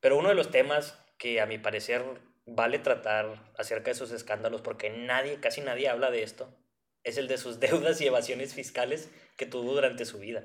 pero 0.00 0.18
uno 0.18 0.28
de 0.28 0.34
los 0.34 0.50
temas 0.50 0.98
que 1.18 1.40
a 1.40 1.46
mi 1.46 1.58
parecer 1.58 2.02
vale 2.46 2.78
tratar 2.78 3.52
acerca 3.58 3.86
de 3.86 3.92
esos 3.92 4.12
escándalos, 4.12 4.62
porque 4.62 4.90
nadie, 4.90 5.40
casi 5.40 5.60
nadie 5.60 5.88
habla 5.88 6.10
de 6.10 6.22
esto, 6.22 6.56
es 7.02 7.18
el 7.18 7.28
de 7.28 7.38
sus 7.38 7.60
deudas 7.60 8.00
y 8.00 8.06
evasiones 8.06 8.54
fiscales 8.54 9.10
que 9.36 9.46
tuvo 9.46 9.74
durante 9.74 10.04
su 10.04 10.18
vida. 10.18 10.44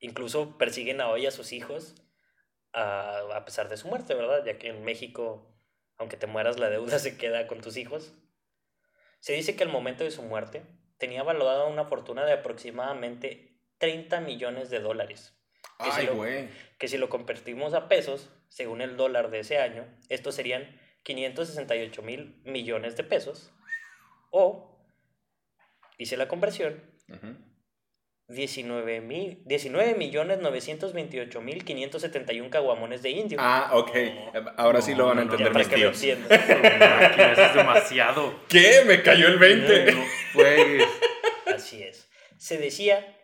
Incluso 0.00 0.56
persiguen 0.58 1.00
a 1.00 1.08
hoy 1.08 1.26
a 1.26 1.32
sus 1.32 1.52
hijos 1.52 1.96
a, 2.72 3.18
a 3.34 3.44
pesar 3.44 3.68
de 3.68 3.76
su 3.76 3.88
muerte, 3.88 4.14
¿verdad? 4.14 4.44
Ya 4.44 4.58
que 4.58 4.68
en 4.68 4.84
México, 4.84 5.58
aunque 5.96 6.16
te 6.16 6.26
mueras, 6.26 6.58
la 6.58 6.70
deuda 6.70 6.98
se 7.00 7.18
queda 7.18 7.46
con 7.46 7.60
tus 7.60 7.76
hijos. 7.76 8.14
Se 9.20 9.32
dice 9.32 9.56
que 9.56 9.64
al 9.64 9.70
momento 9.70 10.04
de 10.04 10.12
su 10.12 10.22
muerte 10.22 10.62
tenía 10.98 11.22
valorada 11.22 11.64
una 11.66 11.84
fortuna 11.86 12.24
de 12.24 12.32
aproximadamente 12.32 13.56
30 13.78 14.20
millones 14.20 14.70
de 14.70 14.80
dólares. 14.80 15.34
Que 15.82 15.90
si 15.92 16.00
Ay, 16.00 16.06
lo- 16.06 16.14
güey. 16.16 16.48
que 16.78 16.88
si 16.88 16.98
lo 16.98 17.08
convertimos 17.08 17.72
a 17.74 17.88
pesos, 17.88 18.30
según 18.48 18.80
el 18.80 18.96
dólar 18.96 19.30
de 19.30 19.40
ese 19.40 19.58
año, 19.58 19.86
estos 20.08 20.34
serían 20.34 20.78
568 21.04 22.02
mil 22.02 22.40
millones 22.44 22.96
de 22.96 23.04
pesos. 23.04 23.52
O, 24.30 24.76
hice 25.98 26.16
la 26.16 26.26
conversión, 26.28 26.82
Ujú. 27.08 27.36
19, 28.28 29.00
mil, 29.00 29.40
19 29.46 29.94
millones 29.94 30.38
928 30.40 31.40
mil 31.40 31.64
571 31.64 32.50
caguamones 32.50 33.00
de 33.02 33.10
indio. 33.10 33.38
Ah, 33.40 33.70
ok. 33.72 33.90
Ahora 34.58 34.82
sí 34.82 34.94
lo 34.94 35.06
van 35.06 35.20
a 35.20 35.24
No, 35.24 35.30
no, 35.30 35.32
entender 35.36 35.46
Ya 35.46 35.52
para 35.52 35.64
mis 35.64 35.68
que 35.68 35.76
lo 35.78 35.92
tíos. 35.92 36.28
Máquina, 36.28 37.32
eso 37.32 37.42
es 37.46 37.54
demasiado. 37.54 38.34
¿Qué? 38.48 38.82
Me 38.86 39.02
cayó 39.02 39.28
el 39.28 39.38
20. 39.38 39.94
Juegues. 40.42 40.88
Así 41.46 41.82
es. 41.82 42.08
Se 42.36 42.58
decía 42.58 43.16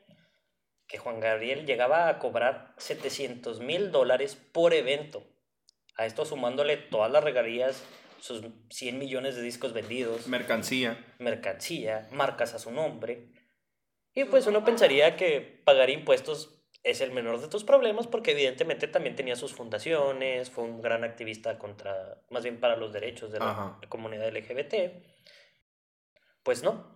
que 0.86 0.98
Juan 0.98 1.20
Gabriel 1.20 1.66
llegaba 1.66 2.08
a 2.08 2.18
cobrar 2.18 2.74
700 2.78 3.60
mil 3.60 3.90
dólares 3.90 4.36
por 4.52 4.74
evento. 4.74 5.24
A 5.96 6.06
esto 6.06 6.24
sumándole 6.24 6.76
todas 6.76 7.10
las 7.10 7.22
regalías, 7.22 7.82
sus 8.18 8.42
100 8.70 8.98
millones 8.98 9.36
de 9.36 9.42
discos 9.42 9.72
vendidos, 9.72 10.26
Mercancía. 10.26 11.04
mercancía, 11.18 12.08
marcas 12.10 12.54
a 12.54 12.58
su 12.58 12.70
nombre. 12.70 13.28
Y 14.14 14.24
pues 14.24 14.46
uno 14.46 14.64
pensaría 14.64 15.16
que 15.16 15.40
pagar 15.64 15.90
impuestos 15.90 16.60
es 16.82 17.00
el 17.00 17.12
menor 17.12 17.40
de 17.40 17.48
tus 17.48 17.64
problemas 17.64 18.06
porque 18.06 18.32
evidentemente 18.32 18.88
también 18.88 19.16
tenía 19.16 19.36
sus 19.36 19.54
fundaciones, 19.54 20.50
fue 20.50 20.64
un 20.64 20.82
gran 20.82 21.02
activista 21.02 21.58
contra, 21.58 22.22
más 22.30 22.42
bien 22.44 22.60
para 22.60 22.76
los 22.76 22.92
derechos 22.92 23.32
de 23.32 23.38
la 23.38 23.50
Ajá. 23.50 23.80
comunidad 23.88 24.28
LGBT. 24.28 25.02
Pues 26.42 26.62
no, 26.62 26.93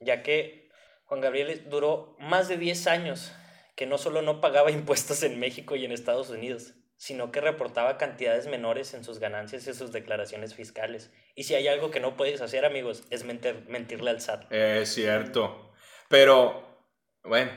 ya 0.00 0.22
que 0.22 0.68
Juan 1.04 1.20
Gabriel 1.20 1.68
duró 1.68 2.16
más 2.18 2.48
de 2.48 2.56
10 2.56 2.86
años 2.86 3.32
que 3.76 3.86
no 3.86 3.98
solo 3.98 4.22
no 4.22 4.40
pagaba 4.40 4.70
impuestos 4.72 5.22
en 5.22 5.38
México 5.38 5.76
y 5.76 5.84
en 5.84 5.92
Estados 5.92 6.30
Unidos, 6.30 6.74
sino 6.96 7.30
que 7.30 7.42
reportaba 7.42 7.98
cantidades 7.98 8.46
menores 8.46 8.94
en 8.94 9.04
sus 9.04 9.18
ganancias 9.18 9.66
y 9.66 9.74
sus 9.74 9.92
declaraciones 9.92 10.54
fiscales. 10.54 11.10
Y 11.34 11.44
si 11.44 11.54
hay 11.54 11.68
algo 11.68 11.90
que 11.90 12.00
no 12.00 12.16
puedes 12.16 12.40
hacer, 12.40 12.64
amigos, 12.64 13.04
es 13.10 13.26
mentir- 13.26 13.66
mentirle 13.66 14.10
al 14.10 14.20
SAT. 14.22 14.50
Es 14.50 14.94
cierto. 14.94 15.72
Pero, 16.08 16.64
bueno, 17.22 17.50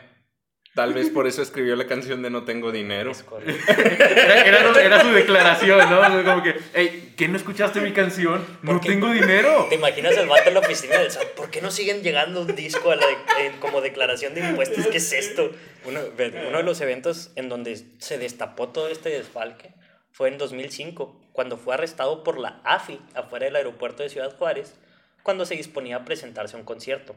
tal 0.79 0.93
vez 0.93 1.09
por 1.09 1.27
eso 1.27 1.41
escribió 1.41 1.75
la 1.75 1.85
canción 1.87 2.21
de 2.21 2.29
No 2.29 2.43
tengo 2.45 2.71
dinero. 2.71 3.11
Es. 3.11 3.25
Era, 3.67 4.41
era 4.43 4.81
era 4.81 5.01
su 5.01 5.09
declaración, 5.11 5.77
¿no? 5.89 6.23
Como 6.23 6.41
que, 6.41 6.55
hey, 6.73 7.13
¿qué 7.17 7.27
no 7.27 7.35
escuchaste 7.35 7.81
mi 7.81 7.91
canción? 7.91 8.45
No 8.61 8.79
tengo 8.79 9.11
dinero. 9.11 9.65
¿Te 9.67 9.75
imaginas 9.75 10.15
el 10.15 10.27
vato 10.29 10.47
en 10.47 10.53
la 10.53 10.61
oficina 10.61 10.97
del 10.99 11.11
SAT? 11.11 11.31
¿Por 11.35 11.49
qué 11.51 11.61
no 11.61 11.69
siguen 11.69 12.01
llegando 12.01 12.41
un 12.43 12.55
disco 12.55 12.91
a 12.91 12.95
la 12.95 13.05
de- 13.05 13.45
en- 13.47 13.59
como 13.59 13.81
declaración 13.81 14.33
de 14.35 14.41
impuestos? 14.41 14.87
¿Qué 14.87 14.97
es 14.97 15.11
esto? 15.11 15.51
Uno, 15.85 15.99
uno 16.47 16.57
de 16.57 16.63
los 16.63 16.79
eventos 16.79 17.31
en 17.35 17.49
donde 17.49 17.75
se 17.99 18.17
destapó 18.17 18.69
todo 18.69 18.87
este 18.87 19.09
desfalque 19.09 19.73
fue 20.13 20.29
en 20.29 20.37
2005, 20.37 21.19
cuando 21.33 21.57
fue 21.57 21.73
arrestado 21.73 22.23
por 22.23 22.39
la 22.39 22.61
AFI 22.63 22.99
afuera 23.15 23.45
del 23.47 23.57
aeropuerto 23.57 24.01
de 24.03 24.09
Ciudad 24.09 24.33
Juárez, 24.37 24.75
cuando 25.23 25.45
se 25.45 25.55
disponía 25.55 25.97
a 25.97 26.05
presentarse 26.05 26.55
a 26.55 26.59
un 26.59 26.65
concierto. 26.65 27.15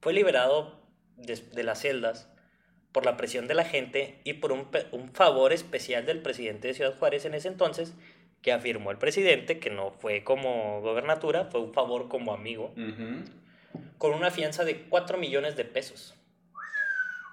Fue 0.00 0.12
liberado 0.12 0.80
de, 1.16 1.34
de 1.52 1.62
las 1.64 1.80
celdas 1.80 2.28
por 2.94 3.04
la 3.04 3.16
presión 3.16 3.48
de 3.48 3.54
la 3.54 3.64
gente 3.64 4.20
y 4.22 4.34
por 4.34 4.52
un, 4.52 4.68
favor 5.12 5.52
especial 5.52 6.06
del 6.06 6.22
presidente 6.22 6.68
de 6.68 6.74
Ciudad 6.74 6.96
Juárez 6.96 7.24
en 7.24 7.34
ese 7.34 7.48
entonces, 7.48 7.92
que 8.40 8.52
afirmó 8.52 8.92
el 8.92 8.98
presidente 8.98 9.58
que 9.58 9.68
no 9.68 9.90
fue 9.90 10.22
como 10.22 10.80
gobernatura, 10.80 11.46
fue 11.46 11.60
un 11.60 11.74
favor 11.74 12.06
como 12.06 12.32
amigo, 12.32 12.72
con 13.98 14.14
una 14.14 14.30
fianza 14.30 14.64
de 14.64 14.82
4 14.82 15.18
millones 15.18 15.56
de 15.56 15.64
pesos. 15.64 16.14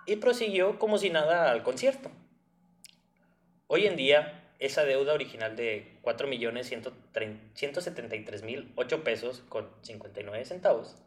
Y 0.08 0.16
prosiguió 0.16 0.80
como 0.80 0.98
si 0.98 1.12
nada 1.12 1.52
al 1.52 1.62
concierto. 1.62 2.10
Hoy 3.68 3.86
en 3.86 3.96
día, 3.96 4.52
esa 4.58 4.84
deuda 4.84 5.14
original 5.14 5.56
de 5.56 6.00
4 6.02 6.28
millones 6.28 6.70
173 6.70 8.42
mil 8.42 8.72
8 8.78 9.04
pesos 9.04 9.44
con 9.48 9.70
59 9.84 10.44
centavos 10.44 10.98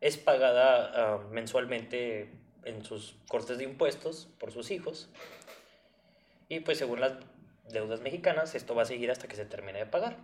es 0.00 0.16
pagada 0.16 0.90
ah, 0.94 1.20
mensualmente 1.30 2.28
en 2.64 2.84
sus 2.84 3.16
cortes 3.28 3.58
de 3.58 3.64
impuestos 3.64 4.28
por 4.38 4.52
sus 4.52 4.70
hijos. 4.70 5.08
Y 6.48 6.60
pues 6.60 6.78
según 6.78 7.00
las 7.00 7.14
deudas 7.70 8.00
mexicanas, 8.00 8.54
esto 8.54 8.74
va 8.74 8.82
a 8.82 8.86
seguir 8.86 9.10
hasta 9.10 9.28
que 9.28 9.36
se 9.36 9.44
termine 9.44 9.78
de 9.78 9.86
pagar. 9.86 10.16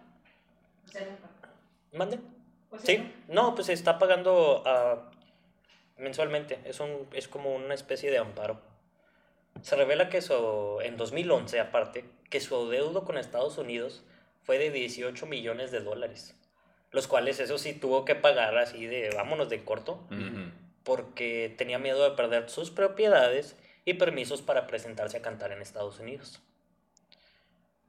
¿Mande? 1.92 2.18
Sea, 2.70 2.80
Sí, 2.82 3.12
no, 3.28 3.54
pues 3.54 3.66
se 3.66 3.72
está 3.72 3.98
pagando 3.98 4.62
ah, 4.66 5.10
mensualmente. 5.96 6.58
Es, 6.64 6.80
un, 6.80 7.08
es 7.12 7.28
como 7.28 7.54
una 7.54 7.74
especie 7.74 8.10
de 8.10 8.18
amparo. 8.18 8.60
Se 9.62 9.74
revela 9.74 10.08
que 10.08 10.20
su, 10.20 10.78
en 10.82 10.96
2011, 10.96 11.60
aparte, 11.60 12.04
que 12.30 12.40
su 12.40 12.54
adeudo 12.54 13.04
con 13.04 13.18
Estados 13.18 13.58
Unidos 13.58 14.04
fue 14.42 14.58
de 14.58 14.70
18 14.70 15.26
millones 15.26 15.70
de 15.70 15.80
dólares. 15.80 16.34
Los 16.90 17.06
cuales, 17.06 17.40
eso 17.40 17.58
sí, 17.58 17.74
tuvo 17.74 18.04
que 18.04 18.14
pagar 18.14 18.56
así 18.56 18.86
de 18.86 19.10
vámonos 19.14 19.48
de 19.48 19.64
corto, 19.64 20.06
Ujú. 20.10 20.50
Porque 20.88 21.54
tenía 21.58 21.78
miedo 21.78 22.02
de 22.02 22.16
perder 22.16 22.48
sus 22.48 22.70
propiedades 22.70 23.56
y 23.84 23.94
permisos 23.94 24.40
para 24.40 24.66
presentarse 24.66 25.18
a 25.18 25.22
cantar 25.22 25.52
en 25.52 25.60
Estados 25.60 26.00
Unidos. 26.00 26.40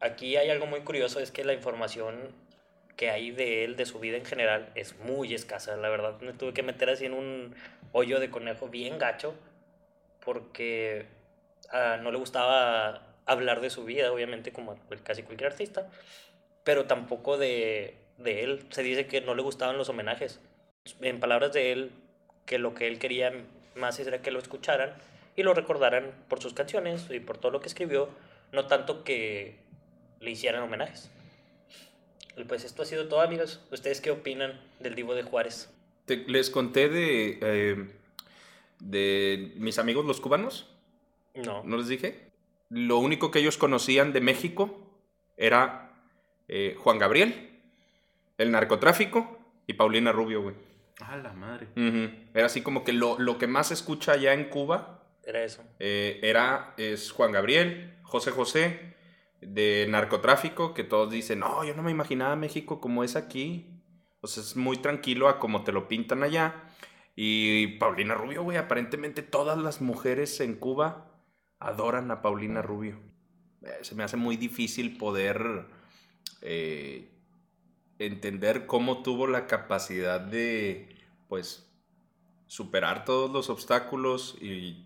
Aquí 0.02 0.36
hay 0.36 0.50
algo 0.50 0.66
muy 0.66 0.82
curioso, 0.82 1.22
es 1.22 1.32
que 1.32 1.46
la 1.46 1.54
información 1.54 2.36
que 2.98 3.10
hay 3.10 3.32
de 3.32 3.64
él, 3.64 3.78
de 3.78 3.86
su 3.86 4.02
vida 4.02 4.18
en 4.18 4.26
general, 4.26 4.74
es 4.76 5.00
muy 5.00 5.34
escasa, 5.34 5.78
la 5.78 5.88
verdad. 5.88 6.20
Me 6.20 6.34
tuve 6.34 6.54
que 6.54 6.62
meter 6.62 6.90
así 6.90 7.06
en 7.06 7.14
un 7.14 7.56
hoyo 7.94 8.20
de 8.20 8.30
conejo 8.30 8.68
bien 8.68 8.98
gacho, 8.98 9.34
porque 10.26 11.06
ah, 11.72 12.00
no 12.04 12.12
le 12.12 12.18
gustaba 12.18 13.16
hablar 13.26 13.62
de 13.62 13.70
su 13.70 13.86
vida, 13.86 14.12
obviamente, 14.12 14.52
como 14.52 14.78
casi 15.04 15.24
cualquier 15.24 15.54
artista, 15.54 15.90
pero 16.66 16.84
tampoco 16.84 17.38
de, 17.38 17.96
de 18.18 18.44
él. 18.44 18.68
Se 18.72 18.84
dice 18.84 19.08
que 19.08 19.22
no 19.22 19.36
le 19.36 19.42
gustaban 19.42 19.78
los 19.78 19.88
homenajes. 19.88 20.42
En 21.00 21.22
palabras 21.22 21.54
de 21.54 21.72
él, 21.72 21.94
que 22.50 22.58
lo 22.58 22.74
que 22.74 22.88
él 22.88 22.98
quería 22.98 23.32
más 23.76 24.00
era 24.00 24.24
que 24.24 24.32
lo 24.32 24.40
escucharan 24.40 24.92
y 25.36 25.44
lo 25.44 25.54
recordaran 25.54 26.12
por 26.28 26.42
sus 26.42 26.56
canciones 26.56 27.06
y 27.12 27.20
por 27.20 27.38
todo 27.38 27.52
lo 27.52 27.60
que 27.62 27.68
escribió, 27.68 28.10
no 28.52 28.66
tanto 28.66 29.04
que 29.04 29.56
le 30.20 30.32
hicieran 30.32 30.64
homenajes. 30.64 31.12
Y 32.36 32.44
pues 32.46 32.64
esto 32.64 32.82
ha 32.82 32.86
sido 32.86 33.08
todo, 33.08 33.22
amigos. 33.22 33.62
¿Ustedes 33.72 34.02
qué 34.02 34.10
opinan 34.10 34.60
del 34.80 34.96
Divo 34.96 35.14
de 35.14 35.22
Juárez? 35.22 35.70
Te- 36.06 36.26
les 36.28 36.50
conté 36.50 36.90
de, 36.90 37.38
eh, 37.40 37.86
de 38.80 39.54
mis 39.58 39.78
amigos 39.78 40.06
los 40.06 40.20
cubanos. 40.20 40.68
No. 41.36 41.64
¿No 41.64 41.78
les 41.78 41.88
dije? 41.88 42.32
Lo 42.70 42.98
único 42.98 43.30
que 43.30 43.40
ellos 43.40 43.58
conocían 43.58 44.12
de 44.12 44.22
México 44.22 44.76
era 45.38 45.92
eh, 46.48 46.76
Juan 46.80 46.98
Gabriel, 46.98 47.52
el 48.40 48.50
narcotráfico 48.52 49.38
y 49.68 49.74
Paulina 49.74 50.12
Rubio, 50.12 50.42
güey. 50.42 50.56
A 51.02 51.18
la 51.18 51.34
madre. 51.34 51.68
Era 52.34 52.46
así 52.46 52.62
como 52.62 52.84
que 52.84 52.94
lo, 52.94 53.18
lo 53.20 53.38
que 53.38 53.48
más 53.48 53.68
se 53.68 53.74
escucha 53.74 54.14
allá 54.14 54.34
en 54.34 54.50
Cuba 54.50 55.04
Era 55.26 55.44
eso. 55.44 55.64
eh, 55.80 56.20
era, 56.24 56.74
es 56.78 57.12
Juan 57.12 57.32
Gabriel, 57.32 57.98
José 58.04 58.32
José, 58.32 58.96
de 59.42 59.86
narcotráfico, 59.90 60.74
que 60.74 60.84
todos 60.84 61.12
dicen, 61.12 61.40
no, 61.40 61.64
yo 61.64 61.74
no 61.76 61.84
me 61.84 61.92
imaginaba 61.92 62.36
México 62.36 62.82
como 62.82 63.04
es 63.04 63.16
aquí. 63.16 63.82
O 64.22 64.28
sea, 64.28 64.44
es 64.44 64.56
muy 64.58 64.78
tranquilo 64.78 65.30
a 65.30 65.40
como 65.40 65.64
te 65.64 65.72
lo 65.72 65.88
pintan 65.88 66.24
allá. 66.24 66.64
Y 67.16 67.78
Paulina 67.80 68.16
Rubio, 68.16 68.44
güey, 68.44 68.58
aparentemente 68.58 69.22
todas 69.24 69.58
las 69.58 69.82
mujeres 69.82 70.40
en 70.42 70.56
Cuba 70.56 71.12
adoran 71.60 72.12
a 72.12 72.22
Paulina 72.22 72.62
Rubio. 72.62 73.00
Eh, 73.64 73.80
se 73.82 73.96
me 73.96 74.04
hace 74.04 74.18
muy 74.18 74.38
difícil 74.38 74.98
poder 74.98 75.66
eh, 76.42 77.10
entender 78.00 78.66
cómo 78.66 79.04
tuvo 79.04 79.28
la 79.28 79.46
capacidad 79.46 80.20
de, 80.20 80.96
pues, 81.28 81.70
superar 82.48 83.06
todos 83.06 83.30
los 83.30 83.50
obstáculos 83.50 84.36
y 84.42 84.84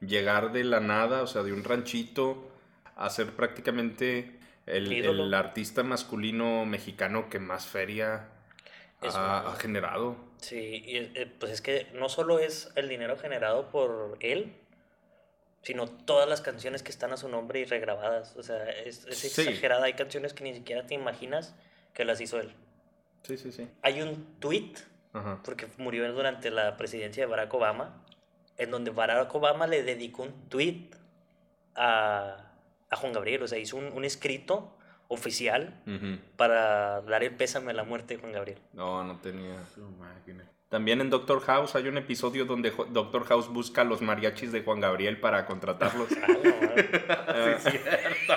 llegar 0.00 0.52
de 0.52 0.64
la 0.64 0.80
nada, 0.80 1.22
o 1.22 1.26
sea, 1.26 1.42
de 1.42 1.52
un 1.52 1.64
ranchito, 1.64 2.50
a 2.96 3.10
ser 3.10 3.32
prácticamente 3.32 4.38
el, 4.66 4.92
el 4.92 5.34
artista 5.34 5.82
masculino 5.82 6.64
mexicano 6.64 7.28
que 7.28 7.38
más 7.38 7.66
feria 7.66 8.28
ha, 9.02 9.50
ha 9.52 9.56
generado. 9.56 10.16
Sí, 10.38 10.82
y, 10.86 10.96
eh, 10.96 11.32
pues 11.38 11.52
es 11.52 11.60
que 11.60 11.88
no 11.94 12.08
solo 12.08 12.38
es 12.38 12.72
el 12.76 12.88
dinero 12.88 13.16
generado 13.16 13.68
por 13.70 14.16
él, 14.20 14.54
sino 15.62 15.86
todas 15.88 16.28
las 16.28 16.40
canciones 16.40 16.82
que 16.82 16.90
están 16.90 17.12
a 17.12 17.16
su 17.16 17.28
nombre 17.28 17.60
y 17.60 17.64
regrabadas. 17.64 18.36
O 18.36 18.42
sea, 18.42 18.68
es, 18.70 19.04
es 19.06 19.18
Sí. 19.18 19.42
exagerada. 19.42 19.84
Hay 19.84 19.94
canciones 19.94 20.32
que 20.32 20.42
ni 20.44 20.54
siquiera 20.54 20.86
te 20.86 20.94
imaginas 20.94 21.54
que 21.94 22.04
las 22.04 22.20
hizo 22.20 22.40
él. 22.40 22.54
Sí, 23.22 23.36
sí, 23.36 23.52
sí. 23.52 23.68
Hay 23.82 24.02
un 24.02 24.24
tweet, 24.40 24.72
Ajá. 25.12 25.40
porque 25.44 25.68
murió 25.78 26.10
durante 26.12 26.50
la 26.50 26.76
presidencia 26.76 27.24
de 27.24 27.30
Barack 27.30 27.52
Obama, 27.54 28.02
en 28.58 28.70
donde 28.70 28.90
Barack 28.90 29.34
Obama 29.34 29.66
le 29.66 29.82
dedicó 29.82 30.22
un 30.24 30.48
tweet 30.48 30.88
a, 31.74 32.36
a 32.90 32.96
Juan 32.96 33.12
Gabriel, 33.12 33.42
o 33.42 33.48
sea, 33.48 33.58
hizo 33.58 33.76
un, 33.76 33.86
un 33.92 34.04
escrito 34.04 34.76
oficial 35.08 35.74
para 36.36 37.02
dar 37.02 37.22
el 37.22 37.34
pésame 37.34 37.72
a 37.72 37.74
la 37.74 37.84
muerte 37.84 38.14
de 38.14 38.20
Juan 38.20 38.32
Gabriel. 38.32 38.58
No, 38.72 39.04
no 39.04 39.18
tenía. 39.20 39.62
Su 39.74 39.82
máquina. 39.82 40.44
También 40.70 41.02
en 41.02 41.10
Doctor 41.10 41.40
House 41.42 41.74
hay 41.74 41.86
un 41.88 41.98
episodio 41.98 42.46
donde 42.46 42.72
Doctor 42.88 43.24
House 43.26 43.48
busca 43.52 43.82
a 43.82 43.84
los 43.84 44.00
mariachis 44.00 44.52
de 44.52 44.62
Juan 44.62 44.80
Gabriel 44.80 45.20
para 45.20 45.44
contratarlos. 45.44 46.08
Ah, 46.22 46.26
no. 46.28 47.58
Sí, 47.58 47.70
cierto. 47.78 48.34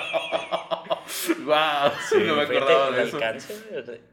Wow, 1.46 1.92
no 2.26 2.36
me 2.36 2.42
acordaba 2.42 2.90
de 2.90 3.04
eso. 3.04 3.16
alcance. 3.16 3.54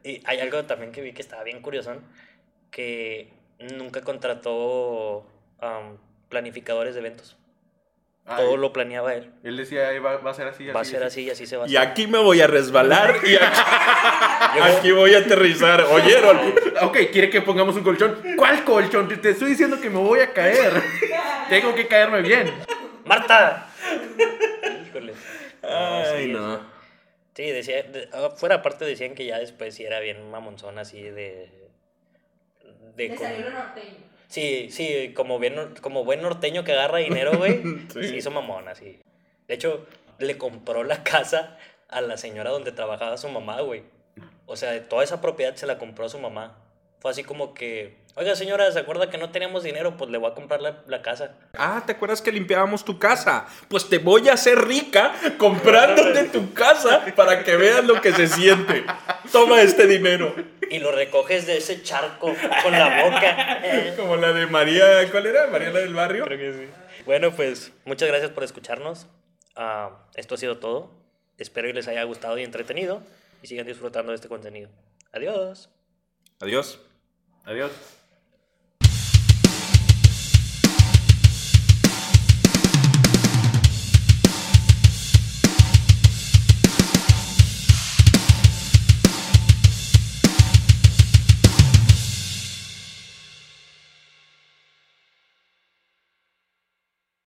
Y 0.04 0.22
hay 0.24 0.38
algo 0.40 0.64
también 0.64 0.92
que 0.92 1.00
vi 1.02 1.12
que 1.12 1.22
estaba 1.22 1.42
bien 1.42 1.60
curioso, 1.60 1.94
que 2.70 3.32
nunca 3.58 4.00
contrató 4.02 5.26
planificadores 6.28 6.94
de 6.94 7.00
eventos. 7.00 7.36
Ay, 8.26 8.42
Todo 8.42 8.56
lo 8.56 8.72
planeaba 8.72 9.12
él. 9.14 9.30
Él 9.42 9.58
decía, 9.58 9.88
"Ay, 9.88 9.98
va, 9.98 10.16
va 10.16 10.30
a 10.30 10.34
ser 10.34 10.46
así, 10.48 10.66
Va 10.68 10.80
a 10.80 10.84
ser 10.84 11.02
así 11.02 11.24
y 11.24 11.30
así 11.30 11.46
se 11.46 11.58
va 11.58 11.64
a 11.64 11.68
Y 11.68 11.76
hacer. 11.76 11.88
aquí 11.90 12.06
me 12.06 12.16
voy 12.18 12.40
a 12.40 12.46
resbalar 12.46 13.16
y 13.22 13.34
aquí, 13.36 14.58
aquí 14.62 14.92
voy 14.92 15.14
a 15.14 15.18
aterrizar. 15.18 15.82
¿Oyeron? 15.82 16.54
Ok, 16.82 16.96
quiere 17.12 17.28
que 17.28 17.42
pongamos 17.42 17.76
un 17.76 17.82
colchón. 17.82 18.18
¿Cuál 18.38 18.64
colchón? 18.64 19.08
Te- 19.08 19.28
estoy 19.30 19.50
diciendo 19.50 19.78
que 19.78 19.90
me 19.90 19.98
voy 19.98 20.20
a 20.20 20.32
caer. 20.32 20.72
Tengo 21.50 21.74
que 21.74 21.86
caerme 21.86 22.22
bien. 22.22 22.50
¡Marta! 23.04 23.68
Híjole. 24.88 25.12
Ay, 25.62 26.24
sí, 26.24 26.32
no. 26.32 26.73
Sí, 27.34 27.50
decía, 27.50 27.82
de- 27.82 28.08
ah, 28.12 28.30
fuera 28.36 28.56
aparte 28.56 28.84
decían 28.84 29.14
que 29.14 29.26
ya 29.26 29.38
después 29.38 29.74
sí 29.74 29.84
era 29.84 30.00
bien 30.00 30.30
mamonzón 30.30 30.78
así 30.78 31.02
de... 31.02 31.50
de 32.96 33.14
como- 33.14 33.28
lo 33.30 33.50
norteño. 33.50 34.14
Sí, 34.28 34.68
sí, 34.70 35.12
como, 35.14 35.38
bien, 35.38 35.54
como 35.80 36.04
buen 36.04 36.22
norteño 36.22 36.64
que 36.64 36.72
agarra 36.72 36.98
dinero, 36.98 37.36
güey. 37.36 37.62
Sí. 37.92 38.04
Se 38.08 38.16
hizo 38.16 38.30
mamón, 38.30 38.68
así. 38.68 39.00
De 39.46 39.54
hecho, 39.54 39.86
le 40.18 40.38
compró 40.38 40.82
la 40.84 41.02
casa 41.04 41.58
a 41.88 42.00
la 42.00 42.16
señora 42.16 42.50
donde 42.50 42.72
trabajaba 42.72 43.16
su 43.16 43.28
mamá, 43.28 43.60
güey. 43.60 43.82
O 44.46 44.56
sea, 44.56 44.88
toda 44.88 45.04
esa 45.04 45.20
propiedad 45.20 45.54
se 45.56 45.66
la 45.66 45.78
compró 45.78 46.06
a 46.06 46.08
su 46.08 46.18
mamá. 46.18 46.58
Fue 47.00 47.10
así 47.10 47.22
como 47.24 47.52
que, 47.54 47.96
oiga 48.14 48.34
señora, 48.36 48.70
¿se 48.72 48.78
acuerda 48.78 49.10
que 49.10 49.18
no 49.18 49.30
teníamos 49.30 49.62
dinero? 49.62 49.96
Pues 49.96 50.10
le 50.10 50.18
voy 50.18 50.30
a 50.30 50.34
comprar 50.34 50.60
la, 50.60 50.82
la 50.86 51.02
casa. 51.02 51.36
Ah, 51.54 51.82
¿te 51.84 51.92
acuerdas 51.92 52.22
que 52.22 52.32
limpiábamos 52.32 52.84
tu 52.84 52.98
casa? 52.98 53.46
Pues 53.68 53.88
te 53.88 53.98
voy 53.98 54.28
a 54.28 54.34
hacer 54.34 54.58
rica 54.66 55.14
comprándote 55.38 56.24
tu 56.24 56.52
casa 56.52 57.04
para 57.16 57.44
que 57.44 57.56
veas 57.56 57.84
lo 57.84 58.00
que 58.00 58.12
se 58.12 58.26
siente. 58.26 58.84
Toma 59.32 59.62
este 59.62 59.86
dinero. 59.86 60.34
Y 60.70 60.78
lo 60.78 60.92
recoges 60.92 61.46
de 61.46 61.58
ese 61.58 61.82
charco 61.82 62.34
con 62.62 62.72
la 62.72 63.04
boca. 63.04 63.60
Como 63.96 64.16
la 64.16 64.32
de 64.32 64.46
María, 64.46 65.10
¿cuál 65.10 65.26
era? 65.26 65.46
María 65.48 65.70
la 65.70 65.80
del 65.80 65.94
barrio. 65.94 66.24
Creo 66.24 66.38
que 66.38 66.52
sí. 66.52 67.02
Bueno, 67.04 67.32
pues 67.32 67.72
muchas 67.84 68.08
gracias 68.08 68.30
por 68.30 68.44
escucharnos. 68.44 69.06
Ah, 69.56 69.90
esto 70.14 70.34
ha 70.34 70.38
sido 70.38 70.58
todo. 70.58 70.90
Espero 71.38 71.68
que 71.68 71.74
les 71.74 71.88
haya 71.88 72.02
gustado 72.04 72.38
y 72.38 72.44
entretenido 72.44 73.02
y 73.42 73.46
sigan 73.46 73.66
disfrutando 73.66 74.12
de 74.12 74.16
este 74.16 74.28
contenido. 74.28 74.70
Adiós. 75.12 75.68
Adiós. 76.40 76.80
Adiós. 77.44 77.70